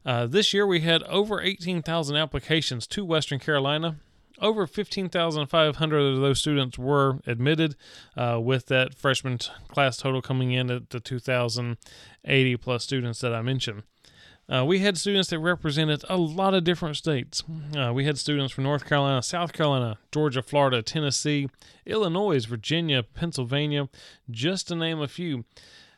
Uh, 0.05 0.27
this 0.27 0.53
year, 0.53 0.67
we 0.67 0.81
had 0.81 1.03
over 1.05 1.41
18,000 1.41 2.17
applications 2.17 2.87
to 2.88 3.05
Western 3.05 3.38
Carolina. 3.38 3.97
Over 4.41 4.67
15,500 4.67 5.99
of 5.99 6.21
those 6.21 6.38
students 6.38 6.79
were 6.79 7.19
admitted, 7.27 7.75
uh, 8.17 8.38
with 8.41 8.67
that 8.67 8.95
freshman 8.95 9.38
t- 9.38 9.51
class 9.69 9.97
total 9.97 10.23
coming 10.23 10.53
in 10.53 10.71
at 10.71 10.91
the 10.91 11.01
2,080 11.01 12.57
plus 12.57 12.85
students 12.85 13.21
that 13.21 13.35
I 13.35 13.43
mentioned. 13.43 13.83
Uh, 14.50 14.64
we 14.64 14.78
had 14.78 14.96
students 14.96 15.28
that 15.28 15.38
represented 15.38 16.02
a 16.08 16.16
lot 16.16 16.54
of 16.54 16.64
different 16.64 16.96
states. 16.96 17.44
Uh, 17.76 17.92
we 17.92 18.04
had 18.04 18.16
students 18.16 18.52
from 18.52 18.64
North 18.64 18.87
Carolina, 18.87 19.22
South 19.22 19.52
Carolina, 19.52 19.98
Georgia, 20.11 20.42
Florida, 20.42 20.82
Tennessee, 20.82 21.48
Illinois, 21.84 22.44
Virginia, 22.46 23.02
Pennsylvania, 23.02 23.88
just 24.30 24.68
to 24.68 24.74
name 24.74 25.00
a 25.00 25.08
few. 25.08 25.44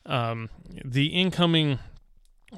Um, 0.04 0.48
the 0.84 1.06
incoming 1.08 1.78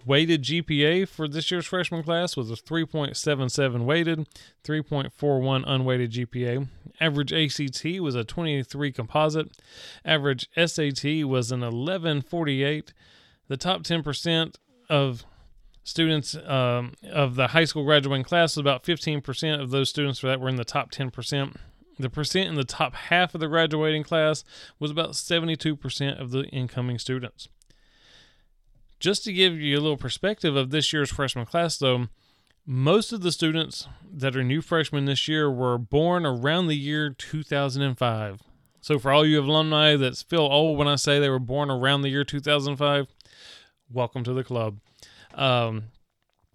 weighted 0.06 0.42
GPA 0.42 1.06
for 1.06 1.28
this 1.28 1.50
year's 1.50 1.66
freshman 1.66 2.02
class 2.02 2.36
was 2.36 2.50
a 2.50 2.54
3.77 2.54 3.84
weighted, 3.84 4.26
3.41 4.64 5.64
unweighted 5.66 6.12
GPA. 6.12 6.68
Average 7.00 7.32
ACT 7.32 8.00
was 8.00 8.14
a 8.14 8.24
23 8.24 8.92
composite. 8.92 9.50
Average 10.04 10.48
SAT 10.56 11.24
was 11.26 11.52
an 11.52 11.60
1148. 11.60 12.94
The 13.48 13.56
top 13.56 13.82
10% 13.82 14.54
of 14.88 15.26
students 15.84 16.34
um, 16.34 16.94
of 17.10 17.34
the 17.34 17.48
high 17.48 17.64
school 17.64 17.84
graduating 17.84 18.24
class, 18.24 18.56
about 18.56 18.84
15% 18.84 19.60
of 19.60 19.70
those 19.70 19.90
students 19.90 20.20
that 20.20 20.40
were 20.40 20.48
in 20.48 20.56
the 20.56 20.64
top 20.64 20.90
10%. 20.90 21.56
The 21.98 22.10
percent 22.10 22.48
in 22.48 22.54
the 22.54 22.64
top 22.64 22.94
half 22.94 23.34
of 23.34 23.40
the 23.40 23.48
graduating 23.48 24.02
class 24.02 24.44
was 24.78 24.90
about 24.90 25.10
72% 25.10 26.20
of 26.20 26.30
the 26.30 26.44
incoming 26.46 26.98
students. 26.98 27.48
Just 28.98 29.24
to 29.24 29.32
give 29.32 29.54
you 29.54 29.76
a 29.76 29.80
little 29.80 29.96
perspective 29.96 30.56
of 30.56 30.70
this 30.70 30.92
year's 30.92 31.10
freshman 31.10 31.44
class, 31.44 31.76
though, 31.76 32.06
most 32.64 33.12
of 33.12 33.22
the 33.22 33.32
students 33.32 33.88
that 34.12 34.36
are 34.36 34.44
new 34.44 34.62
freshmen 34.62 35.04
this 35.04 35.26
year 35.26 35.50
were 35.50 35.76
born 35.78 36.24
around 36.24 36.68
the 36.68 36.76
year 36.76 37.10
2005. 37.10 38.40
So, 38.80 38.98
for 38.98 39.10
all 39.12 39.26
you 39.26 39.40
alumni 39.40 39.96
that 39.96 40.16
feel 40.16 40.42
old 40.42 40.78
when 40.78 40.88
I 40.88 40.96
say 40.96 41.18
they 41.18 41.28
were 41.28 41.40
born 41.40 41.70
around 41.70 42.02
the 42.02 42.08
year 42.08 42.24
2005, 42.24 43.06
welcome 43.90 44.24
to 44.24 44.32
the 44.32 44.44
club. 44.44 44.78
Um, 45.34 45.84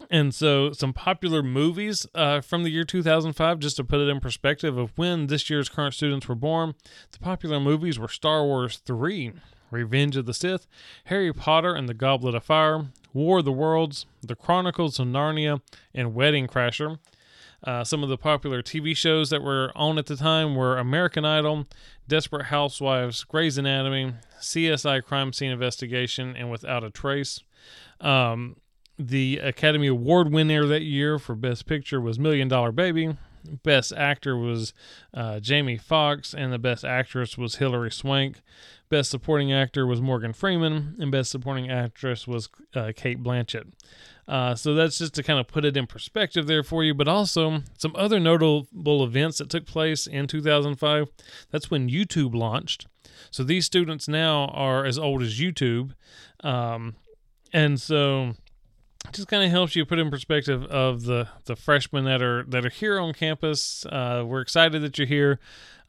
And 0.10 0.34
so, 0.34 0.72
some 0.72 0.94
popular 0.94 1.42
movies 1.44 2.06
uh, 2.14 2.40
from 2.42 2.64
the 2.64 2.70
year 2.70 2.84
2005, 2.84 3.60
just 3.60 3.76
to 3.78 3.84
put 3.84 4.00
it 4.00 4.08
in 4.08 4.20
perspective 4.20 4.78
of 4.78 4.92
when 4.96 5.28
this 5.28 5.50
year's 5.50 5.70
current 5.70 5.96
students 5.96 6.28
were 6.28 6.36
born. 6.36 6.76
The 7.12 7.20
popular 7.20 7.60
movies 7.60 7.98
were 8.00 8.08
Star 8.08 8.46
Wars 8.46 8.78
3, 8.86 9.34
Revenge 9.72 10.16
of 10.16 10.26
the 10.26 10.34
Sith, 10.34 10.68
Harry 11.06 11.34
Potter 11.34 11.74
and 11.74 11.90
the 11.90 11.94
Goblet 11.94 12.36
of 12.36 12.44
Fire, 12.46 12.86
War 13.12 13.40
of 13.40 13.46
the 13.46 13.52
Worlds, 13.52 14.06
The 14.22 14.36
Chronicles 14.36 15.00
of 15.00 15.08
Narnia, 15.08 15.62
and 15.94 16.14
Wedding 16.14 16.48
Crasher. 16.48 17.00
Uh, 17.64 17.84
some 17.84 18.04
of 18.04 18.08
the 18.08 18.18
popular 18.20 18.62
TV 18.62 18.96
shows 18.96 19.30
that 19.32 19.42
were 19.42 19.72
on 19.76 19.98
at 19.98 20.06
the 20.06 20.16
time 20.16 20.56
were 20.56 20.78
American 20.78 21.26
Idol, 21.26 21.66
Desperate 22.08 22.46
Housewives, 22.46 23.24
Grey's 23.24 23.58
Anatomy, 23.58 24.14
CSI 24.40 25.04
Crime 25.04 25.34
Scene 25.34 25.52
Investigation, 25.52 26.36
and 26.36 26.52
Without 26.52 26.84
a 26.84 26.92
Trace. 26.92 27.42
Um, 28.00 28.58
the 28.98 29.38
Academy 29.38 29.88
Award 29.88 30.32
winner 30.32 30.66
that 30.66 30.82
year 30.82 31.20
for 31.20 31.36
Best 31.36 31.66
Picture 31.66 32.02
was 32.02 32.20
Million 32.20 32.48
Dollar 32.48 32.72
Baby. 32.72 33.16
Best 33.64 33.94
Actor 33.94 34.38
was 34.38 34.74
uh, 35.14 35.40
Jamie 35.40 35.78
Foxx, 35.78 36.34
and 36.34 36.52
the 36.52 36.60
Best 36.60 36.84
Actress 36.84 37.38
was 37.38 37.56
Hilary 37.56 37.92
Swank. 37.92 38.42
Best 38.90 39.10
Supporting 39.10 39.54
Actor 39.54 39.86
was 39.86 40.02
Morgan 40.02 40.34
Freeman, 40.34 40.96
and 41.00 41.12
Best 41.12 41.32
Supporting 41.32 41.70
Actress 41.70 42.28
was 42.28 42.50
uh, 42.76 42.92
Cate 42.96 43.22
Blanchett. 43.22 43.72
Uh, 44.28 44.56
so 44.56 44.74
that's 44.74 44.98
just 44.98 45.14
to 45.14 45.24
kind 45.24 45.40
of 45.40 45.48
put 45.48 45.64
it 45.64 45.78
in 45.78 45.88
perspective 45.88 46.48
there 46.48 46.64
for 46.64 46.84
you, 46.84 46.94
but 46.94 47.08
also 47.08 47.62
some 47.78 47.96
other 47.96 48.20
notable 48.20 49.04
events 49.04 49.38
that 49.38 49.50
took 49.50 49.66
place 49.66 50.06
in 50.06 50.28
2005. 50.28 51.08
That's 51.50 51.72
when 51.72 51.90
YouTube 51.90 52.36
launched. 52.36 52.88
So 53.32 53.44
these 53.44 53.66
students 53.66 54.08
now 54.08 54.46
are 54.48 54.86
as 54.86 54.98
old 55.00 55.22
as 55.22 55.40
YouTube. 55.40 55.94
Um, 56.42 56.96
and 57.54 57.80
so 57.80 58.36
just 59.12 59.28
kind 59.28 59.44
of 59.44 59.52
helps 59.52 59.76
you 59.76 59.86
put 59.86 60.00
in 60.00 60.10
perspective 60.10 60.64
of 60.66 61.04
the 61.04 61.28
the 61.46 61.56
freshmen 61.56 62.06
that 62.06 62.22
are 62.22 62.44
that 62.44 62.66
are 62.66 62.70
here 62.70 63.00
on 63.00 63.14
campus. 63.14 63.86
Uh, 63.86 64.24
we're 64.26 64.42
excited 64.42 64.82
that 64.82 64.98
you're 64.98 65.08
here, 65.08 65.40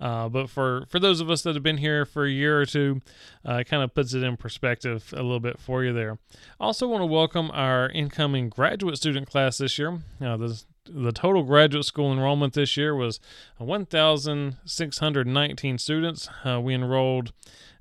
uh, 0.01 0.29
but 0.29 0.51
for 0.51 0.87
for 0.89 0.99
those 0.99 1.21
of 1.21 1.31
us 1.31 1.43
that 1.43 1.55
have 1.55 1.63
been 1.63 1.79
here 1.79 2.05
for 2.05 2.25
a 2.25 2.31
year 2.31 2.61
or 2.61 2.67
two, 2.67 3.01
uh, 3.49 3.55
it 3.55 3.65
kind 3.65 3.83
of 3.83 3.95
puts 3.95 4.15
it 4.15 4.23
in 4.23 4.37
perspective 4.37 5.13
a 5.13 5.23
little 5.23 5.41
bit 5.41 5.59
for 5.59 5.85
you 5.85 5.93
there. 5.93 6.19
Also, 6.61 6.87
want 6.87 7.03
to 7.03 7.07
welcome 7.07 7.51
our 7.53 7.89
incoming 7.91 8.49
graduate 8.49 8.97
student 8.97 9.29
class 9.29 9.59
this 9.59 9.79
year. 9.79 9.99
Now, 10.21 10.37
the 10.37 10.63
the 10.91 11.13
total 11.13 11.43
graduate 11.43 11.85
school 11.85 12.11
enrollment 12.13 12.55
this 12.55 12.77
year 12.77 12.95
was 12.95 13.19
1,619 13.59 15.79
students. 15.79 16.29
Uh, 16.45 16.61
we 16.61 16.75
enrolled 16.75 17.33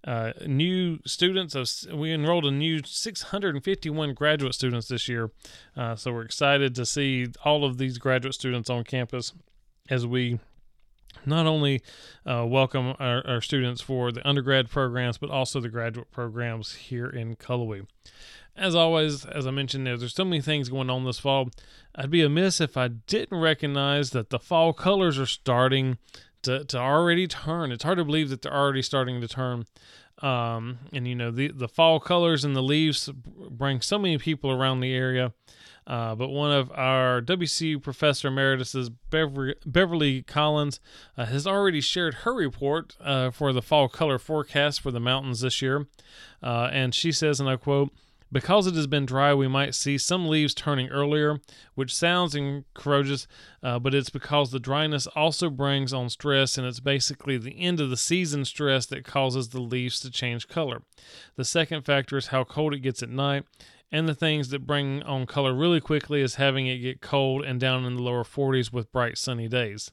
uh, 0.07 0.31
new 0.45 0.99
students 1.05 1.53
of 1.53 1.69
we 1.93 2.13
enrolled 2.13 2.45
a 2.45 2.51
new 2.51 2.81
651 2.83 4.13
graduate 4.13 4.55
students 4.55 4.87
this 4.87 5.09
year 5.09 5.29
uh, 5.75 5.95
so 5.95 6.13
we're 6.13 6.23
excited 6.23 6.73
to 6.73 6.85
see 6.85 7.27
all 7.43 7.65
of 7.65 7.77
these 7.77 7.97
graduate 7.97 8.33
students 8.33 8.69
on 8.69 8.85
campus 8.85 9.33
as 9.89 10.07
we 10.07 10.39
not 11.25 11.45
only 11.45 11.81
uh, 12.25 12.45
welcome 12.47 12.95
our, 12.99 13.25
our, 13.27 13.41
students 13.41 13.81
for 13.81 14.11
the 14.11 14.25
undergrad 14.27 14.69
programs 14.69 15.17
but 15.17 15.29
also 15.29 15.59
the 15.59 15.69
graduate 15.69 16.09
programs 16.09 16.73
here 16.75 17.07
in 17.07 17.35
Cullowhee. 17.35 17.85
As 18.55 18.73
always, 18.73 19.23
as 19.25 19.45
I 19.45 19.51
mentioned, 19.51 19.85
there's 19.85 20.15
so 20.15 20.25
many 20.25 20.41
things 20.41 20.69
going 20.69 20.89
on 20.89 21.05
this 21.05 21.19
fall. 21.19 21.51
I'd 21.93 22.09
be 22.09 22.23
amiss 22.23 22.59
if 22.59 22.75
I 22.75 22.87
didn't 22.87 23.39
recognize 23.39 24.11
that 24.11 24.31
the 24.31 24.39
fall 24.39 24.73
colors 24.73 25.19
are 25.19 25.27
starting 25.27 25.99
to, 26.43 26.65
to 26.65 26.77
already 26.77 27.27
turn. 27.27 27.71
It's 27.71 27.83
hard 27.83 27.97
to 27.97 28.05
believe 28.05 28.29
that 28.29 28.41
they're 28.41 28.53
already 28.53 28.81
starting 28.81 29.21
to 29.21 29.27
turn. 29.27 29.65
Um, 30.19 30.79
and 30.91 31.07
you 31.07 31.13
know 31.13 31.29
the 31.29 31.49
the 31.49 31.67
fall 31.67 31.99
colors 31.99 32.43
and 32.43 32.55
the 32.55 32.63
leaves 32.63 33.07
bring 33.51 33.81
so 33.81 33.99
many 33.99 34.17
people 34.17 34.51
around 34.51 34.79
the 34.79 34.93
area. 34.93 35.33
Uh, 35.85 36.15
but 36.15 36.27
one 36.27 36.51
of 36.51 36.69
our 36.71 37.21
WCU 37.21 37.81
professor 37.81 38.27
emeritus's 38.27 38.89
Beverly, 38.89 39.55
Beverly 39.65 40.21
Collins 40.21 40.81
uh, 41.17 41.25
has 41.25 41.47
already 41.47 41.79
shared 41.79 42.13
her 42.15 42.33
report 42.33 42.97
uh, 42.99 43.31
for 43.31 43.53
the 43.53 43.61
fall 43.61 43.87
color 43.87 44.19
forecast 44.19 44.81
for 44.81 44.91
the 44.91 44.99
mountains 44.99 45.39
this 45.39 45.61
year, 45.61 45.87
uh, 46.43 46.69
and 46.73 46.93
she 46.93 47.11
says, 47.11 47.39
and 47.39 47.49
I 47.49 47.55
quote. 47.55 47.93
Because 48.31 48.67
it 48.67 48.75
has 48.75 48.87
been 48.87 49.05
dry, 49.05 49.33
we 49.33 49.47
might 49.47 49.73
see 49.73 49.97
some 49.97 50.27
leaves 50.27 50.53
turning 50.53 50.89
earlier, 50.89 51.39
which 51.75 51.95
sounds 51.95 52.35
encourageous, 52.35 53.27
uh, 53.63 53.79
but 53.79 53.95
it's 53.95 54.09
because 54.09 54.51
the 54.51 54.59
dryness 54.59 55.07
also 55.07 55.49
brings 55.49 55.93
on 55.93 56.09
stress, 56.09 56.57
and 56.57 56.67
it's 56.67 56.81
basically 56.81 57.37
the 57.37 57.59
end 57.59 57.79
of 57.79 57.89
the 57.89 57.97
season 57.97 58.43
stress 58.43 58.85
that 58.87 59.05
causes 59.05 59.49
the 59.49 59.61
leaves 59.61 59.99
to 60.01 60.11
change 60.11 60.47
color. 60.47 60.81
The 61.35 61.45
second 61.45 61.83
factor 61.83 62.17
is 62.17 62.27
how 62.27 62.43
cold 62.43 62.73
it 62.73 62.79
gets 62.79 63.01
at 63.01 63.09
night, 63.09 63.45
and 63.91 64.07
the 64.07 64.15
things 64.15 64.49
that 64.49 64.67
bring 64.67 65.01
on 65.03 65.25
color 65.25 65.53
really 65.53 65.79
quickly 65.79 66.21
is 66.21 66.35
having 66.35 66.67
it 66.67 66.79
get 66.79 67.01
cold 67.01 67.45
and 67.45 67.59
down 67.59 67.85
in 67.85 67.95
the 67.95 68.01
lower 68.01 68.23
40s 68.23 68.73
with 68.73 68.91
bright 68.91 69.17
sunny 69.17 69.47
days. 69.47 69.91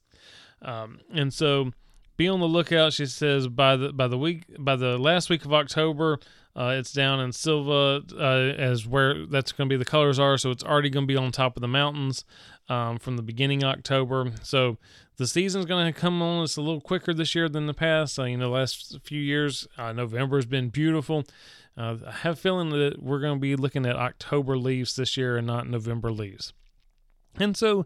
Um, 0.61 0.99
and 1.12 1.32
so 1.32 1.72
be 2.16 2.28
on 2.28 2.41
the 2.41 2.47
lookout. 2.47 2.93
She 2.93 3.07
says 3.07 3.49
by 3.49 3.76
the 3.76 3.93
by 3.93 4.09
the 4.09 4.18
week 4.18 4.45
by 4.59 4.76
the 4.76 4.99
last 4.99 5.30
week 5.30 5.45
of 5.45 5.53
October, 5.53 6.18
uh, 6.57 6.75
it's 6.79 6.93
down 6.93 7.21
in 7.21 7.33
Sylva 7.33 8.03
uh, 8.17 8.55
as 8.61 8.87
where 8.87 9.27
that's 9.27 9.53
going 9.53 9.69
to 9.69 9.73
be 9.73 9.77
the 9.77 9.85
colors 9.85 10.19
are. 10.19 10.39
So 10.39 10.51
it's 10.51 10.63
already 10.63 10.91
going 10.91 11.07
to 11.07 11.13
be 11.13 11.17
on 11.17 11.33
top 11.33 11.57
of 11.57 11.61
the 11.61 11.69
mountains 11.69 12.25
um, 12.69 12.99
from 12.99 13.17
the 13.17 13.23
beginning 13.23 13.65
October. 13.65 14.33
So 14.43 14.79
the 15.17 15.27
season's 15.27 15.67
going 15.67 15.93
to 15.93 15.99
come 15.99 16.23
on 16.23 16.45
us 16.45 16.57
a 16.57 16.61
little 16.61 16.81
quicker 16.81 17.13
this 17.13 17.35
year 17.35 17.49
than 17.49 17.67
the 17.67 17.75
past. 17.75 18.19
Uh, 18.19 18.25
you 18.25 18.37
know, 18.37 18.51
last 18.51 18.99
few 19.03 19.21
years, 19.21 19.67
uh, 19.77 19.93
November 19.93 20.37
has 20.37 20.47
been 20.47 20.69
beautiful. 20.69 21.25
Uh, 21.77 21.97
I 22.07 22.13
have 22.13 22.35
a 22.35 22.37
feeling 22.37 22.71
that 22.71 23.03
we're 23.03 23.21
going 23.21 23.37
to 23.37 23.41
be 23.41 23.57
looking 23.57 23.85
at 23.85 23.97
October 23.97 24.57
leaves 24.57 24.95
this 24.95 25.17
year 25.17 25.37
and 25.37 25.47
not 25.47 25.69
November 25.69 26.13
leaves. 26.13 26.53
And 27.37 27.57
so 27.57 27.85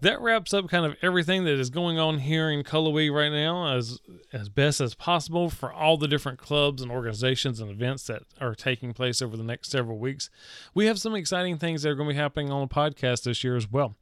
that 0.00 0.20
wraps 0.20 0.52
up 0.52 0.68
kind 0.68 0.84
of 0.84 0.96
everything 1.00 1.44
that 1.44 1.58
is 1.58 1.70
going 1.70 1.98
on 1.98 2.18
here 2.18 2.50
in 2.50 2.62
Cullowhee 2.62 3.12
right 3.12 3.32
now 3.32 3.74
as 3.74 3.98
as 4.32 4.48
best 4.48 4.80
as 4.80 4.94
possible 4.94 5.48
for 5.48 5.72
all 5.72 5.96
the 5.96 6.08
different 6.08 6.38
clubs 6.38 6.82
and 6.82 6.90
organizations 6.90 7.60
and 7.60 7.70
events 7.70 8.06
that 8.06 8.22
are 8.40 8.54
taking 8.54 8.92
place 8.92 9.22
over 9.22 9.36
the 9.36 9.42
next 9.42 9.70
several 9.70 9.98
weeks. 9.98 10.28
We 10.74 10.86
have 10.86 10.98
some 10.98 11.14
exciting 11.14 11.56
things 11.58 11.82
that 11.82 11.90
are 11.90 11.94
going 11.94 12.10
to 12.10 12.14
be 12.14 12.20
happening 12.20 12.50
on 12.50 12.60
the 12.60 12.74
podcast 12.74 13.22
this 13.22 13.42
year 13.42 13.56
as 13.56 13.70
well. 13.70 13.96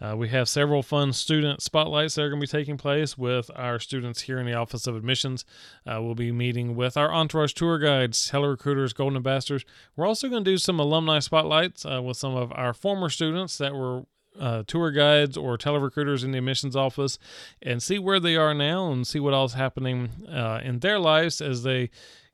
Uh, 0.00 0.16
we 0.16 0.28
have 0.28 0.48
several 0.48 0.82
fun 0.82 1.12
student 1.14 1.62
spotlights 1.62 2.16
that 2.16 2.22
are 2.22 2.28
going 2.28 2.40
to 2.40 2.46
be 2.46 2.58
taking 2.58 2.76
place 2.76 3.16
with 3.16 3.50
our 3.56 3.78
students 3.78 4.22
here 4.22 4.38
in 4.38 4.46
the 4.46 4.54
Office 4.54 4.86
of 4.86 4.96
Admissions. 4.96 5.44
Uh, 5.86 6.02
we'll 6.02 6.14
be 6.14 6.32
meeting 6.32 6.76
with 6.76 6.96
our 6.96 7.12
entourage 7.12 7.54
tour 7.54 7.78
guides, 7.78 8.30
recruiters, 8.34 8.92
golden 8.92 9.16
ambassadors. 9.16 9.64
We're 9.96 10.06
also 10.06 10.28
going 10.28 10.44
to 10.44 10.50
do 10.50 10.58
some 10.58 10.78
alumni 10.78 11.20
spotlights 11.20 11.86
uh, 11.86 12.02
with 12.02 12.18
some 12.18 12.36
of 12.36 12.52
our 12.52 12.74
former 12.74 13.08
students 13.08 13.56
that 13.58 13.74
were 13.74 14.04
uh, 14.38 14.62
tour 14.66 14.90
guides 14.90 15.36
or 15.36 15.56
telerecruiters 15.56 16.24
in 16.24 16.32
the 16.32 16.38
admissions 16.38 16.76
office 16.76 17.18
and 17.62 17.82
see 17.82 17.98
where 17.98 18.20
they 18.20 18.36
are 18.36 18.54
now 18.54 18.90
and 18.90 19.06
see 19.06 19.20
what 19.20 19.34
else 19.34 19.54
happening 19.54 20.10
uh, 20.30 20.60
in 20.62 20.78
their 20.80 20.98
lives 20.98 21.40
as 21.40 21.62
they 21.62 21.90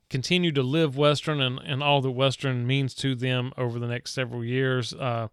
continue 0.09 0.51
to 0.51 0.63
live 0.63 0.97
Western 0.97 1.41
and, 1.41 1.59
and 1.65 1.81
all 1.81 2.01
that 2.01 2.11
Western 2.11 2.67
means 2.67 2.93
to 2.93 3.15
them 3.15 3.51
over 3.57 3.79
the 3.79 3.87
next 3.87 4.13
several 4.13 4.43
years. 4.43 4.93
Uh, 4.93 5.27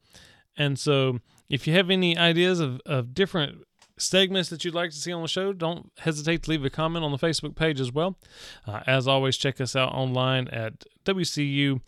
and 0.57 0.79
so, 0.79 1.19
if 1.49 1.67
you 1.67 1.75
have 1.75 1.91
any 1.91 2.17
ideas 2.17 2.61
of, 2.61 2.81
of 2.87 3.15
different 3.15 3.65
segments 3.99 4.49
that 4.51 4.65
you'd 4.65 4.75
like 4.75 4.91
to 4.91 4.97
see 4.97 5.13
on 5.13 5.23
the 5.23 5.29
show, 5.29 5.53
don't 5.53 5.93
hesitate 5.99 6.43
to 6.43 6.51
leave 6.51 6.65
a 6.65 6.71
comment 6.71 7.05
on 7.05 7.13
the 7.13 7.19
Facebook 7.19 7.55
page 7.55 7.81
as 7.81 7.93
well. 7.93 8.19
Uh, 8.67 8.81
as 8.87 9.07
always, 9.07 9.37
check 9.37 9.61
us 9.61 9.77
out 9.77 9.93
online 9.93 10.49
at 10.49 10.85
wcu.edu 11.05 11.81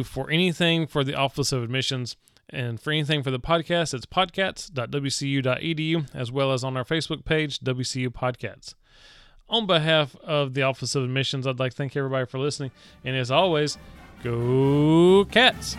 uh, 0.00 0.02
for 0.02 0.30
anything 0.30 0.86
for 0.86 1.04
the 1.04 1.14
Office 1.14 1.52
of 1.52 1.62
Admissions. 1.62 2.16
And 2.52 2.78
for 2.78 2.92
anything 2.92 3.22
for 3.22 3.30
the 3.30 3.40
podcast, 3.40 3.94
it's 3.94 4.04
podcasts.wcu.edu, 4.04 6.14
as 6.14 6.30
well 6.30 6.52
as 6.52 6.62
on 6.62 6.76
our 6.76 6.84
Facebook 6.84 7.24
page, 7.24 7.58
WCU 7.60 8.08
Podcasts. 8.08 8.74
On 9.48 9.66
behalf 9.66 10.14
of 10.16 10.54
the 10.54 10.62
Office 10.62 10.94
of 10.94 11.04
Admissions, 11.04 11.46
I'd 11.46 11.58
like 11.58 11.72
to 11.72 11.76
thank 11.76 11.96
everybody 11.96 12.26
for 12.26 12.38
listening. 12.38 12.70
And 13.04 13.16
as 13.16 13.30
always, 13.30 13.78
go 14.22 15.26
cats! 15.30 15.76